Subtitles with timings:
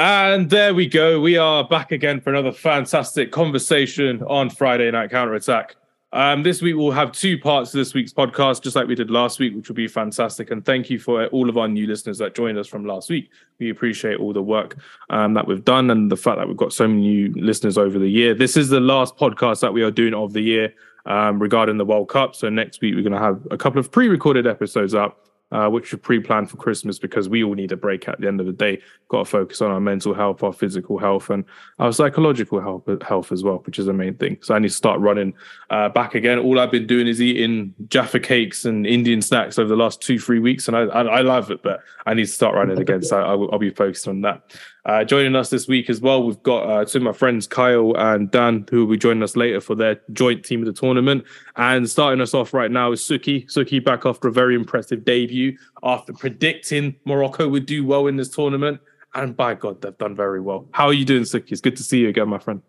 [0.00, 1.20] And there we go.
[1.20, 5.76] We are back again for another fantastic conversation on Friday Night Counter Attack.
[6.14, 9.10] Um, this week we'll have two parts to this week's podcast, just like we did
[9.10, 10.52] last week, which will be fantastic.
[10.52, 13.28] And thank you for all of our new listeners that joined us from last week.
[13.58, 14.78] We appreciate all the work
[15.10, 17.98] um, that we've done and the fact that we've got so many new listeners over
[17.98, 18.32] the year.
[18.32, 20.72] This is the last podcast that we are doing of the year
[21.04, 22.34] um, regarding the World Cup.
[22.34, 25.92] So next week we're going to have a couple of pre-recorded episodes up uh, which
[25.92, 28.52] we pre-planned for Christmas because we all need a break at the end of the
[28.52, 28.80] day.
[29.08, 31.44] Got to focus on our mental health, our physical health, and
[31.78, 34.38] our psychological health, health as well, which is the main thing.
[34.42, 35.34] So I need to start running
[35.70, 36.38] uh, back again.
[36.38, 40.18] All I've been doing is eating Jaffa cakes and Indian snacks over the last two,
[40.18, 43.02] three weeks, and I, I, I love it, but I need to start running again.
[43.02, 44.54] So I, will, I'll be focused on that.
[44.86, 47.94] Uh, joining us this week as well, we've got uh, two of my friends, Kyle
[47.96, 51.24] and Dan, who will be joining us later for their joint team of the tournament.
[51.56, 53.46] And starting us off right now is Suki.
[53.46, 58.30] Suki back after a very impressive debut after predicting Morocco would do well in this
[58.30, 58.80] tournament.
[59.14, 60.68] And by God, they've done very well.
[60.72, 61.52] How are you doing, Suki?
[61.52, 62.62] It's good to see you again, my friend.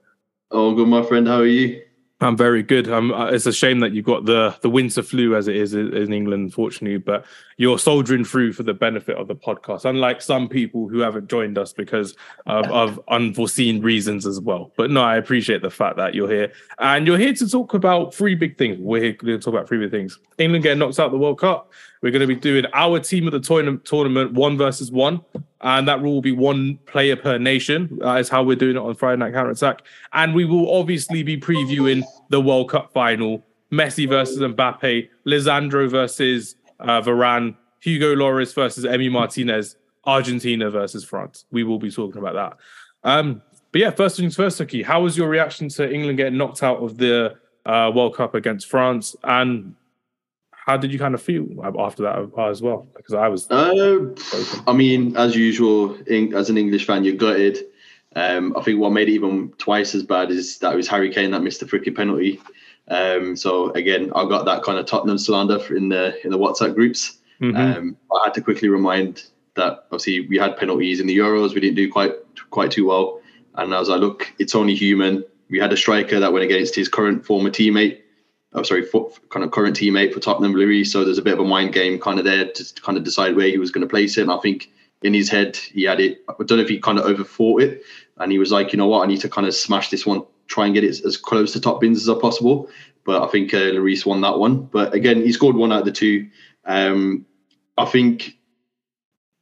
[0.49, 1.27] Oh, good, my friend.
[1.27, 1.81] How are you?
[2.23, 2.87] I'm very good.
[2.87, 5.73] I'm, uh, it's a shame that you've got the the winter flu as it is
[5.73, 7.25] in England, unfortunately, but
[7.57, 9.85] you're soldiering through for the benefit of the podcast.
[9.85, 14.71] Unlike some people who haven't joined us because of, of unforeseen reasons as well.
[14.77, 18.13] But no, I appreciate the fact that you're here and you're here to talk about
[18.13, 18.77] three big things.
[18.79, 20.19] We're here to talk about three big things.
[20.37, 21.71] England getting knocked out of the World Cup.
[22.01, 25.21] We're going to be doing our team of the tournament, one versus one
[25.61, 27.97] and that rule will be one player per nation.
[28.01, 29.83] That is how we're doing it on Friday Night Counter Attack.
[30.13, 36.55] And we will obviously be previewing the World Cup final: Messi versus Mbappe, Lisandro versus
[36.79, 41.45] uh, Varane, Hugo Lloris versus Emi Martinez, Argentina versus France.
[41.51, 42.57] We will be talking about that.
[43.07, 43.41] Um,
[43.71, 44.83] but yeah, first things first, Suki.
[44.83, 47.35] How was your reaction to England getting knocked out of the
[47.65, 49.15] uh, World Cup against France?
[49.23, 49.75] And
[50.65, 51.47] how did you kind of feel
[51.79, 52.87] after that as well?
[52.95, 53.49] Because I was.
[53.49, 54.13] Uh,
[54.67, 57.65] I mean, as usual, in, as an English fan, you're gutted.
[58.15, 61.11] Um, I think what made it even twice as bad is that it was Harry
[61.11, 62.39] Kane that missed the freaking penalty.
[62.89, 66.75] Um, so again, I got that kind of Tottenham slander in the in the WhatsApp
[66.75, 67.17] groups.
[67.41, 67.57] Mm-hmm.
[67.57, 69.23] Um, I had to quickly remind
[69.55, 72.13] that obviously we had penalties in the Euros, we didn't do quite
[72.51, 73.19] quite too well,
[73.55, 75.23] and as I was like, look, it's only human.
[75.49, 78.01] We had a striker that went against his current former teammate
[78.53, 80.87] oh, sorry, for, kind of current teammate for Tottenham, Lloris.
[80.87, 83.35] So there's a bit of a mind game kind of there to kind of decide
[83.35, 84.21] where he was going to place it.
[84.21, 84.69] And I think
[85.01, 86.19] in his head, he had it.
[86.29, 87.83] I don't know if he kind of overthought it,
[88.17, 90.23] and he was like, you know what, I need to kind of smash this one,
[90.47, 92.69] try and get it as close to top bins as possible.
[93.03, 94.63] But I think uh, Lloris won that one.
[94.63, 96.29] But again, he scored one out of the two.
[96.65, 97.25] Um,
[97.77, 98.37] I think,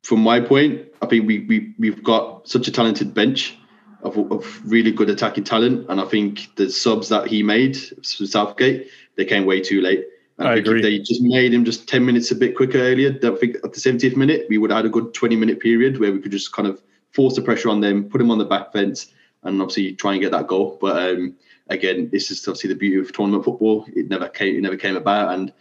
[0.04, 3.59] from my point, I think we we we've got such a talented bench.
[4.02, 8.26] Of, of really good attacking talent, and I think the subs that he made for
[8.26, 8.90] Southgate
[9.20, 10.06] they came way too late.
[10.40, 10.82] I, I agree.
[10.82, 13.80] they just made him just 10 minutes a bit quicker earlier, I think at the
[13.80, 16.54] 70th minute, we would have had a good 20 minute period where we could just
[16.54, 19.08] kind of force the pressure on them, put them on the back fence,
[19.44, 20.78] and obviously try and get that goal.
[20.80, 21.36] But um,
[21.68, 23.86] again, this is obviously the beauty of tournament football.
[23.94, 25.34] It never came, it never came about.
[25.34, 25.52] And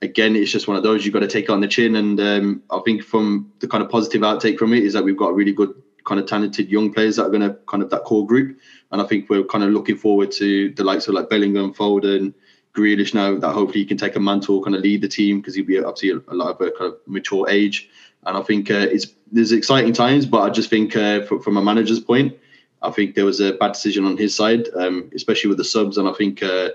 [0.00, 1.96] again, it's just one of those you've got to take on the chin.
[1.96, 5.16] And um, I think from the kind of positive outtake from it is that we've
[5.16, 5.74] got a really good
[6.04, 8.58] kind of talented young players that are going to kind of that core group.
[8.90, 12.34] And I think we're kind of looking forward to the likes of like Bellingham, Foden,
[12.74, 15.54] Grealish now that hopefully he can take a mantle, kind of lead the team because
[15.54, 17.88] he'll be obviously a, a lot of a kind of mature age.
[18.24, 21.56] And I think uh, it's there's exciting times, but I just think uh, for, from
[21.56, 22.36] a manager's point,
[22.82, 25.98] I think there was a bad decision on his side, um, especially with the subs.
[25.98, 26.70] And I think uh,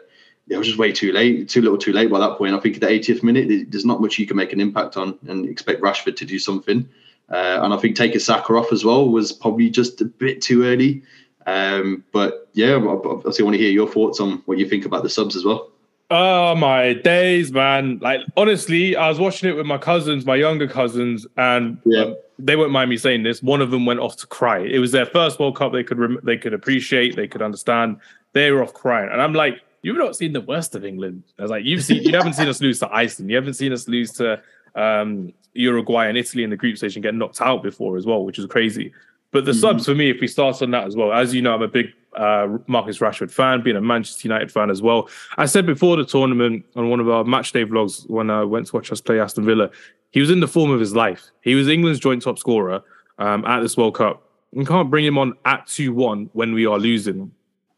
[0.49, 2.55] it was just way too late, too little, too late by that point.
[2.55, 5.17] I think at the 80th minute, there's not much you can make an impact on,
[5.27, 6.87] and expect Rashford to do something.
[7.29, 10.63] Uh, and I think taking Saka off as well was probably just a bit too
[10.63, 11.03] early.
[11.45, 15.03] Um, but yeah, obviously, I want to hear your thoughts on what you think about
[15.03, 15.69] the subs as well.
[16.09, 17.99] Oh my days, man!
[17.99, 22.03] Like honestly, I was watching it with my cousins, my younger cousins, and yeah.
[22.03, 23.43] um, they won't mind me saying this.
[23.43, 24.59] One of them went off to cry.
[24.59, 25.73] It was their first World Cup.
[25.73, 27.97] They could rem- they could appreciate, they could understand.
[28.31, 31.23] They were off crying, and I'm like, you've not seen the worst of England.
[31.39, 33.29] I was like, you've seen, you haven't seen us lose to Iceland.
[33.29, 34.41] You haven't seen us lose to
[34.77, 38.23] um, Uruguay and Italy in the group stage and get knocked out before as well,
[38.23, 38.93] which is crazy.
[39.31, 39.59] But the mm-hmm.
[39.59, 41.67] subs for me, if we start on that as well, as you know, I'm a
[41.67, 45.09] big uh, Marcus Rashford fan, being a Manchester United fan as well.
[45.37, 48.67] I said before the tournament on one of our match day vlogs when I went
[48.67, 49.69] to watch us play Aston Villa,
[50.11, 51.29] he was in the form of his life.
[51.41, 52.81] He was England's joint top scorer
[53.19, 54.23] um, at this World Cup.
[54.53, 57.31] We can't bring him on at 2 1 when we are losing.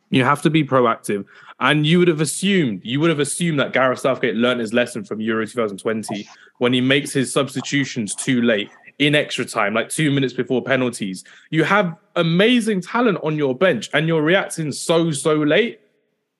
[0.10, 1.26] You have to be proactive.
[1.60, 5.04] And you would have assumed, you would have assumed that Gareth Southgate learned his lesson
[5.04, 6.28] from Euro 2020
[6.58, 11.24] when he makes his substitutions too late in extra time, like two minutes before penalties.
[11.52, 15.80] You have amazing talent on your bench and you're reacting so, so late.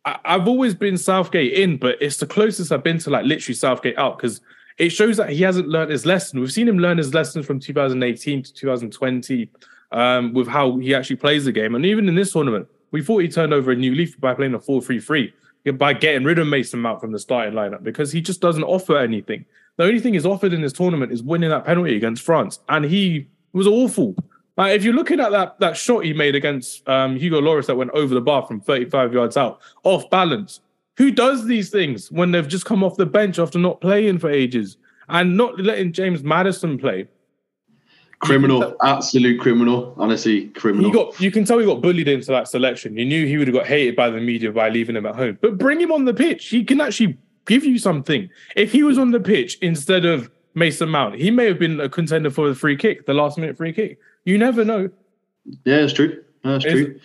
[0.06, 3.56] I- have always been Southgate in, but it's the closest I've been to like literally
[3.56, 4.42] Southgate out because
[4.78, 6.40] it shows that he hasn't learned his lesson.
[6.40, 9.50] We've seen him learn his lesson from 2018 to 2020.
[9.92, 11.76] um, with how he actually plays the game.
[11.76, 14.54] And even in this tournament, we thought he turned over a new leaf by playing
[14.54, 15.34] a 4 3 3
[15.74, 18.98] by getting rid of Mason Mount from the starting lineup because he just doesn't offer
[18.98, 19.46] anything.
[19.78, 22.86] The only thing he's offered in this tournament is winning that penalty against France, and
[22.86, 24.16] he was awful.
[24.58, 27.78] Like if you're looking at that that shot he made against um, Hugo Lloris that
[27.78, 30.62] went over the bar from 35 yards out, off balance.
[30.98, 34.30] Who does these things when they've just come off the bench after not playing for
[34.30, 34.76] ages
[35.08, 37.08] and not letting James Maddison play?
[38.20, 39.94] Criminal, absolute criminal.
[39.98, 40.90] Honestly, criminal.
[40.90, 41.20] He got.
[41.20, 42.98] You can tell he got bullied into that selection.
[42.98, 45.38] You knew he would have got hated by the media by leaving him at home.
[45.42, 46.48] But bring him on the pitch.
[46.48, 48.30] He can actually give you something.
[48.56, 51.88] If he was on the pitch instead of Mason Mount, he may have been a
[51.88, 54.00] contender for the free kick, the last minute free kick.
[54.26, 54.90] You never know.
[55.64, 56.22] Yeah, it's true.
[56.44, 57.00] That's true.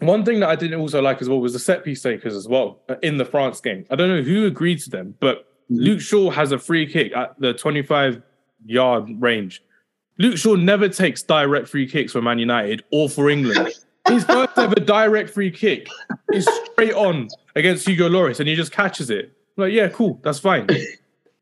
[0.00, 2.46] One thing that I didn't also like as well was the set piece takers as
[2.46, 3.84] well uh, in the France game.
[3.90, 5.40] I don't know who agreed to them, but
[5.70, 5.82] mm-hmm.
[5.82, 8.22] Luke Shaw has a free kick at the 25
[8.64, 9.62] yard range
[10.18, 13.68] Luke Shaw never takes direct free kicks for Man United or for England.
[14.08, 15.88] His first ever direct free kick
[16.32, 19.32] is straight on against Hugo Lloris, and he just catches it.
[19.56, 20.66] I'm like, yeah, cool, that's fine.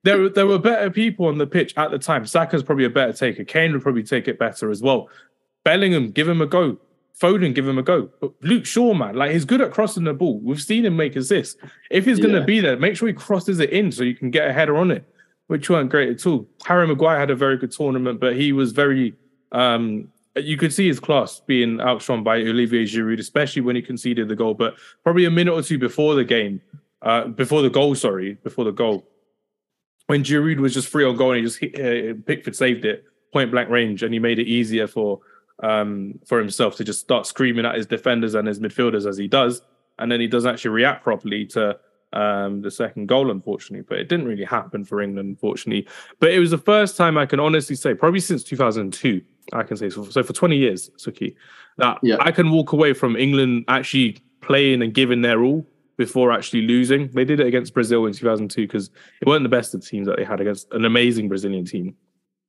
[0.02, 2.26] There, there were better people on the pitch at the time.
[2.26, 3.44] Saka's probably a better taker.
[3.44, 5.08] Kane would probably take it better as well.
[5.64, 6.78] Bellingham, give him a go.
[7.18, 8.10] Foden, give him a go.
[8.20, 10.38] But Luke Shaw, man, like he's good at crossing the ball.
[10.40, 11.56] We've seen him make assists.
[11.90, 14.30] If he's going to be there, make sure he crosses it in so you can
[14.30, 15.04] get a header on it
[15.46, 16.46] which weren't great at all.
[16.64, 19.14] Harry Maguire had a very good tournament, but he was very
[19.52, 24.28] um, you could see his class being outshone by Olivier Giroud, especially when he conceded
[24.28, 24.54] the goal.
[24.54, 26.60] But probably a minute or two before the game,
[27.02, 29.08] uh, before the goal, sorry, before the goal,
[30.06, 33.04] when Giroud was just free on goal and he just hit, uh, Pickford saved it
[33.32, 35.20] point blank range, and he made it easier for
[35.62, 39.26] um, for himself to just start screaming at his defenders and his midfielders as he
[39.26, 39.62] does,
[39.98, 41.78] and then he doesn't actually react properly to
[42.16, 43.84] um, the second goal, unfortunately.
[43.86, 45.86] But it didn't really happen for England, unfortunately.
[46.18, 49.20] But it was the first time I can honestly say, probably since 2002,
[49.52, 50.04] I can say so.
[50.04, 51.36] So for 20 years, Suki,
[51.76, 52.16] that yeah.
[52.20, 55.66] I can walk away from England actually playing and giving their all
[55.98, 57.08] before actually losing.
[57.08, 58.90] They did it against Brazil in 2002 because
[59.20, 61.94] it weren't the best of teams that they had against an amazing Brazilian team.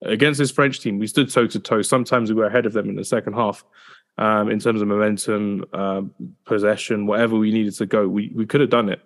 [0.04, 1.82] Against this French team, we stood toe to toe.
[1.82, 3.66] Sometimes we were ahead of them in the second half.
[4.20, 6.14] Um, in terms of momentum, um,
[6.46, 9.02] possession, whatever we needed to go, we, we could have done it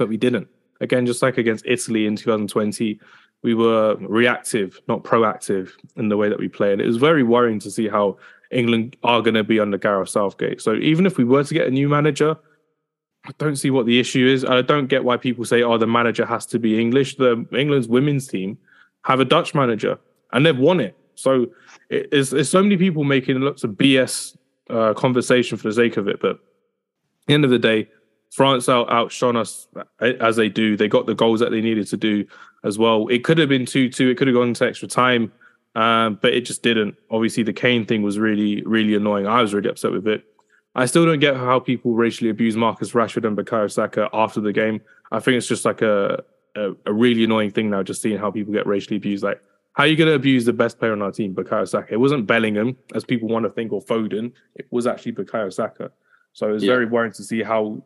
[0.00, 0.48] but we didn't.
[0.80, 2.98] Again, just like against Italy in 2020,
[3.42, 6.72] we were reactive, not proactive in the way that we play.
[6.72, 8.16] And it was very worrying to see how
[8.50, 10.62] England are going to be under Gareth Southgate.
[10.62, 12.34] So even if we were to get a new manager,
[13.26, 14.42] I don't see what the issue is.
[14.42, 17.16] I don't get why people say, oh, the manager has to be English.
[17.16, 18.56] The England's women's team
[19.04, 19.98] have a Dutch manager
[20.32, 20.96] and they've won it.
[21.14, 21.48] So
[21.90, 24.38] it's, it's so many people making lots of BS
[24.70, 26.22] uh, conversation for the sake of it.
[26.22, 26.38] But at
[27.26, 27.90] the end of the day,
[28.30, 29.66] France out outshone us
[30.00, 30.76] as they do.
[30.76, 32.24] They got the goals that they needed to do
[32.64, 33.08] as well.
[33.08, 34.08] It could have been two two.
[34.08, 35.32] It could have gone to extra time,
[35.74, 36.96] um, but it just didn't.
[37.10, 39.26] Obviously, the Kane thing was really really annoying.
[39.26, 40.24] I was really upset with it.
[40.74, 44.52] I still don't get how people racially abuse Marcus Rashford and Bukayo Saka after the
[44.52, 44.80] game.
[45.10, 46.22] I think it's just like a,
[46.54, 49.24] a, a really annoying thing now, just seeing how people get racially abused.
[49.24, 49.42] Like,
[49.72, 51.92] how are you going to abuse the best player on our team, Bukayo Saka?
[51.92, 54.32] It wasn't Bellingham, as people want to think, or Foden.
[54.54, 55.90] It was actually Bukayo Saka.
[56.34, 56.72] So it was yeah.
[56.72, 57.82] very worrying to see how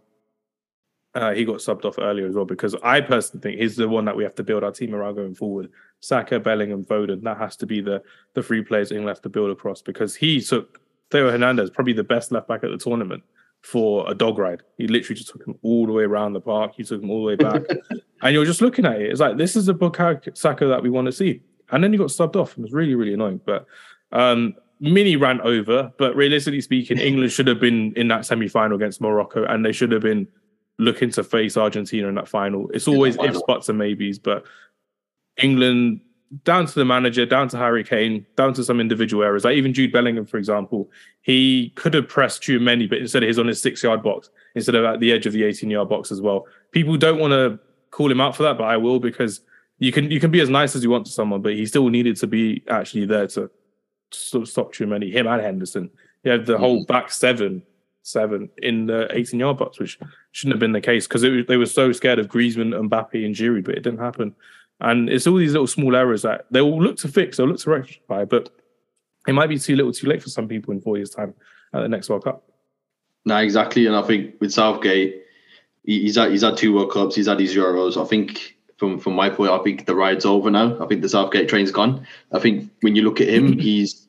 [1.14, 4.04] uh, he got subbed off earlier as well because I personally think he's the one
[4.04, 5.70] that we have to build our team around going forward.
[6.00, 7.22] Saka, Bellingham, Foden.
[7.22, 8.02] That has to be the
[8.34, 10.80] the three players England have to build across because he took
[11.10, 13.22] Theo Hernandez, probably the best left back at the tournament,
[13.62, 14.62] for a dog ride.
[14.76, 16.74] He literally just took him all the way around the park.
[16.76, 17.62] He took him all the way back,
[18.22, 19.10] and you're just looking at it.
[19.10, 21.98] It's like this is the Bukayo Saka that we want to see, and then he
[21.98, 22.58] got subbed off.
[22.58, 23.66] It was really really annoying, but.
[24.12, 28.76] Um, mini rant over, but realistically speaking, England should have been in that semi final
[28.76, 30.28] against Morocco and they should have been
[30.78, 32.68] looking to face Argentina in that final.
[32.70, 34.44] It's always ifs, buts, and maybes, but
[35.36, 36.00] England,
[36.42, 39.44] down to the manager, down to Harry Kane, down to some individual errors.
[39.44, 40.90] Like even Jude Bellingham, for example,
[41.22, 44.74] he could have pressed too many, but instead he's on his six yard box instead
[44.74, 46.46] of at the edge of the 18 yard box as well.
[46.72, 47.58] People don't want to
[47.90, 49.40] call him out for that, but I will because
[49.78, 51.88] you can you can be as nice as you want to someone, but he still
[51.88, 53.50] needed to be actually there to
[54.10, 55.90] sort of stop Tchouameni, him and Henderson.
[56.24, 56.86] You had the whole mm.
[56.86, 57.62] back seven
[58.02, 59.98] seven in the 18 yard box, which
[60.34, 63.36] shouldn't have been the case because they were so scared of Griezmann, and Mbappe, and
[63.36, 64.34] Giroud, but it didn't happen.
[64.80, 67.60] And it's all these little small errors that they will look to fix, they'll look
[67.60, 68.50] to rectify, but
[69.28, 71.34] it might be too little, too late for some people in four years' time
[71.72, 72.42] at the next World Cup.
[73.24, 73.86] No, exactly.
[73.86, 75.22] And I think with Southgate,
[75.84, 77.96] he's had he's had two World Cups, he's had his Euros.
[77.96, 80.76] I think from from my point, I think the ride's over now.
[80.82, 82.04] I think the Southgate train's gone.
[82.32, 84.03] I think when you look at him, he's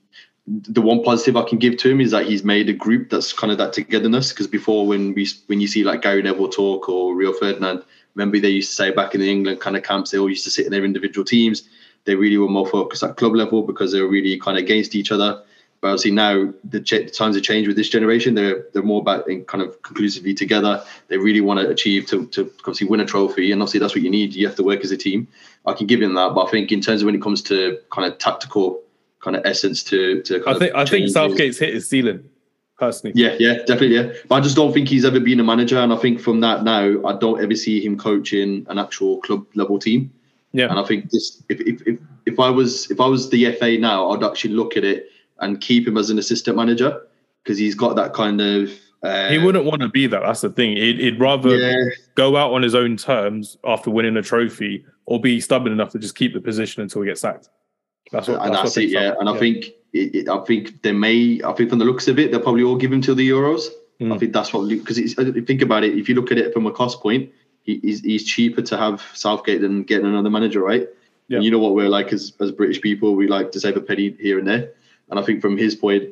[0.48, 3.34] the one positive I can give to him is that he's made a group that's
[3.34, 4.32] kind of that togetherness.
[4.32, 7.84] Because before, when we when you see like Gary Neville talk or Rio Ferdinand,
[8.14, 10.44] remember they used to say back in the England kind of camps, they all used
[10.44, 11.68] to sit in their individual teams.
[12.06, 14.94] They really were more focused at club level because they were really kind of against
[14.94, 15.42] each other.
[15.82, 18.36] But obviously now the, ch- times have changed with this generation.
[18.36, 20.84] They're they're more about in kind of conclusively together.
[21.08, 24.04] They really want to achieve to to obviously win a trophy, and obviously that's what
[24.04, 24.36] you need.
[24.36, 25.28] You have to work as a team.
[25.66, 27.80] I can give him that, but I think in terms of when it comes to
[27.92, 28.82] kind of tactical
[29.26, 32.24] kind of essence to to I think I think Southgate's hit his ceiling
[32.78, 33.14] personally.
[33.16, 34.14] Yeah, yeah, definitely, yeah.
[34.30, 36.64] But I just don't think he's ever been a manager, and I think from that
[36.64, 40.14] now, I don't ever see him coaching an actual club level team.
[40.54, 43.52] Yeah, and I think this, if if if, if I was if I was the
[43.54, 45.08] FA now, I'd actually look at it
[45.40, 47.02] and keep him as an assistant manager
[47.44, 48.72] because he's got that kind of.
[49.02, 50.22] Uh, he wouldn't want to be that.
[50.22, 50.78] That's the thing.
[50.78, 51.90] He'd, he'd rather yeah.
[52.16, 56.00] go out on his own terms after winning a trophy, or be stubborn enough to
[56.00, 57.50] just keep the position until he gets sacked.
[58.12, 58.42] That's what.
[58.42, 58.90] And that's, that's it.
[58.90, 59.36] Yeah, and yeah.
[59.36, 61.42] I think it, it, I think they may.
[61.44, 63.68] I think from the looks of it, they'll probably all give him to the Euros.
[64.00, 64.14] Mm.
[64.14, 65.98] I think that's what because think about it.
[65.98, 67.32] If you look at it from a cost point,
[67.64, 70.88] he, he's, he's cheaper to have Southgate than getting another manager, right?
[71.28, 71.38] Yeah.
[71.38, 73.82] And you know what we're like as as British people, we like to save a
[73.82, 74.72] penny here and there.
[75.10, 76.10] And I think from his point,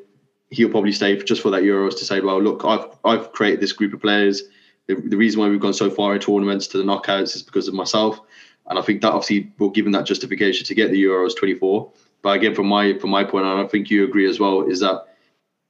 [0.49, 3.73] he'll probably stay just for that Euros to say, well, look, I've I've created this
[3.73, 4.43] group of players.
[4.87, 7.67] The, the reason why we've gone so far in tournaments to the knockouts is because
[7.67, 8.19] of myself.
[8.67, 11.91] And I think that obviously will give him that justification to get the Euros 24.
[12.21, 14.79] But again, from my from my point, and I think you agree as well, is
[14.79, 15.05] that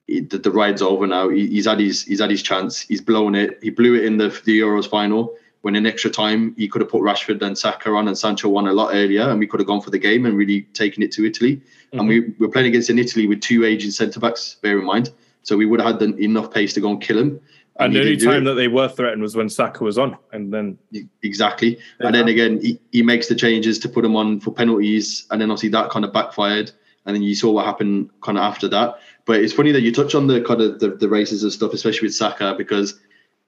[0.06, 1.28] the, the ride's over now.
[1.28, 2.80] He, he's had his he's had his chance.
[2.80, 3.58] He's blown it.
[3.62, 5.34] He blew it in the the Euros final.
[5.62, 8.68] When in extra time, he could have put Rashford and Saka on, and Sancho won
[8.68, 11.10] a lot earlier, and we could have gone for the game and really taken it
[11.12, 11.56] to Italy.
[11.56, 11.98] Mm-hmm.
[11.98, 14.56] And we we're playing against in Italy with two aging centre backs.
[14.62, 15.10] Bear in mind,
[15.42, 17.40] so we would have had enough pace to go and kill him.
[17.76, 20.52] And, and the only time that they were threatened was when Saka was on, and
[20.52, 20.78] then
[21.22, 21.78] exactly.
[21.98, 25.40] And then again, he, he makes the changes to put him on for penalties, and
[25.40, 26.70] then obviously that kind of backfired.
[27.06, 28.94] And then you saw what happened kind of after that.
[29.26, 31.72] But it's funny that you touch on the kind of the, the races and stuff,
[31.72, 32.98] especially with Saka, because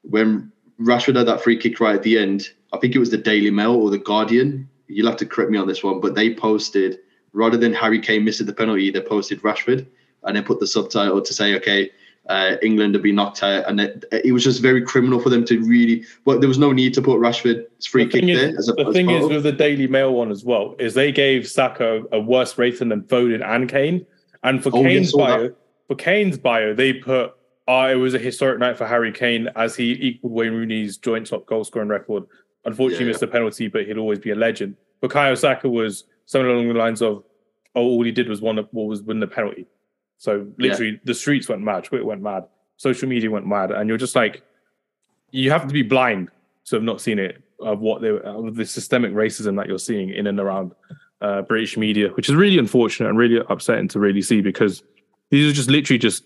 [0.02, 3.16] when Rashford had that free kick right at the end, I think it was the
[3.16, 4.68] Daily Mail or the Guardian.
[4.88, 6.98] You'll have to correct me on this one, but they posted
[7.32, 9.86] rather than Harry Kane missing the penalty, they posted Rashford
[10.24, 11.90] and then put the subtitle to say, okay,
[12.28, 15.44] uh, England had been knocked out, and it, it, was just very criminal for them
[15.44, 16.04] to really.
[16.24, 18.58] But there was no need to put Rashford's free the kick is, there.
[18.58, 21.12] As a, the as thing is with the Daily Mail one as well is they
[21.12, 24.04] gave Saka a worse rating than Foden and Kane,
[24.42, 25.56] and for oh, Kane's bio, that.
[25.88, 27.34] for Kane's bio, they put.
[27.68, 31.26] Uh, it was a historic night for Harry Kane as he equaled Wayne Rooney's joint
[31.26, 32.24] top goal scoring record.
[32.64, 34.76] Unfortunately, yeah, missed the penalty, but he'd always be a legend.
[35.00, 37.24] But Bukayo Saka was something along the lines of,
[37.74, 39.66] "Oh, all he did was one what was win the penalty."
[40.18, 40.98] So literally, yeah.
[41.04, 42.44] the streets went mad, Twitter went mad,
[42.76, 44.42] social media went mad, and you're just like,
[45.30, 46.30] you have to be blind
[46.66, 50.10] to have not seen it of what they of the systemic racism that you're seeing
[50.10, 50.72] in and around
[51.20, 54.82] uh, British media, which is really unfortunate and really upsetting to really see because
[55.30, 56.24] these are just literally just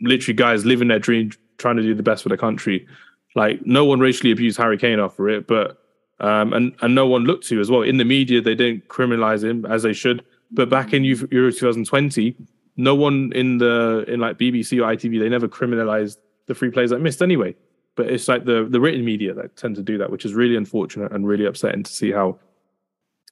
[0.00, 2.86] literally guys living their dream, trying to do the best for the country.
[3.34, 5.78] Like no one racially abused Harry Kane after it, but
[6.20, 8.40] um, and and no one looked to as well in the media.
[8.40, 10.24] They didn't criminalize him as they should.
[10.52, 12.36] But back in Euro 2020,
[12.76, 16.90] no one in the in like BBC or ITV they never criminalized the free plays
[16.90, 17.54] that missed anyway.
[17.96, 20.56] But it's like the the written media that tend to do that, which is really
[20.56, 22.38] unfortunate and really upsetting to see how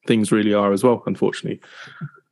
[0.07, 1.03] things really are as well.
[1.07, 1.61] Unfortunately,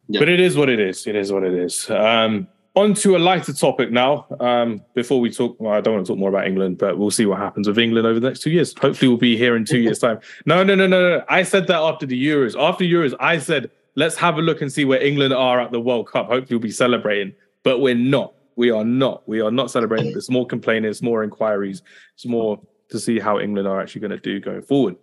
[0.09, 0.21] yeah.
[0.21, 1.07] but it is what it is.
[1.07, 1.91] It is what it is.
[1.91, 4.27] Um, on to a lighter topic now.
[4.39, 7.11] Um, before we talk, well, I don't want to talk more about England, but we'll
[7.11, 8.73] see what happens with England over the next two years.
[8.79, 10.21] Hopefully, we'll be here in two years' time.
[10.47, 11.25] No, no, no, no, no.
[11.29, 12.57] I said that after the Euros.
[12.59, 15.81] After Euros, I said let's have a look and see where England are at the
[15.81, 16.27] World Cup.
[16.27, 18.35] Hopefully, we'll be celebrating, but we're not.
[18.57, 19.27] We are not.
[19.29, 20.13] We are not celebrating.
[20.13, 21.83] There's more complaining, more inquiries,
[22.15, 24.97] it's more to see how England are actually going to do going forward.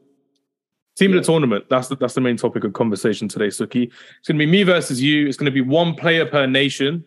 [0.98, 1.18] Team yeah.
[1.18, 1.66] of the tournament.
[1.70, 3.84] That's the, that's the main topic of conversation today, Suki.
[3.86, 5.28] It's going to be me versus you.
[5.28, 7.04] It's going to be one player per nation.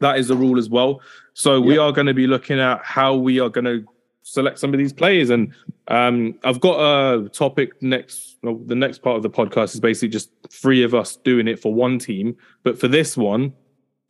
[0.00, 1.00] That is the rule as well.
[1.34, 1.66] So yeah.
[1.66, 3.84] we are going to be looking at how we are going to
[4.30, 5.30] select some of these players.
[5.30, 5.52] And
[5.88, 8.38] um, I've got a topic next.
[8.42, 11.58] Well, the next part of the podcast is basically just three of us doing it
[11.58, 12.36] for one team.
[12.62, 13.52] But for this one,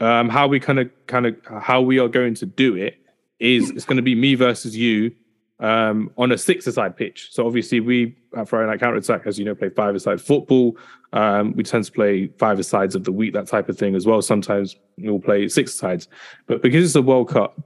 [0.00, 2.96] um, how we kind of kind of how we are going to do it
[3.38, 5.12] is it's going to be me versus you
[5.60, 7.28] um, on a six-a-side pitch.
[7.30, 10.76] So obviously we at Friday Night Counter Attack, as you know, play five-a-side football.
[11.12, 14.22] Um, we tend to play five-a-sides of the week, that type of thing as well.
[14.22, 16.08] Sometimes we'll play six-a-sides.
[16.46, 17.60] But because it's a World Cup,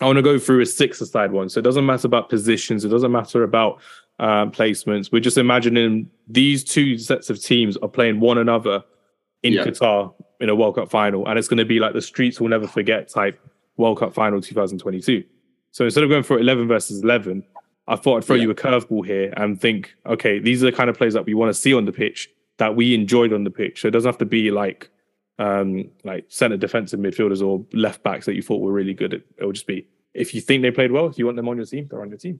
[0.00, 1.48] I want to go through a six aside one.
[1.48, 2.84] So it doesn't matter about positions.
[2.84, 3.80] It doesn't matter about
[4.18, 5.12] um, placements.
[5.12, 8.82] We're just imagining these two sets of teams are playing one another
[9.42, 9.64] in yeah.
[9.64, 11.28] Qatar in a World Cup final.
[11.28, 13.40] And it's going to be like the streets will never forget type
[13.76, 15.24] World Cup final 2022.
[15.72, 17.44] So instead of going for 11 versus 11,
[17.86, 18.42] I thought I'd throw yeah.
[18.42, 21.34] you a curveball here and think, okay, these are the kind of players that we
[21.34, 22.28] want to see on the pitch
[22.58, 23.80] that we enjoyed on the pitch.
[23.82, 24.90] So it doesn't have to be like
[25.40, 29.14] um, like centre defensive midfielders or left backs that you thought were really good.
[29.14, 31.56] It, will just be if you think they played well, if you want them on
[31.56, 32.38] your team, they're on your team.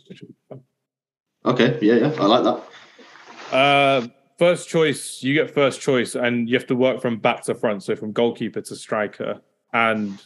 [1.46, 3.56] Okay, yeah, yeah, I like that.
[3.56, 7.54] Uh, first choice, you get first choice, and you have to work from back to
[7.54, 9.40] front, so from goalkeeper to striker.
[9.72, 10.20] and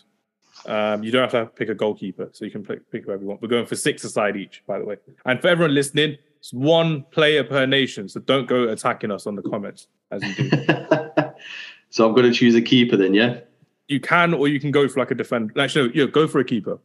[0.66, 3.28] um, you don't have to pick a goalkeeper, so you can pick, pick whoever you
[3.28, 3.42] want.
[3.42, 4.96] We're going for six aside each, by the way.
[5.26, 9.36] And for everyone listening, it's one player per nation, so don't go attacking us on
[9.36, 10.66] the comments as you do.
[11.94, 13.38] so I'm going to choose a keeper then, yeah.
[13.86, 15.60] You can, or you can go for like a defender.
[15.60, 16.80] Actually, no, yeah, go for a keeper.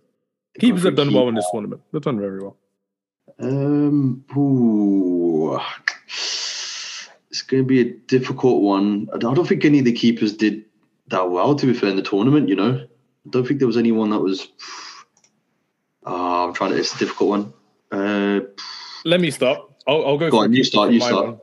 [0.59, 1.17] Keepers have done keeper.
[1.17, 1.81] well in this tournament.
[1.91, 2.55] They've done very well.
[3.39, 5.59] Um, ooh,
[6.05, 9.09] it's going to be a difficult one.
[9.11, 10.63] I don't think any of the keepers did
[11.07, 11.55] that well.
[11.55, 12.75] To be fair, in the tournament, you know.
[12.75, 14.47] I don't think there was anyone that was.
[16.05, 16.77] Uh, I'm trying to.
[16.77, 17.53] It's a difficult one.
[17.91, 18.41] Uh,
[19.05, 19.57] Let me start.
[19.87, 20.29] I'll, I'll go.
[20.29, 20.91] Go on, you start.
[20.91, 21.39] You start.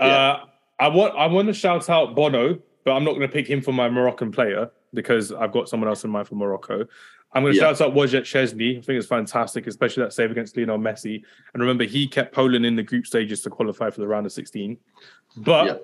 [0.00, 0.06] Yeah.
[0.06, 0.44] Uh,
[0.80, 1.14] I want.
[1.16, 3.88] I want to shout out Bono, but I'm not going to pick him for my
[3.88, 6.86] Moroccan player because I've got someone else in mind for Morocco.
[7.32, 7.74] I'm going to yeah.
[7.74, 8.78] shout out Wojciech Szczesny.
[8.78, 11.22] I think it's fantastic, especially that save against Lionel Messi.
[11.52, 14.32] And remember, he kept Poland in the group stages to qualify for the round of
[14.32, 14.76] 16.
[15.38, 15.76] But yeah.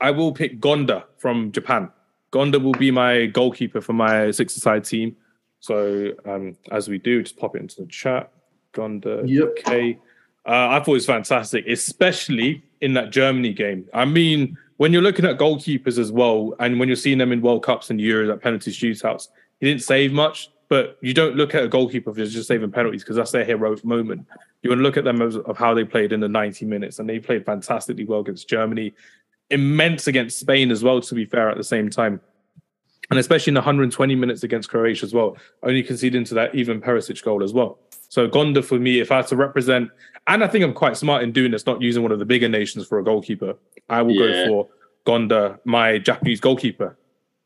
[0.00, 1.90] I will pick Gonda from Japan.
[2.32, 5.16] Gonda will be my goalkeeper for my six-a-side team.
[5.58, 8.30] So um, as we do, just pop it into the chat.
[8.72, 9.56] Gonda, yep.
[9.58, 9.98] okay.
[10.46, 13.88] Uh, I thought it was fantastic, especially in that Germany game.
[13.92, 17.40] I mean, when you're looking at goalkeepers as well, and when you're seeing them in
[17.40, 19.28] World Cups and Euros at penalty shootouts,
[19.60, 23.02] he didn't save much, but you don't look at a goalkeeper who's just saving penalties
[23.02, 24.26] because that's their heroic moment.
[24.62, 26.98] You want to look at them as, of how they played in the 90 minutes,
[26.98, 28.92] and they played fantastically well against Germany
[29.50, 32.20] immense against Spain as well, to be fair, at the same time.
[33.10, 36.80] And especially in the 120 minutes against Croatia as well, only conceding to that Ivan
[36.80, 37.78] Perisic goal as well.
[38.08, 39.90] So Gonda for me, if I had to represent,
[40.26, 42.48] and I think I'm quite smart in doing this, not using one of the bigger
[42.48, 43.54] nations for a goalkeeper,
[43.88, 44.46] I will yeah.
[44.46, 44.68] go for
[45.06, 46.96] Gonda, my Japanese goalkeeper.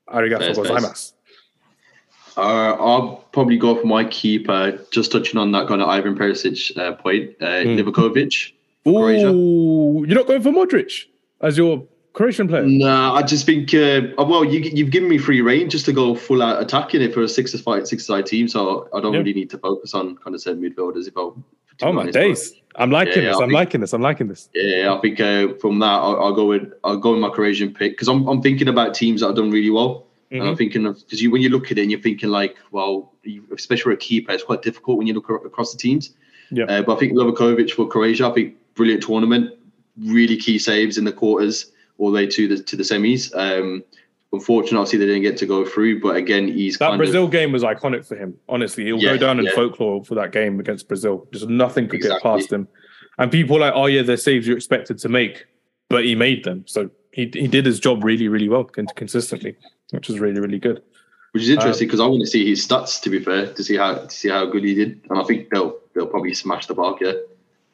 [0.08, 1.12] Arigato gozaimasu.
[2.36, 6.76] Uh, I'll probably go for my keeper, just touching on that kind of Ivan Perisic
[6.76, 7.78] uh, point, uh, mm.
[7.78, 8.52] Livakovic.
[8.86, 11.04] Ooh, you're not going for Modric
[11.42, 12.64] as your Croatian player?
[12.64, 13.72] Nah, I just think.
[13.72, 17.14] Uh, well, you, you've given me free reign just to go full out attacking it
[17.14, 20.16] for a six fight six side team, so I don't really need to focus on
[20.16, 21.06] kind of certain midfielders.
[21.06, 21.30] If I
[21.82, 23.36] oh my days, but, I'm liking yeah, this.
[23.36, 23.92] I'm think, liking this.
[23.92, 24.48] I'm liking this.
[24.54, 27.72] Yeah, I think uh, from that I'll, I'll, go with I'll go with my Croatian
[27.72, 30.06] pick because I'm I'm thinking about teams that have done really well.
[30.32, 30.34] Mm-hmm.
[30.34, 30.58] And I'm mm-hmm.
[30.58, 33.44] thinking of because you when you look at it and you're thinking like, well, you,
[33.54, 36.14] especially for a keeper, it's quite difficult when you look across the teams.
[36.50, 36.64] Yeah.
[36.64, 39.54] Uh, but I think Livakovic for Croatia, I think brilliant tournament,
[39.96, 43.30] really key saves in the quarters all the way to the to the semis.
[43.36, 43.84] Um,
[44.32, 46.00] unfortunately, obviously they didn't get to go through.
[46.00, 48.36] But again, he's that Brazil of, game was iconic for him.
[48.48, 49.52] Honestly, he'll yeah, go down in yeah.
[49.54, 51.28] folklore for that game against Brazil.
[51.32, 52.16] Just nothing could exactly.
[52.16, 52.66] get past him.
[53.18, 55.44] And people are like, oh yeah, they're saves you're expected to make,
[55.88, 56.64] but he made them.
[56.66, 59.56] So he he did his job really really well consistently,
[59.90, 60.82] which is really really good.
[61.32, 63.00] Which is interesting because um, I want to see his stats.
[63.02, 65.50] To be fair, to see how to see how good he did, and I think
[65.50, 66.96] they'll they'll probably smash the bar.
[67.00, 67.12] Yeah.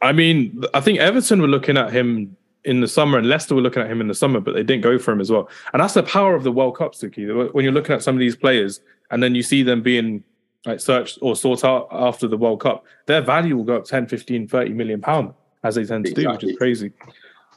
[0.02, 2.36] I mean, I think Everton were looking at him
[2.66, 4.82] in the summer, and Leicester were looking at him in the summer, but they didn't
[4.82, 5.48] go for him as well.
[5.72, 7.52] And that's the power of the World Cup, Suki.
[7.54, 10.24] When you're looking at some of these players, and then you see them being
[10.66, 14.08] like searched or sought out after the World Cup, their value will go up 10,
[14.08, 16.24] 15, 30 million pound as they tend to exactly.
[16.24, 16.92] do, which is crazy.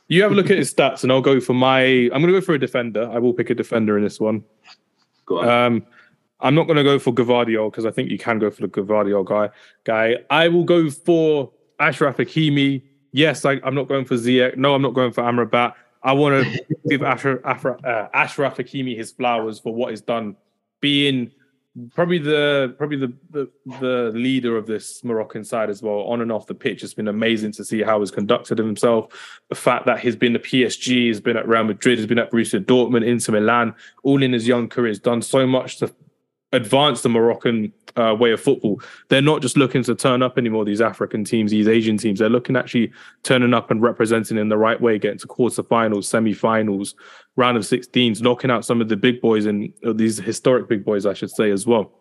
[0.07, 1.81] You have a look at his stats, and I'll go for my.
[1.81, 3.09] I'm going to go for a defender.
[3.11, 4.43] I will pick a defender in this one.
[5.25, 5.49] Go on.
[5.49, 5.85] Um,
[6.39, 8.67] I'm not going to go for Gvardiol because I think you can go for the
[8.67, 9.49] Gvardiol guy.
[9.83, 14.57] Guy, I will go for Achraf Hakimi yes, I, am not going for Ziyech.
[14.57, 15.73] No, I'm not going for Amrabat.
[16.01, 20.35] I want to give Achraf, Achraf, uh, Achraf Hakimi his flowers for what he's done,
[20.81, 21.31] being
[21.93, 26.31] probably the probably the, the, the leader of this Moroccan side as well, on and
[26.31, 26.83] off the pitch.
[26.83, 29.39] It's been amazing to see how he's conducted himself.
[29.49, 32.31] The fact that he's been at PSG, he's been at Real Madrid, he's been at
[32.31, 35.93] Borussia Dortmund, Inter Milan, all in his young career, has done so much to
[36.51, 38.81] advance the Moroccan uh, way of football.
[39.09, 42.19] They're not just looking to turn up anymore, these African teams, these Asian teams.
[42.19, 42.91] They're looking actually
[43.23, 46.95] turning up and representing in the right way, getting to quarterfinals, semi-finals,
[47.35, 51.05] round of 16s, knocking out some of the big boys and these historic big boys,
[51.05, 51.91] I should say, as well.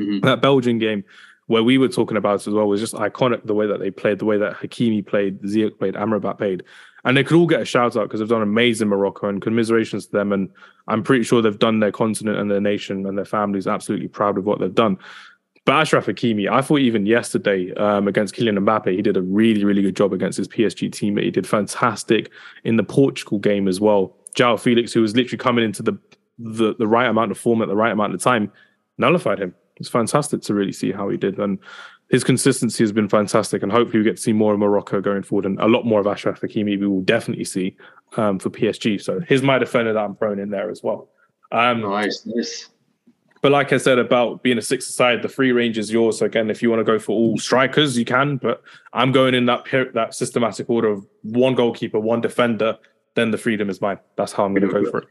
[0.00, 0.26] Mm-hmm.
[0.26, 1.04] That Belgian game
[1.46, 4.18] where we were talking about as well was just iconic the way that they played,
[4.18, 6.62] the way that Hakimi played, Ziyech played, Amrabat played.
[7.04, 10.06] And they could all get a shout out because they've done amazing Morocco and commiserations
[10.06, 10.32] to them.
[10.32, 10.48] And
[10.86, 14.38] I'm pretty sure they've done their continent and their nation and their families absolutely proud
[14.38, 14.98] of what they've done.
[15.64, 19.64] But Achraf Hakimi, I thought even yesterday um, against Kylian Mbappe, he did a really,
[19.64, 21.24] really good job against his PSG teammate.
[21.24, 22.30] He did fantastic
[22.64, 24.16] in the Portugal game as well.
[24.34, 25.96] João Felix, who was literally coming into the,
[26.38, 28.50] the, the right amount of form at the right amount of time,
[28.98, 29.54] nullified him.
[29.76, 31.38] It's fantastic to really see how he did.
[31.38, 31.58] And
[32.12, 35.22] his consistency has been fantastic, and hopefully we get to see more of Morocco going
[35.22, 37.74] forward, and a lot more of Achraf Hakimi we will definitely see
[38.18, 39.00] um, for PSG.
[39.00, 41.08] So here's my defender that I'm thrown in there as well.
[41.52, 42.68] Um, nice, nice.
[43.40, 46.18] But like I said about being a six side, the free range is yours.
[46.18, 48.36] So again, if you want to go for all strikers, you can.
[48.36, 52.78] But I'm going in that that systematic order of one goalkeeper, one defender.
[53.14, 53.98] Then the freedom is mine.
[54.16, 55.08] That's how I'm going to go for it.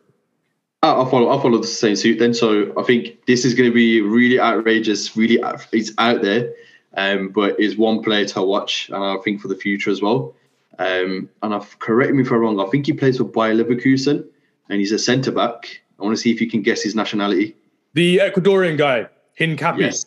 [0.83, 1.29] I'll follow.
[1.29, 2.33] I'll follow the same suit then.
[2.33, 5.17] So I think this is going to be really outrageous.
[5.17, 5.39] Really,
[5.71, 6.53] it's out there,
[6.95, 10.35] um, but is one player to watch, and I think for the future as well.
[10.79, 12.59] Um, and I've, correct me if I'm wrong.
[12.59, 14.25] I think he plays for Bayer Leverkusen,
[14.69, 15.81] and he's a centre back.
[15.99, 17.55] I want to see if you can guess his nationality.
[17.93, 19.07] The Ecuadorian guy,
[19.39, 19.79] Hincapié.
[19.79, 20.05] Yes,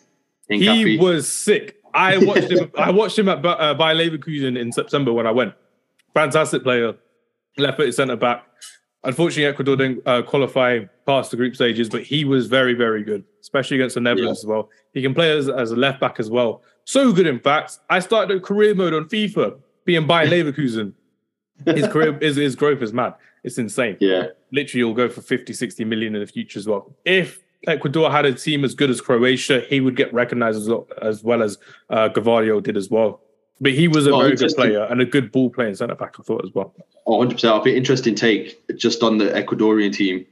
[0.49, 1.77] He was sick.
[1.93, 2.71] I watched him.
[2.77, 5.53] I watched him at uh, Bayer Leverkusen in September when I went.
[6.13, 6.95] Fantastic player,
[7.57, 8.45] left-footed centre back
[9.05, 13.23] Unfortunately, Ecuador didn't uh, qualify past the group stages, but he was very, very good,
[13.39, 14.45] especially against the Netherlands yeah.
[14.45, 14.69] as well.
[14.93, 16.63] He can play as, as a left back as well.
[16.85, 17.79] So good, in fact.
[17.89, 20.93] I started a career mode on FIFA, being by Leverkusen.
[21.65, 23.15] His career, his, his growth is mad.
[23.43, 23.97] It's insane.
[23.99, 24.27] Yeah.
[24.51, 26.95] Literally, he'll go for 50, 60 million in the future as well.
[27.03, 30.69] If Ecuador had a team as good as Croatia, he would get recognized as,
[31.01, 31.57] as well as
[31.89, 33.21] uh, Gvardiol did as well.
[33.61, 36.15] But he was a oh, very good player and a good ball playing centre back,
[36.19, 36.73] I thought as well.
[37.07, 37.59] Oh, 100%.
[37.59, 40.25] I think interesting take just on the Ecuadorian team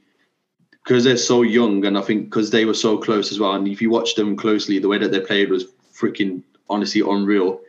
[0.83, 3.53] because they're so young and I think because they were so close as well.
[3.53, 7.61] And if you watch them closely, the way that they played was freaking honestly unreal.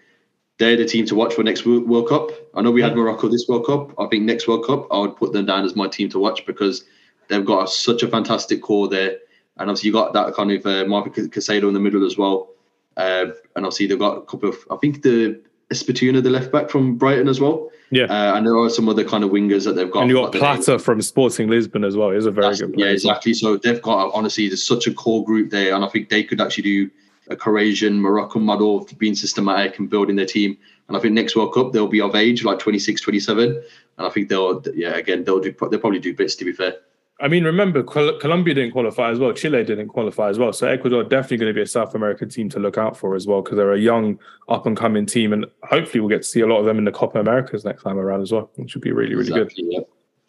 [0.58, 2.30] They're the team to watch for next World Cup.
[2.54, 3.92] I know we had Morocco this World Cup.
[3.98, 6.46] I think next World Cup, I would put them down as my team to watch
[6.46, 6.84] because
[7.28, 9.18] they've got such a fantastic core there.
[9.56, 12.50] And obviously, you got that kind of uh, Marco Caicedo in the middle as well.
[12.96, 15.40] Uh, and obviously, they've got a couple of, I think the
[15.72, 17.70] Espituna, the left back from Brighton as well.
[17.90, 18.04] Yeah.
[18.04, 20.02] Uh, and there are some other kind of wingers that they've got.
[20.02, 22.10] And you got Plata from Sporting Lisbon as well.
[22.10, 22.87] He's a very That's, good player.
[22.87, 23.34] Yeah, exactly.
[23.34, 25.74] So they've got, honestly, there's such a core group there.
[25.74, 26.90] And I think they could actually do
[27.28, 30.56] a Croatian, Moroccan model of being systematic and building their team.
[30.88, 33.62] And I think next World Cup, they'll be of age, like 26, 27.
[33.98, 36.74] And I think they'll, yeah, again, they'll do, they'll probably do bits, to be fair.
[37.20, 39.32] I mean, remember, Colombia didn't qualify as well.
[39.32, 40.52] Chile didn't qualify as well.
[40.52, 43.26] So Ecuador definitely going to be a South American team to look out for as
[43.26, 46.40] well because they're a young, up and coming team, and hopefully we'll get to see
[46.40, 48.82] a lot of them in the Copa Americas next time around as well, which would
[48.82, 49.72] be really, really exactly, good.
[49.72, 49.80] Yeah.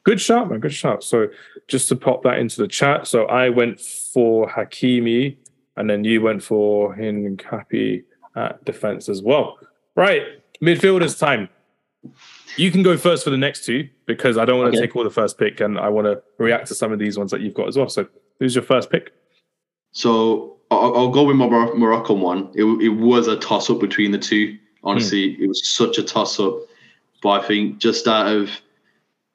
[0.04, 0.60] Good shot, man.
[0.60, 1.04] Good shot.
[1.04, 1.28] So
[1.68, 3.08] just to pop that into the chat.
[3.08, 5.38] So I went for Hakimi,
[5.78, 8.04] and then you went for Hincapié
[8.36, 9.58] at defense as well.
[9.96, 10.24] Right,
[10.62, 11.50] midfielders time.
[12.58, 14.88] You can go first for the next two because I don't want to okay.
[14.88, 17.32] take all the first pick and I want to react to some of these ones
[17.32, 17.90] that you've got as well.
[17.90, 18.08] So,
[18.40, 19.12] who's your first pick?
[19.92, 22.50] So, I'll, I'll go with my Moroccan one.
[22.54, 24.58] It, it was a toss up between the two.
[24.84, 25.40] Honestly, mm.
[25.40, 26.56] it was such a toss up.
[27.22, 28.50] But I think just out of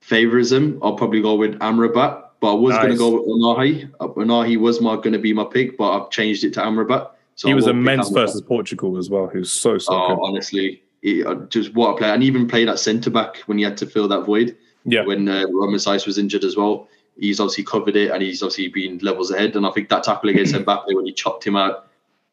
[0.02, 2.24] favorism, I'll probably go with Amrabat.
[2.40, 2.82] But I was nice.
[2.82, 3.90] going to go with Ounahi.
[4.00, 7.10] Ounahi was going to be my pick, but I've changed it to Amrabat.
[7.34, 9.28] So he was immense versus Portugal as well.
[9.28, 10.22] He was so so oh, good.
[10.22, 13.64] Honestly, he, uh, just what a player, and even played at centre back when he
[13.64, 14.56] had to fill that void.
[14.84, 15.04] Yeah.
[15.04, 18.68] When uh, Romain Saïss was injured as well, he's obviously covered it, and he's obviously
[18.68, 19.56] been levels ahead.
[19.56, 21.88] And I think that tackle against Mbappe when he chopped him out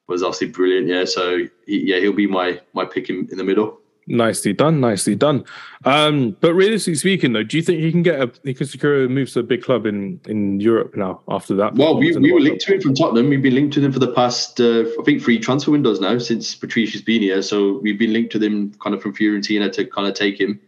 [0.08, 0.88] was obviously brilliant.
[0.88, 1.06] Yeah.
[1.06, 3.80] So he, yeah, he'll be my my pick in, in the middle.
[4.10, 5.44] Nicely done, nicely done.
[5.84, 9.04] Um, but realistically speaking, though, do you think he can get a he can secure
[9.04, 11.76] a move to a big club in in Europe now after that?
[11.76, 13.30] Well, we, we were linked to him from Tottenham.
[13.30, 16.18] We've been linked to him for the past uh, I think three transfer windows now
[16.20, 17.42] since Paratici's been here.
[17.42, 20.62] So we've been linked to them kind of from Fiorentina to kind of take him.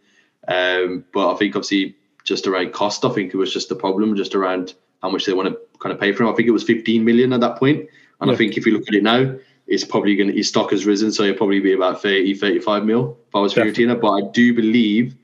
[0.50, 4.18] Um, but I think obviously just around cost, I think it was just the problem,
[4.18, 6.30] just around how much they want to kind of pay for him.
[6.30, 7.88] I think it was 15 million at that point.
[8.20, 8.34] And yeah.
[8.34, 9.34] I think if you look at it now,
[9.70, 12.84] it's probably going to, his stock has risen, so he'll probably be about 30, 35
[12.86, 14.00] mil if I was Fiorentina.
[14.00, 15.16] But I do believe,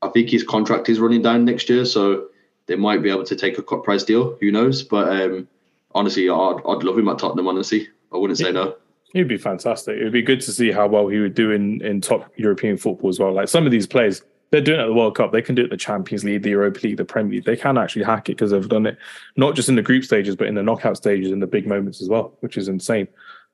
[0.00, 2.28] I think his contract is running down next year, so
[2.66, 4.36] they might be able to take a cut price deal.
[4.40, 4.82] Who knows?
[4.82, 5.48] But um,
[5.94, 7.88] honestly, I'd, I'd love him at Tottenham, honestly.
[8.12, 8.74] I wouldn't say no.
[9.12, 9.98] He'd be fantastic.
[9.98, 12.76] It would be good to see how well he would do in, in top European
[12.78, 13.32] football as well.
[13.32, 15.30] Like some of these players, they're doing it at the World Cup.
[15.30, 17.44] They can do it in the Champions League, the Europa League, the Premier League.
[17.44, 18.98] They can actually hack it because they've done it
[19.36, 22.00] not just in the group stages, but in the knockout stages and the big moments
[22.00, 23.08] as well, which is insane.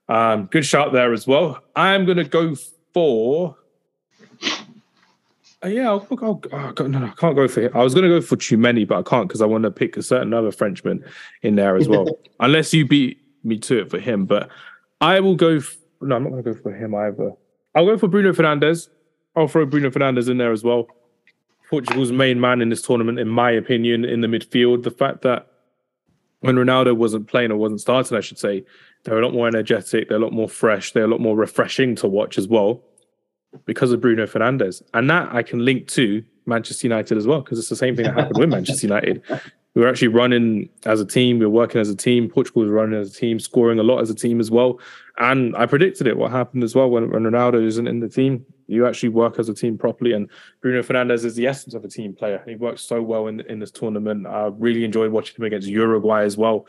[0.08, 1.62] Um, good shot there as well.
[1.74, 2.54] I'm going to go
[2.94, 3.56] for.
[5.64, 7.72] Uh, yeah, I'll, I'll, oh, no, no, I can't go for him.
[7.74, 9.96] I was going to go for Tchouameni, but I can't because I want to pick
[9.96, 11.04] a certain other Frenchman
[11.42, 12.06] in there as well.
[12.40, 14.48] Unless you beat me to it for him, but
[15.00, 15.60] I will go.
[16.00, 17.32] No, I'm not going to go for him either.
[17.74, 18.88] I'll go for Bruno Fernandes.
[19.34, 20.86] I'll throw Bruno Fernandes in there as well.
[21.68, 24.82] Portugal's main man in this tournament, in my opinion, in the midfield.
[24.82, 25.48] The fact that
[26.40, 28.64] when Ronaldo wasn't playing or wasn't starting, I should say,
[29.06, 30.08] they're a lot more energetic.
[30.08, 30.92] They're a lot more fresh.
[30.92, 32.82] They're a lot more refreshing to watch as well
[33.64, 34.82] because of Bruno Fernandes.
[34.94, 38.06] And that I can link to Manchester United as well because it's the same thing
[38.06, 39.22] that happened with Manchester United.
[39.74, 41.38] We were actually running as a team.
[41.38, 42.28] We were working as a team.
[42.28, 44.80] Portugal was running as a team, scoring a lot as a team as well.
[45.18, 46.16] And I predicted it.
[46.16, 49.48] What happened as well when, when Ronaldo isn't in the team, you actually work as
[49.48, 50.12] a team properly.
[50.12, 50.28] And
[50.62, 52.42] Bruno Fernandes is the essence of a team player.
[52.46, 54.26] He works so well in in this tournament.
[54.26, 56.66] I really enjoyed watching him against Uruguay as well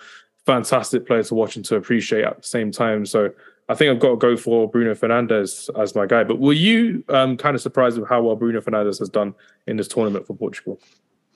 [0.48, 3.06] fantastic player to watch and to appreciate at the same time.
[3.06, 3.32] So
[3.70, 6.24] I think I've got to go for Bruno Fernandes as my guy.
[6.24, 9.36] But were you um, kind of surprised with how well Bruno Fernandes has done
[9.68, 10.80] in this tournament for Portugal?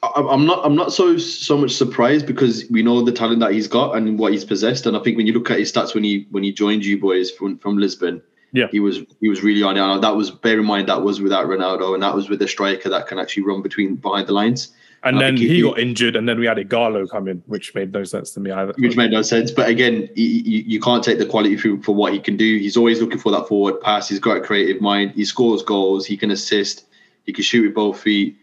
[0.04, 0.66] I'm not.
[0.66, 4.18] I'm not so so much surprised because we know the talent that he's got and
[4.18, 4.88] what he's possessed.
[4.88, 7.00] And I think when you look at his stats when he when he joined you
[7.00, 8.20] boys from from Lisbon,
[8.52, 10.02] yeah, he was he was really on it.
[10.02, 12.90] That was bear in mind that was without Ronaldo and that was with a striker
[12.90, 14.74] that can actually run between behind the lines.
[15.04, 17.92] And then he, he, got injured, and then we had Ighalo come in, which made
[17.92, 18.74] no sense to me either.
[18.78, 19.50] Which made no sense.
[19.50, 22.58] But again, he, you, you can't take the quality for, for what he can do.
[22.58, 24.10] He's always looking for that forward pass.
[24.10, 25.12] He's got a creative mind.
[25.12, 26.06] He scores goals.
[26.06, 26.86] He can assist.
[27.26, 28.38] He can shoot with both feet.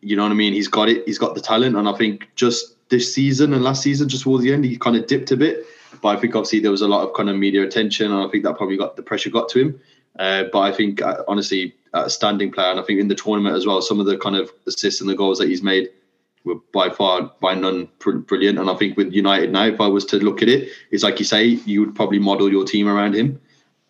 [0.00, 0.52] You know what I mean?
[0.52, 1.02] He's got it.
[1.06, 1.76] He's got the talent.
[1.76, 4.96] And I think just this season and last season, just towards the end, he kind
[4.96, 5.64] of dipped a bit.
[6.02, 8.28] But I think obviously there was a lot of kind of media attention, and I
[8.28, 9.80] think that probably got the pressure got to him.
[10.18, 13.56] Uh, but I think uh, honestly, a standing player, and I think in the tournament
[13.56, 15.88] as well, some of the kind of assists and the goals that he's made
[16.44, 18.58] were by far by none brilliant.
[18.58, 21.18] And I think with United now, if I was to look at it, it's like
[21.18, 23.40] you say, you would probably model your team around him.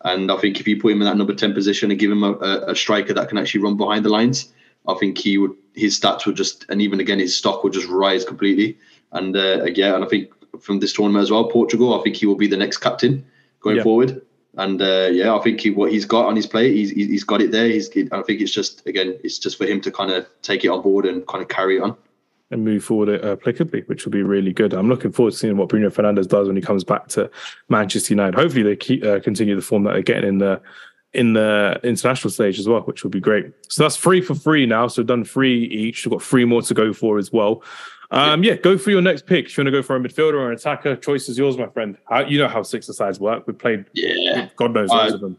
[0.05, 2.23] And I think if you put him in that number ten position and give him
[2.23, 2.33] a,
[2.67, 4.53] a striker that can actually run behind the lines,
[4.87, 7.87] I think he would his stats would just and even again his stock would just
[7.87, 8.77] rise completely.
[9.11, 12.25] And uh, yeah, and I think from this tournament as well, Portugal, I think he
[12.25, 13.25] will be the next captain
[13.61, 13.83] going yeah.
[13.83, 14.21] forward.
[14.55, 17.41] And uh, yeah, I think he, what he's got on his plate, he's he's got
[17.41, 17.67] it there.
[17.67, 20.67] He's I think it's just again, it's just for him to kind of take it
[20.67, 21.97] on board and kind of carry it on
[22.51, 24.73] and move forward uh, applicably, which will be really good.
[24.73, 27.29] I'm looking forward to seeing what Bruno Fernandes does when he comes back to
[27.69, 28.35] Manchester United.
[28.35, 30.61] Hopefully, they keep, uh, continue the form that they're getting in the
[31.13, 33.51] in the international stage as well, which will be great.
[33.69, 34.87] So that's three for free now.
[34.87, 36.05] So done three each.
[36.05, 37.63] We've got three more to go for as well.
[38.09, 39.45] Um, yeah, go for your next pick.
[39.45, 41.67] If you want to go for a midfielder or an attacker, choice is yours, my
[41.67, 41.97] friend.
[42.07, 43.47] How, you know how six sides work.
[43.47, 45.37] We played, yeah, God knows loads of them.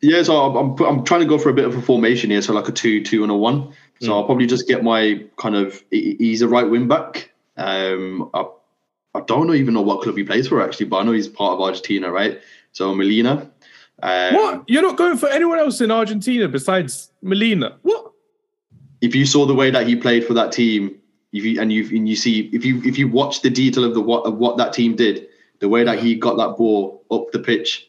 [0.00, 2.52] Yeah, so I'm I'm trying to go for a bit of a formation here, so
[2.52, 3.72] like a two, two, and a one.
[4.02, 4.14] So mm.
[4.14, 7.30] I'll probably just get my kind of he's a right wing back.
[7.56, 8.46] Um, I,
[9.14, 11.54] I don't even know what club he plays for actually, but I know he's part
[11.54, 12.40] of Argentina, right?
[12.72, 13.48] So Molina.
[14.02, 14.64] Um, what?
[14.66, 17.78] You're not going for anyone else in Argentina besides Molina?
[17.82, 18.10] What?
[19.00, 20.98] If you saw the way that he played for that team,
[21.32, 23.94] if you, and you and you see if you if you watch the detail of
[23.94, 25.28] the what of what that team did,
[25.60, 27.88] the way that he got that ball up the pitch,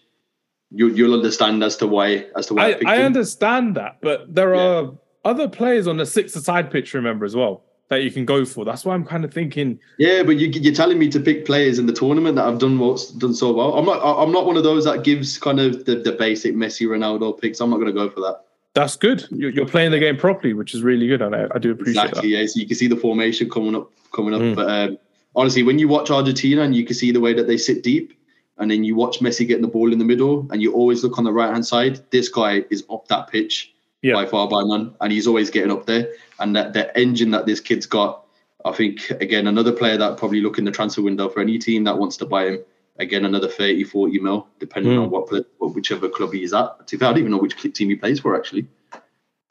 [0.69, 2.77] you, you'll understand as to why as to why.
[2.85, 4.61] I, I understand that, but there yeah.
[4.61, 4.91] are
[5.25, 6.93] other players on the six-a-side pitch.
[6.93, 8.65] Remember as well that you can go for.
[8.65, 9.79] That's why I'm kind of thinking.
[9.97, 12.79] Yeah, but you, are telling me to pick players in the tournament that I've done
[12.79, 13.77] what's done so well.
[13.77, 14.01] I'm not.
[14.01, 17.59] I'm not one of those that gives kind of the, the basic Messi, Ronaldo picks.
[17.59, 18.41] I'm not going to go for that.
[18.73, 19.27] That's good.
[19.29, 22.31] You're, playing the game properly, which is really good, and I, I do appreciate exactly,
[22.31, 22.39] that.
[22.39, 24.41] Yeah, so you can see the formation coming up, coming up.
[24.41, 24.55] Mm.
[24.55, 24.97] But um,
[25.35, 28.17] honestly, when you watch Argentina and you can see the way that they sit deep,
[28.57, 31.19] and then you watch Messi getting the ball in the middle, and you always look
[31.19, 31.99] on the right hand side.
[32.09, 33.72] This guy is up that pitch
[34.03, 34.13] yeah.
[34.13, 36.13] by far by none, and he's always getting up there.
[36.39, 38.25] And that the engine that this kid's got,
[38.63, 41.85] I think again another player that probably look in the transfer window for any team
[41.85, 42.59] that wants to buy him.
[42.97, 45.01] Again, another 30, 40 mil, depending mm.
[45.01, 46.77] on what, what whichever club he's at.
[46.79, 48.35] I don't even know which team he plays for.
[48.35, 48.67] Actually,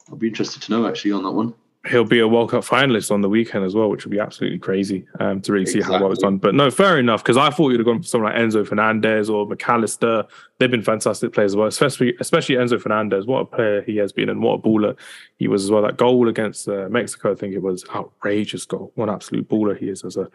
[0.09, 1.53] I'll be interested to know actually on that one
[1.89, 4.59] he'll be a World Cup finalist on the weekend as well, which would be absolutely
[4.59, 5.83] crazy um, to really exactly.
[5.83, 6.39] see how well it's done.
[6.39, 9.29] But no, fair enough, because I thought you'd have gone for someone like Enzo Fernandez
[9.29, 10.25] or Mac Allister.
[10.59, 13.27] They've been fantastic players as well, especially especially Enzo Fernandez.
[13.27, 14.97] What a player he has been and what a baller
[15.37, 15.83] he was as well.
[15.83, 18.93] That goal against uh, Mexico, I think it was outrageous goal.
[18.95, 20.29] What an absolute baller he is as a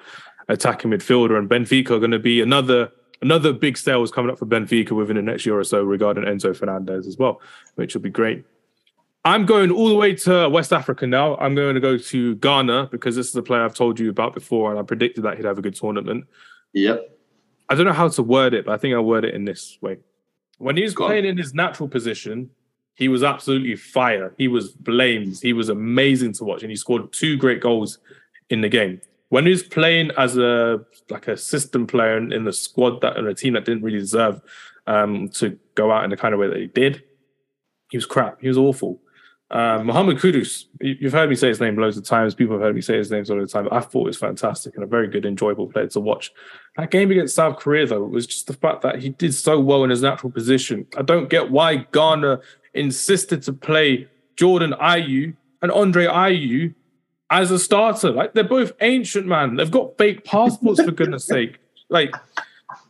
[0.50, 1.38] attacking midfielder.
[1.38, 5.16] And Benfica are going to be another another big sales coming up for Benfica within
[5.16, 7.42] the next year or so regarding Enzo Fernandez as well,
[7.76, 8.44] which will be great.
[9.28, 11.36] I'm going all the way to West Africa now.
[11.36, 14.34] I'm going to go to Ghana because this is a player I've told you about
[14.34, 16.24] before, and I predicted that he'd have a good tournament.
[16.72, 17.14] Yep.
[17.68, 19.78] I don't know how to word it, but I think I'll word it in this
[19.82, 19.98] way.
[20.60, 22.50] When he was playing in his natural position,
[22.96, 24.34] he was absolutely fire.
[24.38, 25.40] He was blamed.
[25.42, 27.98] He was amazing to watch, and he scored two great goals
[28.50, 29.02] in the game.
[29.28, 33.18] When he was playing as a like a system player in, in the squad that
[33.18, 34.40] in a team that didn't really deserve
[34.88, 37.04] um, to go out in the kind of way that he did,
[37.92, 38.40] he was crap.
[38.40, 39.02] He was awful.
[39.50, 42.36] Uh, Mohamed Kudus, you've heard me say his name loads of times.
[42.36, 43.70] People have heard me say his name all the time.
[43.72, 46.34] I thought it was fantastic and a very good, enjoyable player to watch.
[46.76, 49.86] That game against South Korea, though, was just the fact that he did so well
[49.86, 50.86] in his natural position.
[50.98, 52.42] I don't get why Ghana
[52.74, 56.74] insisted to play Jordan Ayew and Andre Ayew
[57.30, 58.12] as a starter.
[58.12, 59.56] Like they're both ancient, man.
[59.56, 61.60] They've got fake passports for goodness sake.
[61.90, 62.14] Like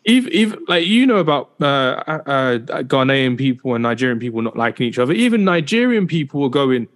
[0.07, 4.55] even, even like you know about uh, uh, uh, Ghanaian people and Nigerian people not
[4.55, 5.13] liking each other.
[5.13, 6.87] Even Nigerian people were going,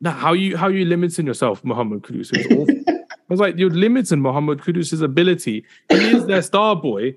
[0.00, 2.30] "Nah, how you how you limiting yourself, Mohamed Kudus?"
[2.88, 5.64] I was like, "You're limiting Mohamed Kudus's ability.
[5.88, 7.16] He is their star boy."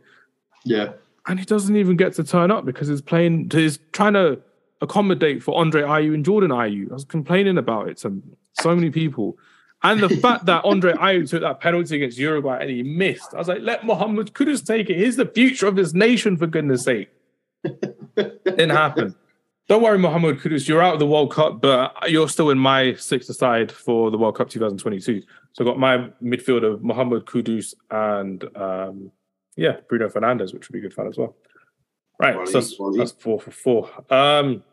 [0.65, 0.93] Yeah,
[1.27, 3.51] and he doesn't even get to turn up because he's playing.
[3.51, 4.41] He's trying to
[4.81, 6.89] accommodate for Andre Ayew and Jordan Ayew.
[6.89, 8.21] I was complaining about it to
[8.53, 9.37] so many people.
[9.83, 13.37] And the fact that Andre Ayew took that penalty against Uruguay and he missed, I
[13.37, 14.97] was like, let Mohamed Kudus take it.
[14.97, 17.09] He's the future of this nation, for goodness sake.
[18.15, 19.15] Didn't happen.
[19.67, 20.67] Don't worry, Mohamed Kudus.
[20.67, 24.17] You're out of the World Cup, but you're still in my sixth aside for the
[24.17, 25.21] World Cup 2022.
[25.53, 29.11] So I've got my midfielder, Mohamed Kudus, and um,
[29.55, 31.35] yeah, Bruno Fernandes, which would be good fun as well.
[32.19, 33.89] Right, so that's, that's, four for four.
[34.09, 34.63] Um,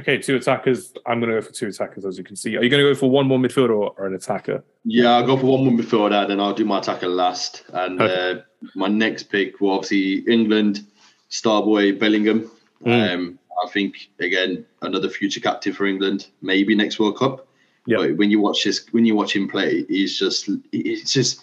[0.00, 0.92] okay, two attackers.
[1.06, 2.56] I'm going to go for two attackers, as you can see.
[2.56, 4.64] Are you going to go for one more midfielder or, or an attacker?
[4.84, 7.64] Yeah, I'll go for one more midfielder, and then I'll do my attacker last.
[7.72, 8.40] And uh,
[8.74, 10.86] my next pick will obviously England
[11.28, 12.50] star boy Bellingham.
[12.84, 13.14] Mm.
[13.14, 17.46] Um, I think again another future captain for England, maybe next World Cup.
[17.86, 17.98] Yeah.
[17.98, 21.40] But when you watch this, when you watch him play, he's just, he's just,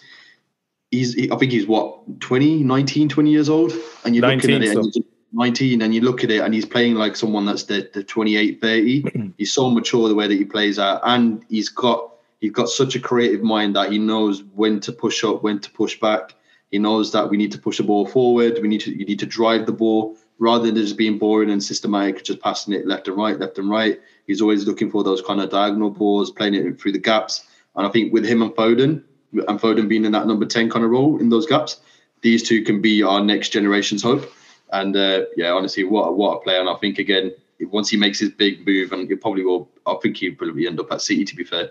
[0.90, 3.72] he's, he, I think he's what 20, 19, 20 years old,
[4.04, 5.04] and you're 19, looking at it.
[5.32, 8.60] 19, and you look at it, and he's playing like someone that's the, the 28,
[8.60, 9.32] 30.
[9.38, 12.94] he's so mature the way that he plays out, and he's got, he's got such
[12.94, 16.34] a creative mind that he knows when to push up, when to push back.
[16.70, 18.58] He knows that we need to push the ball forward.
[18.62, 21.62] We need to, you need to drive the ball rather than just being boring and
[21.62, 24.00] systematic, just passing it left and right, left and right.
[24.26, 27.46] He's always looking for those kind of diagonal balls, playing it through the gaps.
[27.76, 30.84] And I think with him and Foden, and Foden being in that number 10 kind
[30.84, 31.80] of role in those gaps,
[32.22, 34.30] these two can be our next generation's hope.
[34.72, 36.60] And uh, yeah, honestly, what, a, what a player.
[36.60, 39.94] And I think, again, once he makes his big move, and he probably will, I
[40.02, 41.70] think he'll probably end up at City, to be fair.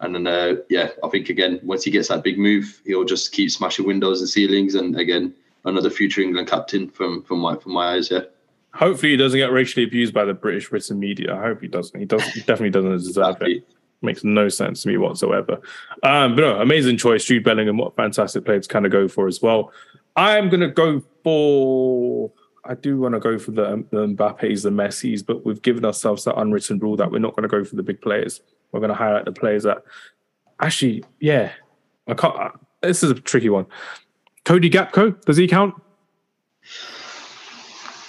[0.00, 3.32] And then, uh, yeah, I think, again, once he gets that big move, he'll just
[3.32, 4.74] keep smashing windows and ceilings.
[4.74, 8.10] And again, another future England captain from from my from my eyes.
[8.10, 8.22] Yeah.
[8.74, 11.34] Hopefully, he doesn't get racially abused by the British written media.
[11.34, 11.98] I hope he doesn't.
[11.98, 12.24] He does.
[12.24, 13.66] He definitely doesn't deserve it.
[14.02, 15.60] Makes no sense to me whatsoever.
[16.02, 17.78] Um, but no, amazing choice, Jude Bellingham.
[17.78, 19.72] What a fantastic player to kind of go for as well.
[20.16, 22.32] I'm going to go for.
[22.66, 25.84] I do want to go for the, um, the Mbappes, the Messis, but we've given
[25.84, 28.40] ourselves that unwritten rule that we're not going to go for the big players.
[28.72, 29.84] We're going to highlight the players that
[30.60, 31.52] actually, yeah,
[32.06, 32.34] I can't.
[32.36, 32.50] Uh,
[32.82, 33.66] this is a tricky one.
[34.44, 35.74] Cody Gakpo, does he count?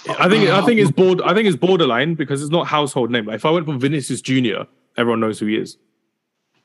[0.08, 3.26] I think I think it's board I think it's borderline because it's not household name.
[3.26, 4.66] Like if I went for Vinicius Junior,
[4.96, 5.76] everyone knows who he is.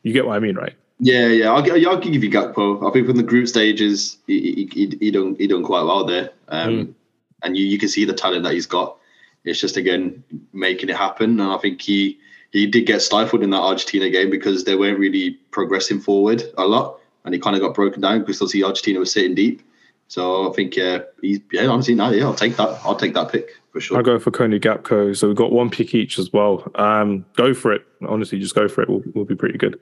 [0.04, 0.76] You get what I mean, right?
[1.04, 1.52] Yeah, yeah.
[1.52, 2.88] I'll, I'll give you Gakpo.
[2.88, 6.30] I think from the group stages, he he, he done he done quite well there,
[6.48, 6.94] um, mm.
[7.44, 8.98] and you you can see the talent that he's got.
[9.44, 12.20] It's just again making it happen, and I think he
[12.52, 16.66] he did get stifled in that Argentina game because they weren't really progressing forward a
[16.66, 19.62] lot and he kind of got broken down because obviously Argentina was sitting deep.
[20.08, 22.82] So I think uh, he's yeah, honestly, no, yeah, I'll take that.
[22.84, 23.98] I'll take that pick for sure.
[23.98, 25.16] I'll go for Cody Gakpo.
[25.16, 26.70] So we've got one pick each as well.
[26.76, 27.86] Um, go for it.
[28.06, 28.90] Honestly, just go for it.
[28.90, 29.80] We'll, we'll be pretty good.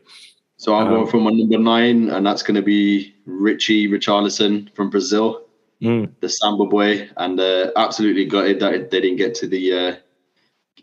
[0.59, 4.69] So I'm um, going for my number nine, and that's going to be Richie Richarlison
[4.75, 5.45] from Brazil,
[5.81, 6.11] mm.
[6.19, 9.95] the Samba boy, and uh, absolutely gutted that they didn't get to the uh,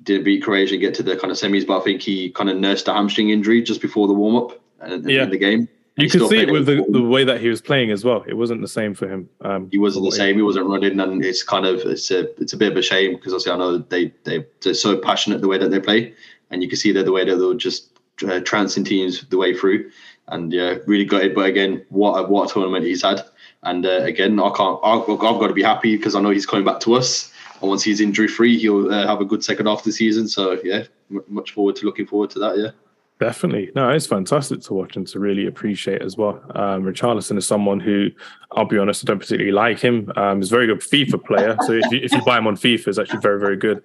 [0.02, 1.66] didn't beat Croatia, and get to the kind of semis.
[1.66, 4.58] But I think he kind of nursed a hamstring injury just before the warm up
[4.80, 5.24] and yeah.
[5.24, 5.68] in the game.
[5.98, 8.24] You could see it with the, the way that he was playing as well.
[8.26, 9.28] It wasn't the same for him.
[9.42, 10.36] Um, he wasn't the same.
[10.36, 13.16] He wasn't running, and it's kind of it's a it's a bit of a shame
[13.16, 16.14] because obviously I know they they they're so passionate the way that they play,
[16.50, 17.95] and you can see that the way that they'll just
[18.26, 19.90] uh, trouncing teams the way through,
[20.28, 21.34] and yeah, really it.
[21.34, 23.22] But again, what a, what a tournament he's had,
[23.62, 24.80] and uh, again, I can't.
[24.82, 27.68] I've, I've, got to be happy because I know he's coming back to us, and
[27.68, 30.28] once he's injury free, he'll uh, have a good second half of the season.
[30.28, 32.58] So yeah, m- much forward to looking forward to that.
[32.58, 32.70] Yeah.
[33.18, 33.70] Definitely.
[33.74, 36.42] No, it's fantastic to watch and to really appreciate as well.
[36.54, 38.10] Um, Richarlison is someone who,
[38.52, 40.12] I'll be honest, I don't particularly like him.
[40.16, 41.56] Um, he's a very good FIFA player.
[41.66, 43.82] So if you, if you buy him on FIFA, it's actually very, very good.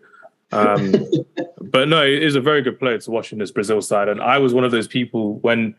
[0.51, 0.93] Um,
[1.61, 4.09] but no, is a very good player to watch in this Brazil side.
[4.09, 5.75] And I was one of those people when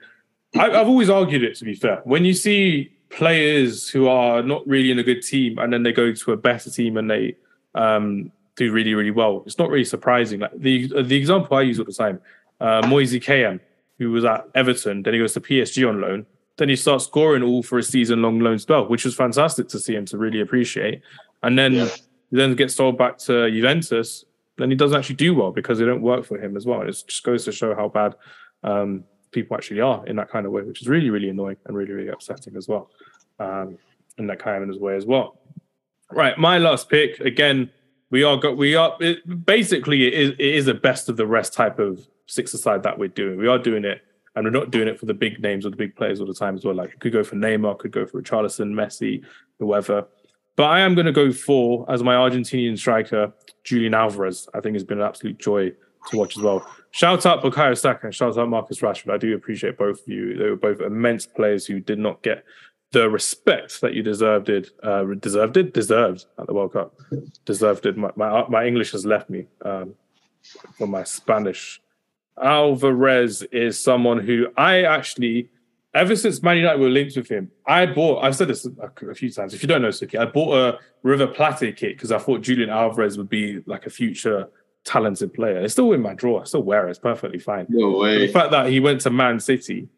[0.54, 2.00] I, I've always argued it, to be fair.
[2.04, 5.92] When you see players who are not really in a good team and then they
[5.92, 7.36] go to a better team and they
[7.74, 10.40] um, do really, really well, it's not really surprising.
[10.40, 12.20] Like the, the example I use all the time
[12.60, 13.60] uh, Moise Kean,
[13.98, 15.02] who was at Everton.
[15.02, 16.26] Then he goes to PSG on loan.
[16.56, 19.78] Then he starts scoring all for a season long loan spell, which was fantastic to
[19.78, 21.02] see him to really appreciate.
[21.42, 21.88] And then yeah.
[22.30, 24.24] he then gets sold back to Juventus.
[24.58, 26.82] Then he doesn't actually do well because they don't work for him as well.
[26.82, 28.14] It just goes to show how bad
[28.62, 31.76] um, people actually are in that kind of way, which is really, really annoying and
[31.76, 32.90] really, really upsetting as well.
[33.38, 33.78] Um,
[34.18, 35.38] in that kind of his way as well.
[36.10, 37.70] Right, my last pick again.
[38.10, 41.26] We are got we are it, basically it is, it is a best of the
[41.26, 43.38] rest type of six aside that we're doing.
[43.38, 44.02] We are doing it,
[44.36, 46.34] and we're not doing it for the big names or the big players all the
[46.34, 46.74] time as well.
[46.74, 49.24] Like it could go for Neymar, could go for Richarlison, Messi,
[49.58, 50.06] whoever.
[50.56, 53.32] But I am going to go for as my Argentinian striker,
[53.64, 54.48] Julian Alvarez.
[54.54, 55.72] I think has been an absolute joy
[56.08, 56.66] to watch as well.
[56.90, 59.12] Shout out Bukayo Saka and shout out Marcus Rashford.
[59.12, 60.36] I do appreciate both of you.
[60.36, 62.44] They were both immense players who did not get
[62.90, 66.94] the respect that you deserved it, uh, deserved it, deserved at the World Cup.
[67.46, 67.96] Deserved it.
[67.96, 69.94] My, my, my English has left me um,
[70.76, 71.80] from my Spanish
[72.40, 75.50] Alvarez is someone who I actually,
[75.94, 79.30] ever since Man United were linked with him, I bought, I've said this a, few
[79.30, 79.54] times.
[79.54, 82.70] If you don't know Suki, I bought a River Plate kit because I thought Julian
[82.70, 84.48] Alvarez would be like a future
[84.84, 85.58] talented player.
[85.58, 86.42] It's still in my drawer.
[86.42, 86.90] I still wear it.
[86.90, 87.66] It's perfectly fine.
[87.68, 88.14] No way.
[88.14, 89.88] But the fact that he went to Man City,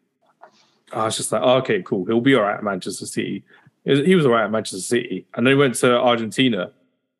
[0.91, 2.05] I was just like, oh, okay, cool.
[2.05, 3.43] He'll be all right at Manchester City.
[3.83, 6.71] He was all right at Manchester City, and then he went to Argentina.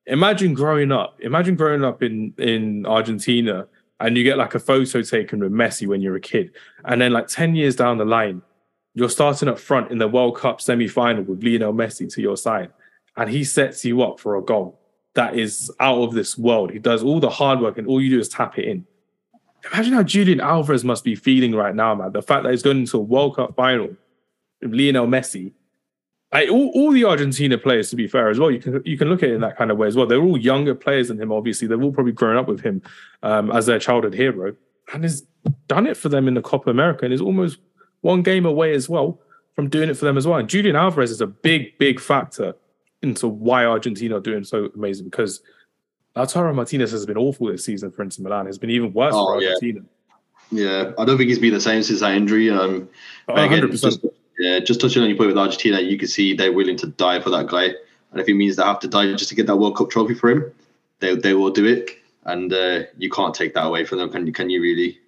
[0.08, 1.20] Imagine growing up.
[1.22, 3.68] Imagine growing up in in Argentina,
[4.00, 6.54] and you get like a photo taken with Messi when you're a kid,
[6.86, 8.42] and then like ten years down the line,
[8.96, 12.38] you're starting up front in the World Cup semi final with Lionel Messi to your
[12.38, 12.72] side,
[13.18, 14.80] and he sets you up for a goal
[15.14, 16.72] that is out of this world.
[16.72, 18.86] He does all the hard work, and all you do is tap it in.
[19.74, 22.14] Imagine how Julian Alvarez must be feeling right now, man.
[22.14, 23.90] The fact that he's going into a World Cup final
[24.62, 25.54] with Lionel Messi.
[26.32, 29.10] I, all, all the Argentina players, to be fair, as well, you can you can
[29.10, 30.06] look at it in that kind of way as well.
[30.06, 31.32] They're all younger players than him.
[31.32, 32.82] Obviously, they've all probably grown up with him
[33.24, 34.56] um, as their childhood hero,
[34.94, 35.26] and has
[35.68, 37.60] done it for them in the Copa America, and is almost
[38.06, 39.20] one game away as well
[39.56, 40.38] from doing it for them as well.
[40.38, 42.56] And Julian Alvarez is a big, big factor
[43.02, 45.42] into why Argentina are doing so amazing because
[46.16, 48.46] Lautaro Martinez has been awful this season for Inter Milan.
[48.46, 49.82] It's been even worse oh, for Argentina.
[50.52, 50.64] Yeah.
[50.64, 50.92] yeah.
[51.00, 52.52] I don't think he's been the same since that injury.
[52.52, 52.88] Um,
[53.28, 54.06] oh, again, just,
[54.38, 57.20] yeah, just touching on your point with Argentina, you can see they're willing to die
[57.20, 57.66] for that guy.
[58.12, 60.14] And if it means they have to die just to get that World Cup trophy
[60.14, 60.52] for him,
[61.00, 61.90] they they will do it.
[62.26, 64.32] And uh, you can't take that away from them, can you?
[64.32, 65.00] Can you really?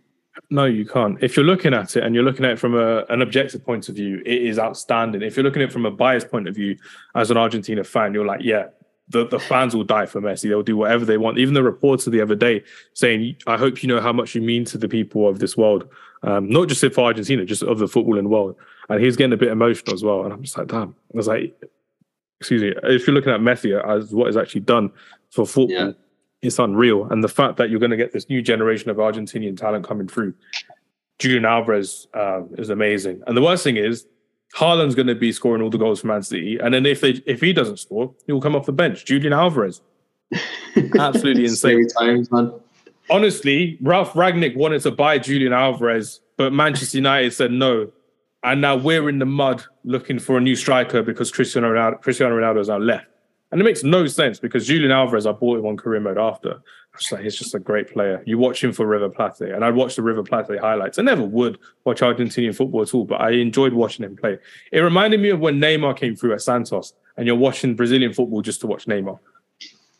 [0.49, 1.21] No, you can't.
[1.21, 3.89] If you're looking at it and you're looking at it from a, an objective point
[3.89, 5.21] of view, it is outstanding.
[5.21, 6.77] If you're looking at it from a biased point of view,
[7.15, 8.67] as an Argentina fan, you're like, yeah,
[9.09, 10.49] the, the fans will die for Messi.
[10.49, 11.37] They'll do whatever they want.
[11.37, 12.63] Even the reporter the other day
[12.93, 15.87] saying, I hope you know how much you mean to the people of this world.
[16.23, 18.55] Um, not just for Argentina, just of the footballing world.
[18.89, 20.23] And he's getting a bit emotional as well.
[20.23, 20.89] And I'm just like, damn.
[21.13, 21.55] I was like,
[22.39, 24.91] excuse me, if you're looking at Messi as what is actually done
[25.29, 25.91] for football, yeah
[26.41, 27.05] it's unreal.
[27.05, 30.07] And the fact that you're going to get this new generation of Argentinian talent coming
[30.07, 30.33] through,
[31.19, 33.21] Julian Alvarez uh, is amazing.
[33.27, 34.05] And the worst thing is,
[34.55, 37.21] Haaland's going to be scoring all the goals for Man City, and then if they
[37.25, 39.05] if he doesn't score, he will come off the bench.
[39.05, 39.81] Julian Alvarez,
[40.99, 41.87] absolutely insane.
[41.89, 42.53] Times, man.
[43.09, 47.91] Honestly, Ralf Rangnick wanted to buy Julian Alvarez, but Manchester United said no,
[48.43, 52.35] and now we're in the mud looking for a new striker because Cristiano Ronaldo, Cristiano
[52.35, 53.07] Ronaldo is now left.
[53.51, 56.51] And it makes no sense because Julian Alvarez, I bought him on career mode after.
[56.51, 58.21] I was like, he's just a great player.
[58.25, 60.99] You watch him for River Plate, and I watched the River Plate highlights.
[60.99, 64.37] I never would watch Argentinian football at all, but I enjoyed watching him play.
[64.71, 68.41] It reminded me of when Neymar came through at Santos, and you're watching Brazilian football
[68.41, 69.19] just to watch Neymar.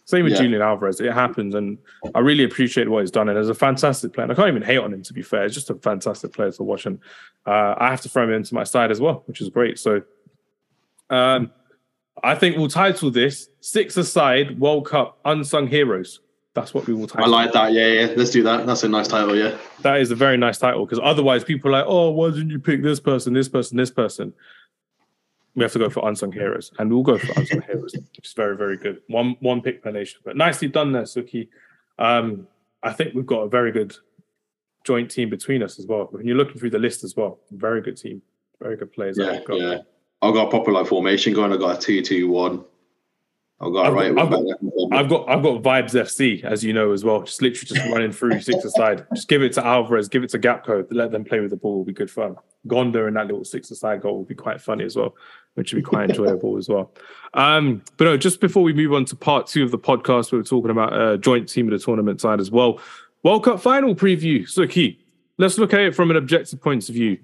[0.08, 0.40] Same with yeah.
[0.40, 1.02] Julian Alvarez.
[1.02, 1.78] It happens, and
[2.16, 3.28] I really appreciate what he's done.
[3.28, 5.44] And as a fantastic player, and I can't even hate on him to be fair.
[5.44, 7.00] It's just a fantastic player to watch, and
[7.46, 9.78] uh, I have to throw him into my side as well, which is great.
[9.78, 10.02] So,
[11.10, 11.52] um,
[12.24, 16.22] I think we'll title this Six Aside World Cup Unsung Heroes.
[16.54, 17.26] That's what we will title.
[17.34, 17.74] I like that.
[17.74, 18.14] Yeah, yeah.
[18.16, 18.66] Let's do that.
[18.66, 19.36] That's a nice title.
[19.36, 19.56] Yeah.
[19.82, 22.58] That is a very nice title because otherwise people are like, oh, why didn't you
[22.58, 24.34] pick this person, this person, this person?
[25.54, 28.34] We have to go for unsung heroes, and we'll go for unsung heroes, which is
[28.34, 29.02] very, very good.
[29.08, 31.48] One one pick per nation, but nicely done there, Suki.
[32.00, 32.48] Um,
[32.82, 33.96] I think we've got a very good
[34.84, 36.08] joint team between us as well.
[36.12, 38.22] When you're looking through the list as well, very good team,
[38.60, 39.18] very good players.
[39.20, 39.80] Yeah, yeah.
[40.22, 41.54] I've got a proper like formation going.
[41.54, 42.64] I've got a two two one.
[43.60, 44.16] I've got I've right.
[44.16, 44.44] Got, I've, got,
[44.92, 47.24] I've got I've got vibes FC as you know as well.
[47.24, 49.06] Just literally just running through six aside.
[49.16, 51.78] Just give it to Alvarez, give it to Gakpo, let them play with the ball
[51.78, 52.36] will be good fun.
[52.68, 55.16] Gonda and that little six aside goal will be quite funny as well,
[55.56, 56.92] which will be quite enjoyable as well.
[57.34, 60.38] Um, but no, just before we move on to part two of the podcast, we
[60.38, 62.80] were talking about a joint team of the tournament side as well.
[63.24, 64.44] World Cup final preview.
[64.44, 64.98] Suki.
[65.40, 67.20] Let's look at it from an objective point of view.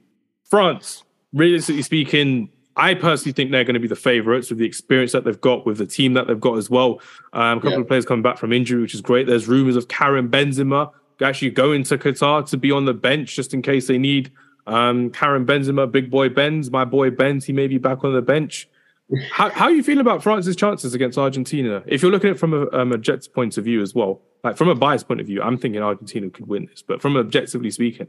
[0.46, 5.12] France, realistically speaking, I personally think they're going to be the favourites with the experience
[5.12, 7.02] that they've got, with the team that they've got as well.
[7.34, 7.80] Um, a couple yeah.
[7.82, 9.28] of players coming back from injury, which is great.
[9.28, 13.54] There's rumours of Karim Benzema actually going to Qatar to be on the bench just
[13.54, 14.32] in case they need
[14.68, 17.46] um, Karim Benzema, big boy Benz, my boy Benz.
[17.46, 18.68] He may be back on the bench.
[19.32, 21.84] How how you feel about France's chances against Argentina?
[21.86, 24.58] If you're looking at it from a um, objective point of view as well, like
[24.58, 26.82] from a biased point of view, I'm thinking Argentina could win this.
[26.82, 28.08] But from objectively speaking,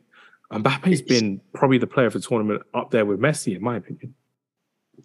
[0.52, 4.14] Mbappe's been probably the player of the tournament up there with Messi, in my opinion.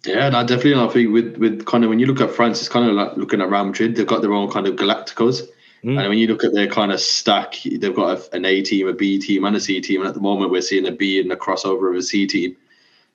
[0.04, 0.82] Yeah, no, definitely.
[0.82, 3.16] I think with with kind of when you look at France, it's kind of like
[3.16, 3.96] looking at Real Madrid.
[3.96, 5.42] They've got their own kind of Galacticos,
[5.84, 5.98] mm.
[5.98, 8.94] and when you look at their kind of stack, they've got an A team, a
[8.94, 10.00] B team, and a C team.
[10.00, 12.56] And at the moment, we're seeing a B and a crossover of a C team.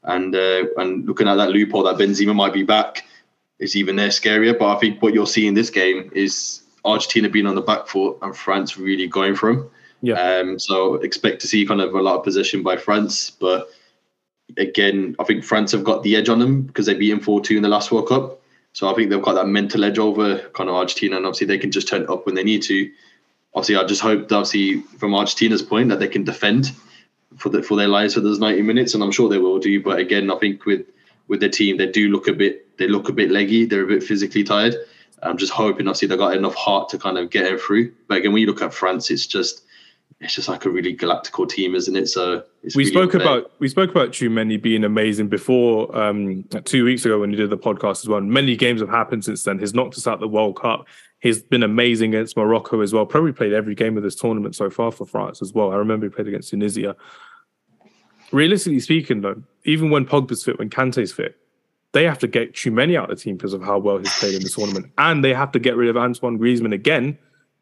[0.04, 3.06] And uh, and looking at that loophole that Benzema might be back
[3.58, 4.58] is even there scarier.
[4.58, 7.88] But I think what you'll see in this game is Argentina being on the back
[7.88, 9.70] foot and France really going for them.
[10.02, 10.22] Yeah.
[10.22, 13.70] Um, so expect to see kind of a lot of possession by France, but
[14.58, 17.42] again, I think France have got the edge on them because they beat them 4
[17.42, 18.42] 2 in the last World Cup.
[18.74, 21.58] So I think they've got that mental edge over kind of Argentina, and obviously they
[21.58, 22.92] can just turn up when they need to.
[23.54, 26.72] Obviously, I just hope, that obviously, from Argentina's point, that they can defend
[27.38, 29.82] for the, for their lives for those 90 minutes, and I'm sure they will do.
[29.82, 30.86] But again, I think with
[31.28, 33.66] with the team, they do look a bit they look a bit leggy.
[33.66, 34.76] They're a bit physically tired.
[35.24, 37.94] I'm just hoping, obviously, they've got enough heart to kind of get him through.
[38.08, 39.64] But again, when you look at France, it's just
[40.22, 42.08] it's just like a really galactical team, isn't it?
[42.08, 47.04] So we really spoke about we spoke about Tchouameni being amazing before um, two weeks
[47.06, 48.22] ago when you did the podcast as well.
[48.22, 49.60] Many games have happened since then.
[49.60, 50.88] He's knocked us out the World Cup.
[51.20, 53.06] He's been amazing against Morocco as well.
[53.06, 55.72] Probably played every game of this tournament so far for France as well.
[55.72, 56.96] I remember he played against Tunisia.
[58.32, 61.38] Realistically speaking, though, even when Pogba's fit, when Kante's fit,
[61.92, 64.36] they have to get Tchouameni out of the team because of how well he's played
[64.36, 67.18] in this tournament, and they have to get rid of Antoine Griezmann again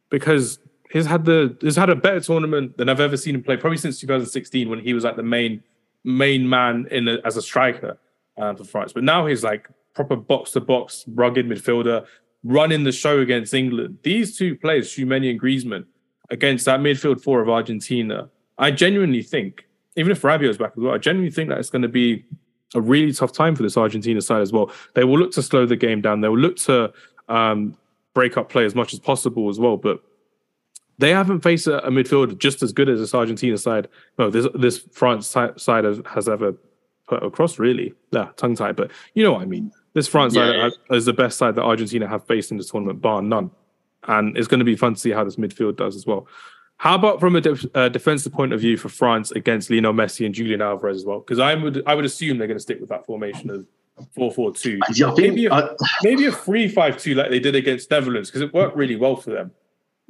[0.09, 0.59] because
[0.93, 3.77] he's had the he's had a better tournament than I've ever seen him play, probably
[3.77, 5.61] since 2016 when he was like the main
[6.05, 7.97] main man in a, as a striker
[8.37, 8.93] uh, for France.
[8.93, 12.05] But now he's like proper box to box, rugged midfielder,
[12.43, 13.97] running the show against England.
[14.03, 15.85] These two players, Tchouameni and Griezmann,
[16.29, 19.65] against that midfield four of Argentina, I genuinely think,
[19.95, 22.25] even if Rabiot's back as well, I genuinely think that it's going to be
[22.75, 24.71] a really tough time for this Argentina side as well.
[24.93, 26.21] They will look to slow the game down.
[26.21, 26.91] They will look to
[27.29, 27.77] um,
[28.13, 29.77] break up play as much as possible as well.
[29.77, 30.03] But
[30.97, 33.87] they haven't faced a, a midfield just as good as this Argentina side.
[34.17, 36.55] No, this this France side has, has ever
[37.07, 37.59] put across.
[37.59, 38.75] Really, yeah, tongue tied.
[38.75, 39.71] But you know what I mean.
[39.93, 40.69] This France yeah.
[40.69, 43.51] side is the best side that Argentina have faced in this tournament, bar none.
[44.07, 46.27] And it's going to be fun to see how this midfield does as well.
[46.77, 50.25] How about from a de- uh, defensive point of view for France against Lionel Messi
[50.25, 51.19] and Julian Alvarez as well?
[51.19, 53.67] Because I would I would assume they're going to stick with that formation of
[54.17, 55.15] 4-4-2.
[55.17, 58.95] Maybe, a, I, maybe a 3-5-2 like they did against Netherlands because it worked really
[58.95, 59.51] well for them.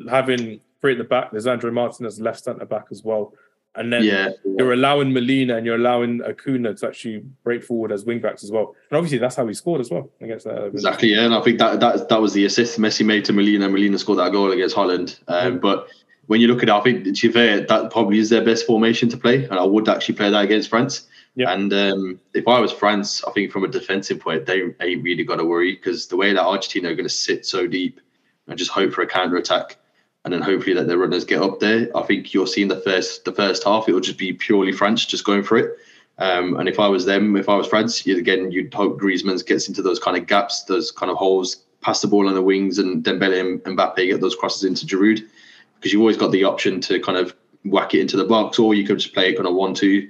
[0.10, 3.34] Having three at the back, there's Andre Martinez as left centre back as well.
[3.76, 8.04] And then yeah, you're allowing Molina and you're allowing Acuna to actually break forward as
[8.04, 8.76] wingbacks as well.
[8.90, 10.66] And obviously that's how he scored as well against that.
[10.66, 11.24] Exactly, yeah.
[11.24, 13.70] And I think that that that was the assist Messi made to Molina.
[13.70, 15.18] Molina scored that goal against Holland.
[15.30, 15.62] Um, mm.
[15.62, 15.88] But
[16.28, 19.18] when you look at it, I think Chivet, that probably is their best formation to
[19.18, 19.46] play.
[19.46, 21.08] And I would actually play that against France.
[21.36, 21.52] Yeah.
[21.52, 25.24] And um, if I was France, I think from a defensive point, they ain't really
[25.24, 28.02] got to worry because the way that Argentina are going to sit so deep
[28.48, 29.78] and just hope for a counter attack
[30.24, 31.90] and then hopefully that their runners get up there.
[31.96, 33.88] I think you're seeing the first the first half.
[33.88, 35.78] It will just be purely France just going for it.
[36.20, 39.44] Um, and if I was them, if I was France, you'd, again, you'd hope Griezmann
[39.46, 42.42] gets into those kind of gaps, those kind of holes, pass the ball on the
[42.42, 45.28] wings, and Dembele and Mbappe get those crosses into Giroud,
[45.76, 48.76] because you've always got the option to kind of whack it into the box, or
[48.76, 50.10] you could just play it kind of one-two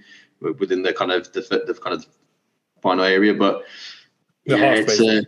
[0.59, 2.05] within the kind of the, the kind of
[2.81, 3.33] final area.
[3.33, 3.63] But
[4.45, 4.99] the yeah, it's.
[4.99, 5.21] Uh,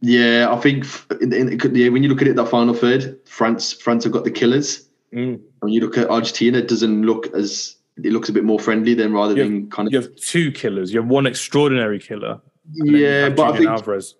[0.00, 0.84] yeah, I think
[1.20, 4.24] in, in, yeah, when you look at it, that final third, France France have got
[4.24, 4.88] the killers.
[5.12, 5.40] Mm.
[5.60, 8.94] When you look at Argentina, it doesn't look as it looks a bit more friendly
[8.94, 9.92] than rather you than kind of.
[9.92, 10.92] You have two killers.
[10.92, 12.40] You have one extraordinary killer.
[12.72, 14.14] Yeah, but I think Alvarez.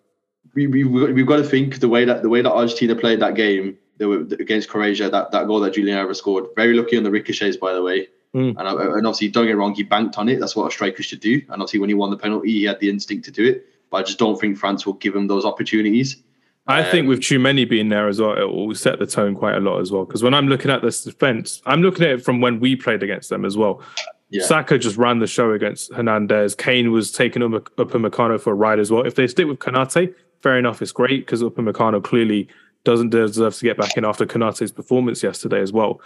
[0.54, 3.34] We, we we've got to think the way that the way that Argentina played that
[3.34, 5.10] game they were against Croatia.
[5.10, 8.08] That that goal that Julian Alvarez scored, very lucky on the ricochets, by the way.
[8.34, 8.54] Mm.
[8.58, 10.40] And, and obviously, don't get wrong, he banked on it.
[10.40, 11.34] That's what a striker should do.
[11.48, 13.66] And obviously, when he won the penalty, he had the instinct to do it
[13.96, 16.22] but I just don't think France will give him those opportunities.
[16.66, 19.54] I um, think with Tchouameni being there as well, it will set the tone quite
[19.54, 20.04] a lot as well.
[20.04, 23.02] Because when I'm looking at this defense, I'm looking at it from when we played
[23.02, 23.80] against them as well.
[24.28, 24.44] Yeah.
[24.44, 26.54] Saka just ran the show against Hernandez.
[26.54, 29.06] Kane was taking up Upamecano for a ride as well.
[29.06, 32.48] If they stick with Konate, fair enough, it's great because Upamecano clearly
[32.84, 36.00] doesn't deserve to get back in after Konate's performance yesterday as well.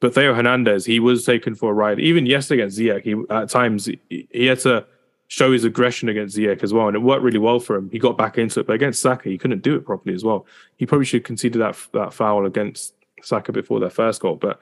[0.00, 2.00] But Theo Hernandez, he was taken for a ride.
[2.00, 4.86] Even yesterday against Ziyech, he at times he, he had to
[5.34, 7.90] show his aggression against Ziyech as well, and it worked really well for him.
[7.90, 10.46] He got back into it, but against Saka, he couldn't do it properly as well.
[10.76, 14.36] He probably should concede that that foul against Saka before their first goal.
[14.36, 14.60] But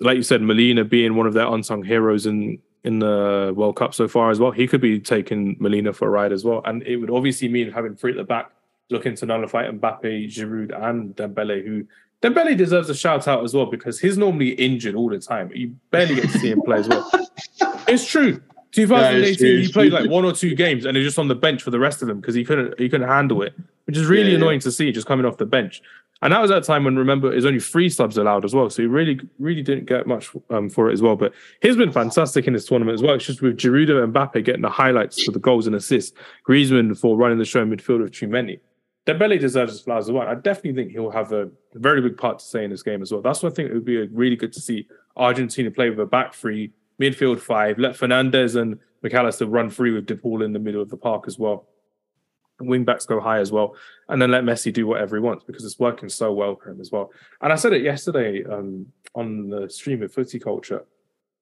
[0.00, 3.92] like you said, Molina being one of their unsung heroes in in the World Cup
[3.92, 6.82] so far as well, he could be taking Molina for a ride as well, and
[6.84, 8.50] it would obviously mean having three at the back
[8.88, 11.86] looking to nullify Mbappe, Giroud, and Dembele, who
[12.22, 15.50] Dembele deserves a shout out as well because he's normally injured all the time.
[15.54, 17.10] You barely get to see him play as well.
[17.88, 18.40] It's true.
[18.72, 21.70] 2018, he played like one or two games and he's just on the bench for
[21.70, 23.54] the rest of them because he couldn't he couldn't handle it,
[23.86, 24.64] which is really yeah, annoying yeah.
[24.64, 25.82] to see just coming off the bench.
[26.22, 28.82] And that was that time when remember there's only three subs allowed as well, so
[28.82, 31.16] he really really didn't get much um, for it as well.
[31.16, 33.14] But he's been fantastic in this tournament as well.
[33.14, 36.16] It's just with Giroud and Mbappe getting the highlights for the goals and assists,
[36.46, 38.60] Griezmann for running the show in midfield with Tchouameni.
[39.06, 40.28] Dembele deserves his flowers as well.
[40.28, 43.10] I definitely think he'll have a very big part to say in this game as
[43.10, 43.22] well.
[43.22, 46.06] That's why I think it would be really good to see Argentina play with a
[46.06, 47.78] back three midfield five.
[47.78, 50.96] Let Fernandez and Mac Allister run free with De Paul in the middle of the
[50.96, 51.66] park as well.
[52.60, 53.74] Wing backs go high as well,
[54.08, 56.80] and then let Messi do whatever he wants because it's working so well for him
[56.80, 57.10] as well.
[57.40, 60.84] And I said it yesterday um, on the stream of Footy Culture.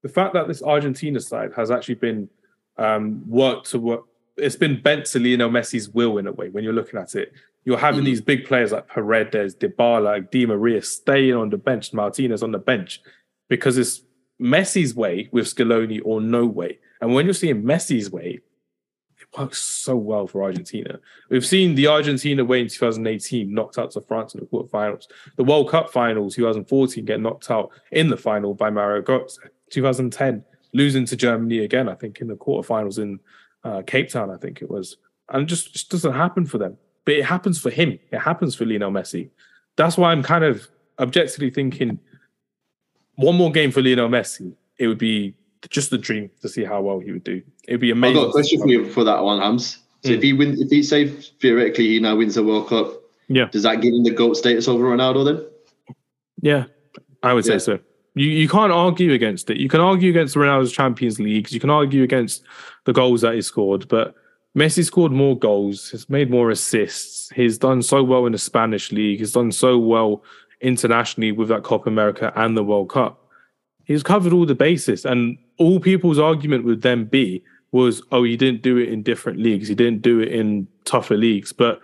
[0.03, 2.29] The fact that this Argentina side has actually been
[2.77, 4.05] um, worked to work,
[4.37, 6.51] it's been bent to Lionel Messi's will in a way.
[6.51, 7.33] When you're looking at it,
[7.65, 8.07] you're having mm.
[8.07, 12.59] these big players like Paredes, Dybala, Di Maria staying on the bench, Martinez on the
[12.59, 13.01] bench,
[13.49, 14.03] because it's
[14.41, 16.79] Messi's way with Scaloni or no way.
[17.01, 18.41] And when you're seeing Messi's way,
[19.21, 21.01] it works so well for Argentina.
[21.29, 25.05] We've seen the Argentina way in 2018 knocked out to France in the quarterfinals.
[25.37, 29.39] The World Cup finals 2014 get knocked out in the final by Mario Götze.
[29.71, 33.21] 2010 losing to Germany again, I think in the quarterfinals in
[33.65, 34.97] uh, Cape Town, I think it was,
[35.31, 36.77] and it just just doesn't happen for them.
[37.05, 37.99] But it happens for him.
[38.11, 39.31] It happens for Lionel Messi.
[39.77, 40.69] That's why I'm kind of
[40.99, 41.99] objectively thinking
[43.19, 45.35] one more game for Lionel Messi, it would be
[45.69, 47.43] just the dream to see how well he would do.
[47.67, 48.17] It'd be amazing.
[48.17, 49.79] I've got a question for you for that one, Hams.
[50.05, 50.17] So mm.
[50.17, 52.93] if he wins, if he say theoretically he now wins the World Cup,
[53.29, 55.97] yeah, does that give him the GOAT status over Ronaldo then?
[56.41, 56.65] Yeah,
[57.23, 57.59] I would yeah.
[57.59, 57.79] say so.
[58.15, 59.57] You you can't argue against it.
[59.57, 61.53] You can argue against Ronaldo's Champions Leagues.
[61.53, 62.45] You can argue against
[62.85, 64.15] the goals that he scored, but
[64.57, 65.91] Messi scored more goals.
[65.91, 67.31] He's made more assists.
[67.31, 69.19] He's done so well in the Spanish league.
[69.19, 70.23] He's done so well
[70.61, 73.25] internationally with that Copa America and the World Cup.
[73.85, 77.43] He's covered all the bases, and all people's argument would then be
[77.73, 79.69] was, oh, he didn't do it in different leagues.
[79.69, 81.81] He didn't do it in tougher leagues, but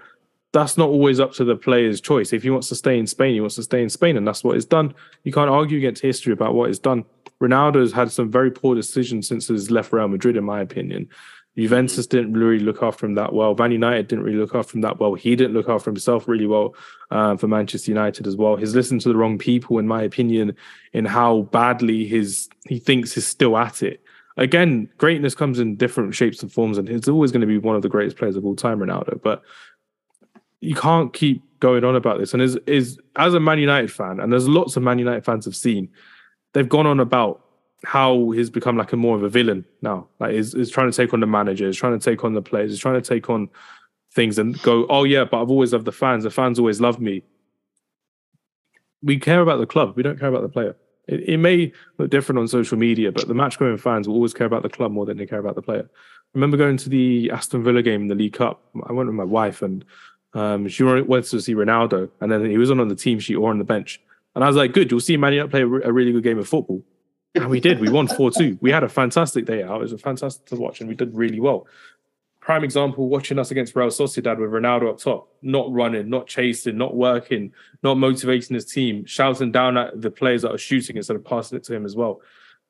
[0.52, 2.32] that's not always up to the player's choice.
[2.32, 4.44] If he wants to stay in Spain, he wants to stay in Spain, and that's
[4.44, 4.94] what he's done.
[5.24, 7.04] You can't argue against history about what he's done.
[7.42, 11.08] Ronaldo has had some very poor decisions since he's left Real Madrid, in my opinion.
[11.56, 13.54] Juventus didn't really look after him that well.
[13.54, 15.14] Man United didn't really look after him that well.
[15.14, 16.74] He didn't look after himself really well
[17.10, 18.56] uh, for Manchester United as well.
[18.56, 20.56] He's listened to the wrong people, in my opinion,
[20.92, 24.02] in how badly his he thinks he's still at it.
[24.36, 27.76] Again, greatness comes in different shapes and forms, and he's always going to be one
[27.76, 29.22] of the greatest players of all time, Ronaldo.
[29.22, 29.42] But
[30.60, 32.34] you can't keep going on about this.
[32.34, 35.44] And as is as a Man United fan, and there's lots of Man United fans
[35.44, 35.88] have seen,
[36.52, 37.43] they've gone on about
[37.84, 40.08] how he's become like a more of a villain now.
[40.18, 42.42] Like he's, he's trying to take on the manager, he's trying to take on the
[42.42, 43.48] players, he's trying to take on
[44.12, 46.24] things and go, oh yeah, but I've always loved the fans.
[46.24, 47.22] The fans always love me.
[49.02, 49.94] We care about the club.
[49.96, 50.76] We don't care about the player.
[51.08, 54.32] It, it may look different on social media, but the match going fans will always
[54.32, 55.88] care about the club more than they care about the player.
[55.92, 58.62] I remember going to the Aston Villa game in the League Cup.
[58.86, 59.84] I went with my wife and
[60.34, 63.50] um, she went to see Ronaldo, and then he wasn't on the team sheet or
[63.50, 64.00] on the bench.
[64.34, 66.48] And I was like, good, you'll see Man United play a really good game of
[66.48, 66.82] football.
[67.34, 67.80] And we did.
[67.80, 68.58] We won 4 2.
[68.60, 69.76] We had a fantastic day out.
[69.76, 71.66] It was a fantastic to watch, and we did really well.
[72.40, 76.76] Prime example watching us against Real Sociedad with Ronaldo up top, not running, not chasing,
[76.76, 81.16] not working, not motivating his team, shouting down at the players that are shooting instead
[81.16, 82.20] of passing it to him as well.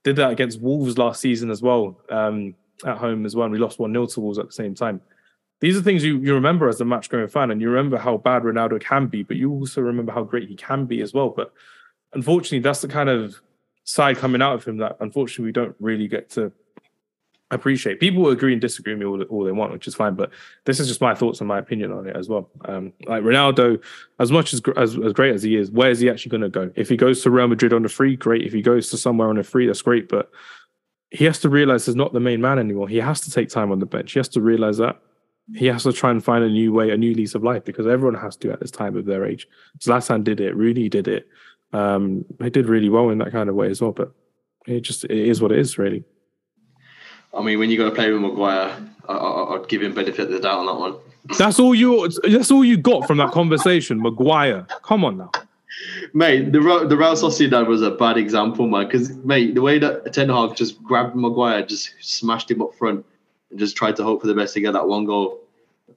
[0.05, 2.55] Did that against Wolves last season as well, um,
[2.87, 3.47] at home as well.
[3.47, 5.01] And we lost 1 0 to Wolves at the same time.
[5.61, 8.17] These are things you, you remember as a match going fan, and you remember how
[8.17, 11.31] bad Ronaldo can be, but you also remember how great he can be as well.
[11.31, 11.53] But
[12.13, 13.41] unfortunately, that's the kind of
[13.85, 16.53] side coming out of him that unfortunately we don't really get to
[17.51, 18.01] appreciate.
[18.01, 20.15] People will agree and disagree with me all, all they want, which is fine.
[20.15, 20.31] But
[20.65, 22.51] this is just my thoughts and my opinion on it as well.
[22.65, 23.83] Um, like Ronaldo,
[24.19, 26.49] as much as, as as great as he is, where is he actually going to
[26.49, 26.71] go?
[26.75, 28.43] If he goes to Real Madrid on a free, great.
[28.43, 30.09] If he goes to somewhere on a free, that's great.
[30.09, 30.31] But
[31.11, 32.89] he has to realize he's not the main man anymore.
[32.89, 34.13] He has to take time on the bench.
[34.13, 35.01] He has to realize that
[35.53, 37.87] he has to try and find a new way, a new lease of life, because
[37.87, 39.47] everyone has to at this time of their age.
[39.79, 41.29] Zlatan did it, Rooney did it.
[41.75, 43.93] Um, he did really well in that kind of way as well.
[43.93, 44.13] But
[44.67, 46.05] it just it is what it is, really.
[47.35, 48.77] I mean, when you got to play with Maguire,
[49.09, 50.97] I, would give him benefit of the doubt on that one.
[51.39, 52.09] That's all you.
[52.23, 54.67] That's all you got from that conversation, Maguire.
[54.83, 55.31] Come on now,
[56.13, 56.53] mate.
[56.53, 58.87] The the Real Sociedad was a bad example, man.
[58.87, 63.05] Because mate, the way that Ten Hag just grabbed Maguire, just smashed him up front,
[63.51, 65.41] and just tried to hope for the best to get that one goal.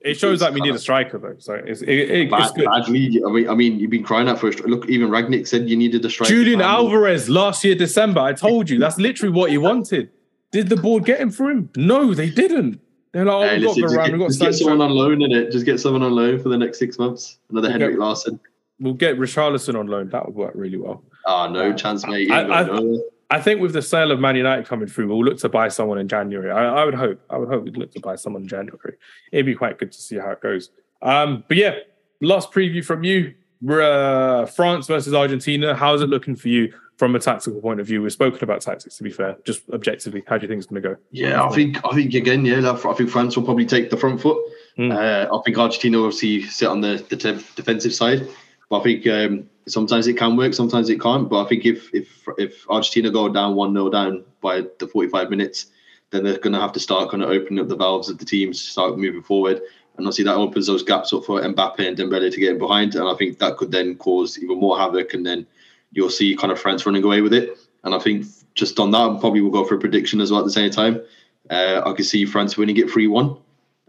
[0.00, 2.66] It shows that we need a striker though, so it's it, it, bad, it's good.
[2.66, 3.20] Bad league.
[3.26, 4.52] I mean, I mean, you've been crying out for a.
[4.52, 6.32] Look, even Rangnick said you needed a striker.
[6.32, 8.20] Julian um, Alvarez last year December.
[8.20, 10.10] I told you that's literally what he wanted.
[10.50, 11.68] Did the board get him for him?
[11.76, 12.80] No, they didn't.
[13.12, 15.50] They're like, oh, hey, listen, got Varane, got just get someone on loan in it.
[15.50, 17.38] Just get someone on loan for the next six months.
[17.50, 18.40] Another we'll Henrik get, Larsson.
[18.80, 20.08] We'll get Richarlison on loan.
[20.10, 21.02] That would work really well.
[21.26, 22.30] Oh, no chance, mate.
[22.30, 22.98] I, I,
[23.30, 25.98] I, think with the sale of Man United coming through, we'll look to buy someone
[25.98, 26.50] in January.
[26.50, 27.20] I, I, would hope.
[27.30, 28.96] I would hope we'd look to buy someone in January.
[29.32, 30.70] It'd be quite good to see how it goes.
[31.02, 31.76] Um, but yeah,
[32.20, 33.34] last preview from you.
[33.68, 35.74] Uh, France versus Argentina.
[35.74, 36.72] How's it looking for you?
[36.98, 38.96] from a tactical point of view, we've spoken about tactics.
[38.96, 40.96] To be fair, just objectively, how do you think it's going to go?
[41.12, 44.20] Yeah, I think I think again, yeah, I think France will probably take the front
[44.20, 44.36] foot.
[44.76, 44.92] Mm.
[44.92, 47.16] Uh, I think Argentina obviously sit on the the
[47.54, 48.28] defensive side,
[48.68, 51.28] but I think um, sometimes it can work, sometimes it can't.
[51.28, 55.08] But I think if if if Argentina go down one 0 down by the forty
[55.08, 55.66] five minutes,
[56.10, 58.24] then they're going to have to start kind of opening up the valves of the
[58.24, 59.60] teams, start moving forward.
[59.96, 62.94] And obviously that opens those gaps up for Mbappe and Dembele to get in behind.
[62.94, 65.44] And I think that could then cause even more havoc and then
[65.92, 67.58] you'll see kind of France running away with it.
[67.82, 70.46] And I think just on that, probably we'll go for a prediction as well at
[70.46, 71.02] the same time.
[71.50, 73.36] Uh, I could see France winning it 3 1.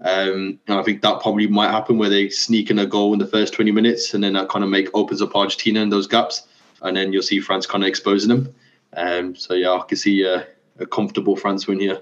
[0.02, 3.20] Um, and I think that probably might happen where they sneak in a goal in
[3.20, 6.08] the first 20 minutes and then that kind of make opens up Argentina in those
[6.08, 6.48] gaps.
[6.82, 8.56] And then you'll see France kind of exposing them.
[8.96, 10.48] Um, so, yeah, I can see a
[10.86, 12.00] comfortable France win here.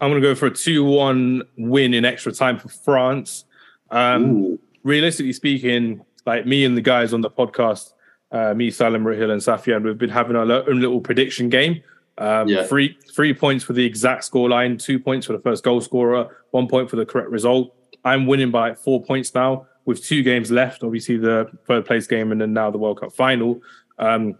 [0.00, 3.44] I'm going to go for a 2 1 win in extra time for France.
[3.90, 7.92] Um, realistically speaking, like me and the guys on the podcast,
[8.30, 11.82] uh, me, Salim Rahil, and Safian, we've been having our own little prediction game.
[12.18, 12.64] Um, yeah.
[12.64, 16.44] Three three points for the exact score line, two points for the first goal scorer,
[16.52, 17.74] one point for the correct result.
[18.04, 20.84] I'm winning by four points now with two games left.
[20.84, 23.60] Obviously, the third place game and then now the World Cup final.
[23.98, 24.36] Um,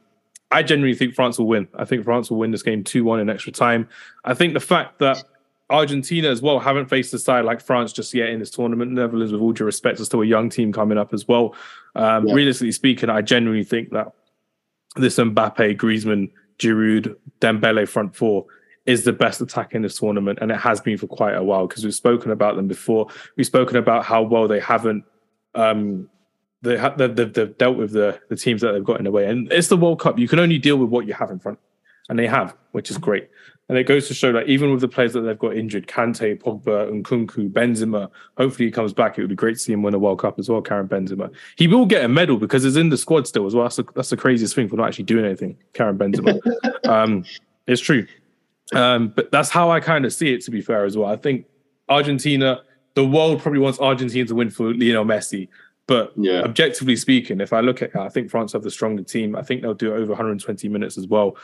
[0.51, 1.67] I genuinely think France will win.
[1.75, 3.89] I think France will win this game 2 1 in extra time.
[4.25, 5.23] I think the fact that
[5.71, 8.93] Argentina as well haven't faced a side like France just yet in this tournament.
[8.93, 11.55] Netherlands, with all due respect, are still a young team coming up as well.
[11.97, 12.35] Um, yeah.
[12.35, 14.13] Realistically speaking, I genuinely think that
[14.97, 18.47] this Mbappe, Griezmann, Giroud, Dembele front four
[18.87, 21.67] is the best attack in this tournament, and it has been for quite a while
[21.67, 23.09] because we've spoken about them before.
[23.37, 25.05] We've spoken about how well they haven't
[25.55, 26.09] um,
[26.63, 29.27] they have they've, they've, dealt with the the teams that they've got in the way,
[29.27, 30.19] and it's the World Cup.
[30.19, 31.59] You can only deal with what you have in front,
[32.09, 33.29] and they have, which is great.
[33.69, 36.39] And it goes to show that even with the players that they've got injured, Kante,
[36.39, 39.17] Pogba, and Nkunku, Benzema, hopefully he comes back.
[39.17, 41.33] It would be great to see him win a World Cup as well, Karim Benzema.
[41.57, 43.65] He will get a medal because he's in the squad still as well.
[43.65, 46.39] That's the, that's the craziest thing for not actually doing anything, Karim Benzema.
[46.87, 47.25] um,
[47.67, 48.07] it's true.
[48.75, 51.11] Um, but that's how I kind of see it, to be fair, as well.
[51.11, 51.47] I think
[51.89, 52.63] Argentina,
[52.95, 55.49] the world probably wants Argentina to win for Lionel Messi.
[55.87, 56.43] But yeah.
[56.43, 59.37] objectively speaking, if I look at, I think France have the stronger team.
[59.37, 61.37] I think they'll do over 120 minutes as well.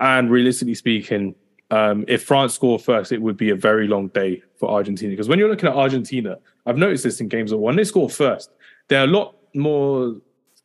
[0.00, 1.34] And realistically speaking,
[1.70, 5.10] um, if France score first, it would be a very long day for Argentina.
[5.10, 8.08] Because when you're looking at Argentina, I've noticed this in games that when they score
[8.08, 8.50] first,
[8.88, 10.16] they're a lot more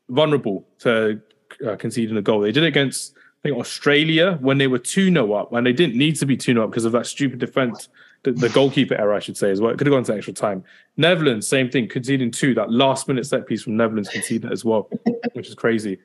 [0.10, 1.22] vulnerable to
[1.68, 2.40] uh, conceding a goal.
[2.42, 5.98] They did against, I think, Australia when they were 2 0 up, and they didn't
[5.98, 7.90] need to be 2 0 up because of that stupid defense
[8.24, 9.72] the, the goalkeeper error, I should say, as well.
[9.72, 10.64] It could have gone to extra time.
[10.98, 12.54] Netherlands, same thing, conceding two.
[12.54, 14.90] That last minute set piece from Netherlands conceded as well,
[15.34, 16.00] which is crazy.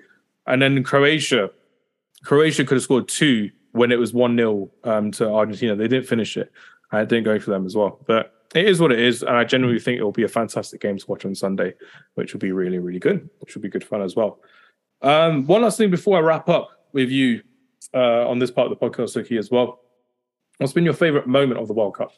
[0.47, 1.51] And then Croatia,
[2.25, 5.77] Croatia could have scored two when it was 1 0 um, to Argentina.
[5.77, 6.51] They didn't finish it.
[6.91, 8.01] And it didn't go for them as well.
[8.07, 9.23] But it is what it is.
[9.23, 11.75] And I genuinely think it will be a fantastic game to watch on Sunday,
[12.15, 14.41] which will be really, really good, which will be good fun as well.
[15.03, 17.43] Um, one last thing before I wrap up with you
[17.95, 19.81] uh, on this part of the podcast, Suki, as well.
[20.59, 22.13] What's been your favorite moment of the World Cup?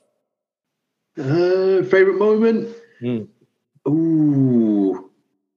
[1.18, 2.74] Uh, favorite moment?
[3.02, 3.28] Mm.
[3.88, 5.10] Ooh,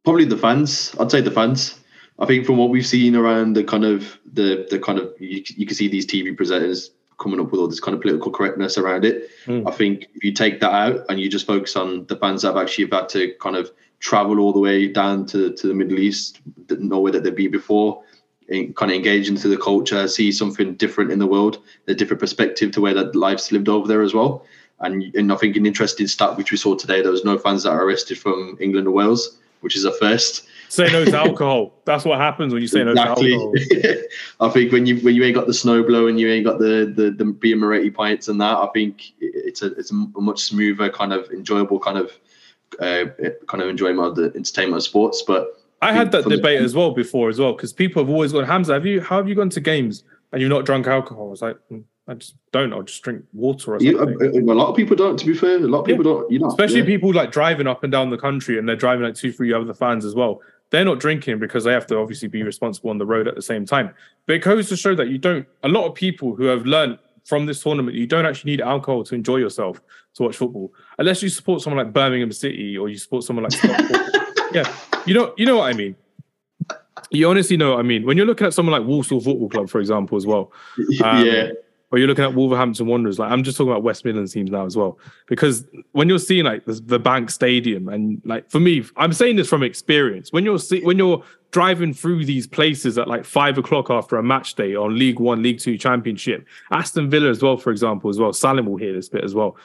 [0.03, 0.95] probably the fans.
[0.99, 1.79] I'd say the fans.
[2.19, 5.43] I think from what we've seen around the kind of the the kind of you,
[5.57, 6.89] you can see these TV presenters
[7.19, 9.29] coming up with all this kind of political correctness around it.
[9.45, 9.67] Mm.
[9.67, 12.49] I think if you take that out and you just focus on the fans that
[12.49, 15.99] have actually had to kind of travel all the way down to, to the Middle
[15.99, 18.03] East, nowhere that they've been before,
[18.49, 22.71] kind of engage into the culture, see something different in the world, a different perspective
[22.71, 24.45] to where that life's lived over there as well.
[24.81, 27.63] And, and I think an interesting stat which we saw today, there was no fans
[27.63, 30.47] that are arrested from England or Wales, which is a first.
[30.73, 31.79] Say no to alcohol.
[31.85, 33.37] That's what happens when you say exactly.
[33.37, 34.03] no to alcohol.
[34.39, 36.57] I think when you when you ain't got the snow blow and you ain't got
[36.57, 40.41] the the, the beer Moretti pints and that, I think it's a it's a much
[40.41, 42.11] smoother kind of enjoyable kind of
[42.79, 43.05] uh,
[43.47, 45.21] kind of enjoyment of the entertainment of sports.
[45.21, 48.45] But I had that debate as well before as well because people have always gone,
[48.45, 51.27] Hamza, have you how have you gone to games and you've not drunk alcohol?
[51.27, 52.73] I was like, mm, I just don't.
[52.73, 53.95] I'll just drink water or something.
[53.95, 55.17] Yeah, a, a, lot of people don't.
[55.17, 56.11] To be fair, a lot of people yeah.
[56.11, 56.31] don't.
[56.31, 56.85] You know, especially yeah.
[56.85, 59.73] people like driving up and down the country and they're driving like two, three other
[59.73, 60.41] fans as well.
[60.73, 63.43] They're not drinking because they have to obviously be responsible on the road at the
[63.43, 63.93] same time.
[64.25, 65.45] But it goes to show that you don't.
[65.61, 69.03] A lot of people who have learned from this tournament, you don't actually need alcohol
[69.03, 69.79] to enjoy yourself
[70.15, 73.53] to watch football, unless you support someone like Birmingham City or you support someone like.
[74.51, 75.95] yeah, you know, you know what I mean.
[77.11, 78.03] You honestly know what I mean.
[78.03, 80.51] When you're looking at someone like Walsall Football Club, for example, as well.
[81.03, 81.49] Um, yeah.
[81.93, 83.19] Or you're looking at Wolverhampton Wanderers.
[83.19, 84.97] Like I'm just talking about West Midlands teams now as well.
[85.27, 89.35] Because when you're seeing like the, the Bank Stadium, and like for me, I'm saying
[89.35, 90.31] this from experience.
[90.31, 94.23] When you're see, when you're driving through these places at like five o'clock after a
[94.23, 98.17] match day on League One, League Two Championship, Aston Villa as well, for example, as
[98.17, 98.33] well.
[98.33, 99.55] Salim will hear this bit as well.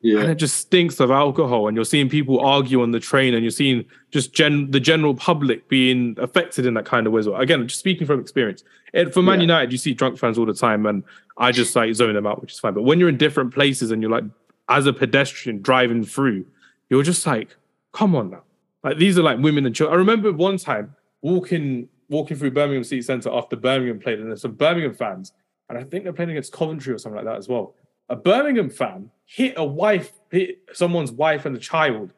[0.00, 0.20] Yeah.
[0.20, 1.68] And it just stinks of alcohol.
[1.68, 5.14] And you're seeing people argue on the train and you're seeing just gen- the general
[5.14, 7.40] public being affected in that kind of way as well.
[7.40, 8.62] Again, just speaking from experience.
[8.92, 9.42] It, for Man yeah.
[9.42, 11.02] United, you see drunk fans all the time and
[11.38, 12.74] I just like zone them out, which is fine.
[12.74, 14.24] But when you're in different places and you're like,
[14.68, 16.46] as a pedestrian driving through,
[16.90, 17.56] you're just like,
[17.92, 18.42] come on now.
[18.84, 19.96] Like these are like women and children.
[19.96, 24.42] I remember one time walking walking through Birmingham City Centre after Birmingham played, and there's
[24.42, 25.32] some Birmingham fans,
[25.68, 27.74] and I think they're playing against Coventry or something like that as well
[28.08, 32.12] a Birmingham fan hit a wife, hit someone's wife and a child,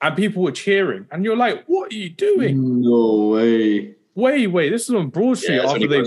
[0.00, 1.06] and people were cheering.
[1.10, 2.82] And you're like, what are you doing?
[2.82, 3.94] No way.
[4.14, 4.70] Wait, wait.
[4.70, 6.02] This is on Broad Street yeah, after they.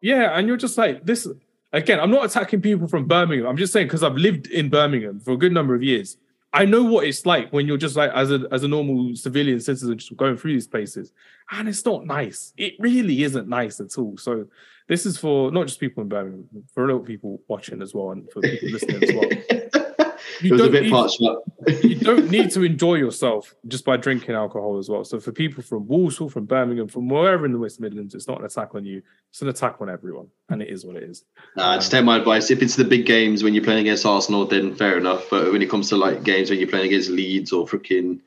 [0.00, 1.26] Yeah, and you're just like, this.
[1.72, 3.48] Again, I'm not attacking people from Birmingham.
[3.48, 6.16] I'm just saying because I've lived in Birmingham for a good number of years.
[6.52, 9.60] I know what it's like when you're just like as a as a normal civilian
[9.60, 11.12] citizen just going through these places,
[11.50, 12.54] and it's not nice.
[12.56, 14.16] It really isn't nice at all.
[14.16, 14.46] So
[14.88, 17.94] this is for not just people in Birmingham, for a lot of people watching as
[17.94, 19.30] well, and for people listening as well.
[20.40, 21.20] You it was a bit parched
[21.82, 25.04] you don't need to enjoy yourself just by drinking alcohol as well.
[25.04, 28.38] So for people from Walsall, from Birmingham, from wherever in the West Midlands, it's not
[28.40, 29.02] an attack on you.
[29.30, 31.24] It's an attack on everyone, and it is what it is.
[31.56, 32.50] Nah, um, just take my advice.
[32.50, 35.24] If it's the big games when you're playing against Arsenal, then fair enough.
[35.30, 38.20] But when it comes to like games when you're playing against Leeds or freaking,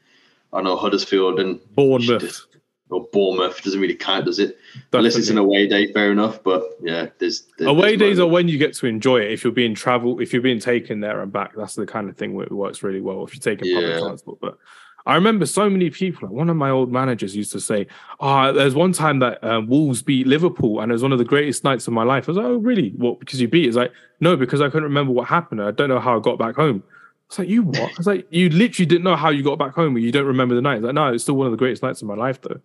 [0.51, 2.45] I don't know Huddersfield and Bournemouth,
[2.89, 4.57] or Bournemouth doesn't really count, does it?
[4.57, 4.99] Definitely.
[4.99, 6.43] Unless it's an away day, fair enough.
[6.43, 9.31] But yeah, there's, there's away there's days are when you get to enjoy it.
[9.31, 12.17] If you're being travel, if you're being taken there and back, that's the kind of
[12.17, 13.23] thing where it works really well.
[13.23, 13.81] If you're taking yeah.
[13.81, 14.57] public transport, but.
[15.05, 16.27] I remember so many people.
[16.27, 17.87] Like one of my old managers used to say,
[18.19, 21.17] "Ah, oh, there's one time that um, Wolves beat Liverpool, and it was one of
[21.17, 22.89] the greatest nights of my life." I was like, "Oh, really?
[22.91, 23.19] What?
[23.19, 25.63] Because you beat?" It's like, "No, because I couldn't remember what happened.
[25.63, 26.83] I don't know how I got back home."
[27.29, 29.73] It's like, "You what?" I was like, "You literally didn't know how you got back
[29.75, 31.57] home, and you don't remember the night." It's like, "No, it's still one of the
[31.57, 32.59] greatest nights of my life, though."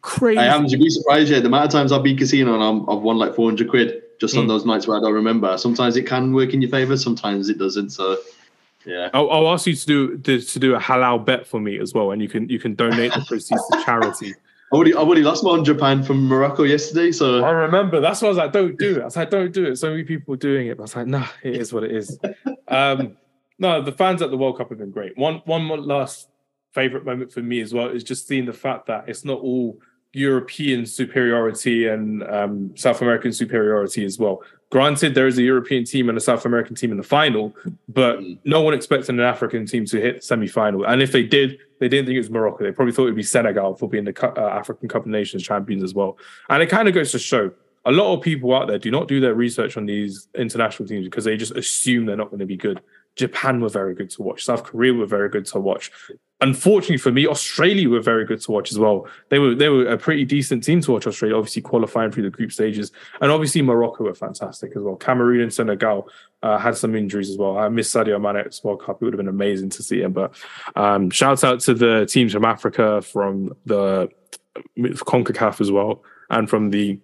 [0.00, 0.38] Crazy.
[0.38, 0.64] I am.
[0.64, 1.42] You'd be surprised yet.
[1.42, 4.34] The amount of times I've been casino and i have won like 400 quid just
[4.34, 4.38] mm.
[4.38, 4.48] on hmm.
[4.48, 5.58] those nights where I don't remember.
[5.58, 6.96] Sometimes it can work in your favor.
[6.96, 7.90] Sometimes it doesn't.
[7.90, 8.16] So
[8.86, 9.10] yeah.
[9.12, 11.92] I'll, I'll ask you to do to, to, do a halal bet for me as
[11.92, 14.34] well, and you can you can donate the proceeds to charity.
[14.72, 18.00] I already, I already lost my hundred pound from Morocco yesterday, so I remember.
[18.00, 19.90] That's why I was like, "Don't do it." I was like, "Don't do it." So
[19.90, 22.18] many people doing it, but I was like, "Nah, it is what it is."
[22.68, 23.16] um,
[23.60, 25.16] no, the fans at the World Cup have been great.
[25.16, 26.28] One one last
[26.72, 29.78] favorite moment for me as well is just seeing the fact that it's not all
[30.12, 34.42] European superiority and um, South American superiority as well.
[34.70, 37.54] Granted, there is a European team and a South American team in the final,
[37.88, 40.84] but no one expected an African team to hit semi final.
[40.84, 42.64] And if they did, they didn't think it was Morocco.
[42.64, 45.42] They probably thought it would be Senegal for being the uh, African Cup of Nations
[45.42, 46.16] champions as well.
[46.48, 47.52] And it kind of goes to show
[47.84, 51.06] a lot of people out there do not do their research on these international teams
[51.06, 52.80] because they just assume they're not going to be good.
[53.16, 54.44] Japan were very good to watch.
[54.44, 55.90] South Korea were very good to watch.
[56.42, 59.06] Unfortunately for me, Australia were very good to watch as well.
[59.28, 61.06] They were they were a pretty decent team to watch.
[61.06, 64.96] Australia, obviously qualifying through the group stages, and obviously Morocco were fantastic as well.
[64.96, 66.08] Cameroon and Senegal
[66.42, 67.58] uh, had some injuries as well.
[67.58, 69.02] I miss Sadio Mane at World Cup.
[69.02, 70.12] It would have been amazing to see him.
[70.12, 70.34] But
[70.76, 74.08] um, shouts out to the teams from Africa, from the
[74.78, 76.98] Concacaf as well, and from the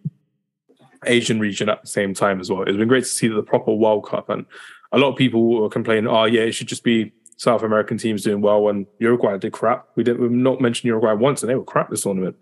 [1.04, 2.62] Asian region at the same time as well.
[2.62, 4.46] It's been great to see the proper World Cup and
[4.93, 8.22] a lot of people were complaining, oh yeah, it should just be South American teams
[8.22, 9.87] doing well and Uruguay did crap.
[9.95, 12.37] We did we've not mention Uruguay once and they were crap this tournament.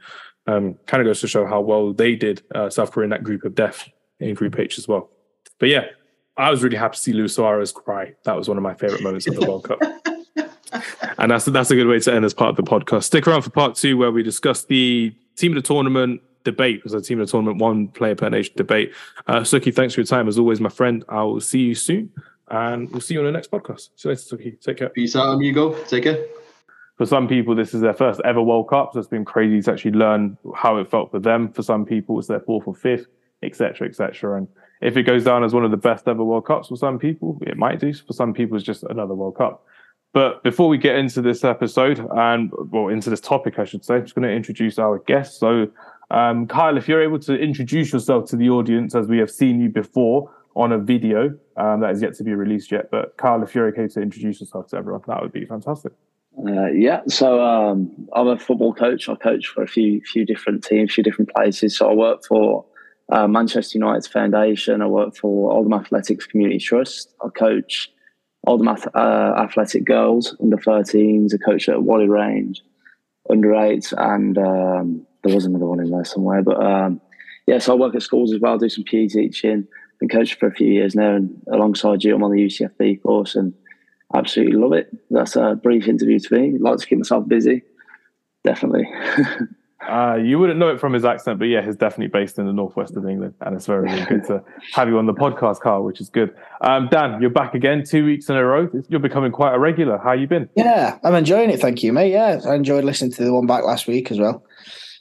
[0.47, 3.25] Um, kind of goes to show how well they did uh, South Korea in that
[3.25, 3.89] group of death
[4.21, 5.11] in Group H as well.
[5.59, 5.87] But yeah,
[6.37, 8.15] I was really happy to see Luis Suarez cry.
[8.25, 9.81] That was one of my favorite moments of the World Cup.
[11.19, 13.05] and that's that's a good way to end as part of the podcast.
[13.05, 16.93] Stick around for part two where we discuss the team of the tournament debate because
[16.93, 18.93] the team of the tournament one player per nation debate.
[19.27, 21.05] Uh, Suki, thanks for your time as always, my friend.
[21.09, 22.11] I will see you soon.
[22.55, 23.89] And we'll see you on the next podcast.
[23.97, 24.61] See you later, Suki.
[24.61, 24.89] Take care.
[24.89, 25.75] Peace out, amigo.
[25.87, 26.25] Take care.
[26.97, 29.73] For some people, this is their first ever World Cup, so it's been crazy to
[29.73, 31.51] actually learn how it felt for them.
[31.51, 33.07] For some people, it's their fourth or fifth,
[33.43, 34.37] etc., etc.
[34.37, 34.47] And
[34.81, 37.41] if it goes down as one of the best ever World Cups for some people,
[37.43, 37.93] it might do.
[37.93, 39.67] For some people, it's just another World Cup.
[40.13, 43.97] But before we get into this episode and well, into this topic, I should say,
[43.97, 45.41] I'm just going to introduce our guest.
[45.41, 45.67] So,
[46.13, 49.61] um, Kyle, if you're able to introduce yourself to the audience as we have seen
[49.61, 52.91] you before on a video um, that is yet to be released yet.
[52.91, 55.93] But Carl, if you're okay to introduce yourself to everyone, that would be fantastic.
[56.39, 59.09] Uh, yeah, so um, I'm a football coach.
[59.09, 61.79] I coach for a few few different teams, few different places.
[61.79, 62.65] So I work for
[63.13, 64.83] uh, Manchester United Foundation.
[64.83, 67.15] I work for Oldham Athletics Community Trust.
[67.25, 67.89] I coach
[68.47, 71.35] Oldham Ath- uh, Athletic Girls under 13s.
[71.35, 72.61] I coach at Whalley Range
[73.31, 76.43] under eight, and um, there was another one in there somewhere.
[76.43, 77.01] But um,
[77.47, 78.59] yeah, so I work at schools as well.
[78.59, 79.69] Do some PE teaching
[80.07, 83.35] been coaching for a few years now, and alongside you, I'm on the UCFB course,
[83.35, 83.53] and
[84.15, 84.95] absolutely love it.
[85.11, 86.59] That's a brief interview to me.
[86.59, 87.63] Like to keep myself busy,
[88.45, 88.89] definitely.
[89.89, 92.53] uh, you wouldn't know it from his accent, but yeah, he's definitely based in the
[92.53, 94.43] northwest of England, and it's very, very good to
[94.73, 96.35] have you on the podcast, Carl, which is good.
[96.61, 98.69] Um, Dan, you're back again, two weeks in a row.
[98.89, 99.99] You're becoming quite a regular.
[99.99, 100.49] How you been?
[100.55, 101.61] Yeah, I'm enjoying it.
[101.61, 102.13] Thank you, mate.
[102.13, 104.45] Yeah, I enjoyed listening to the one back last week as well.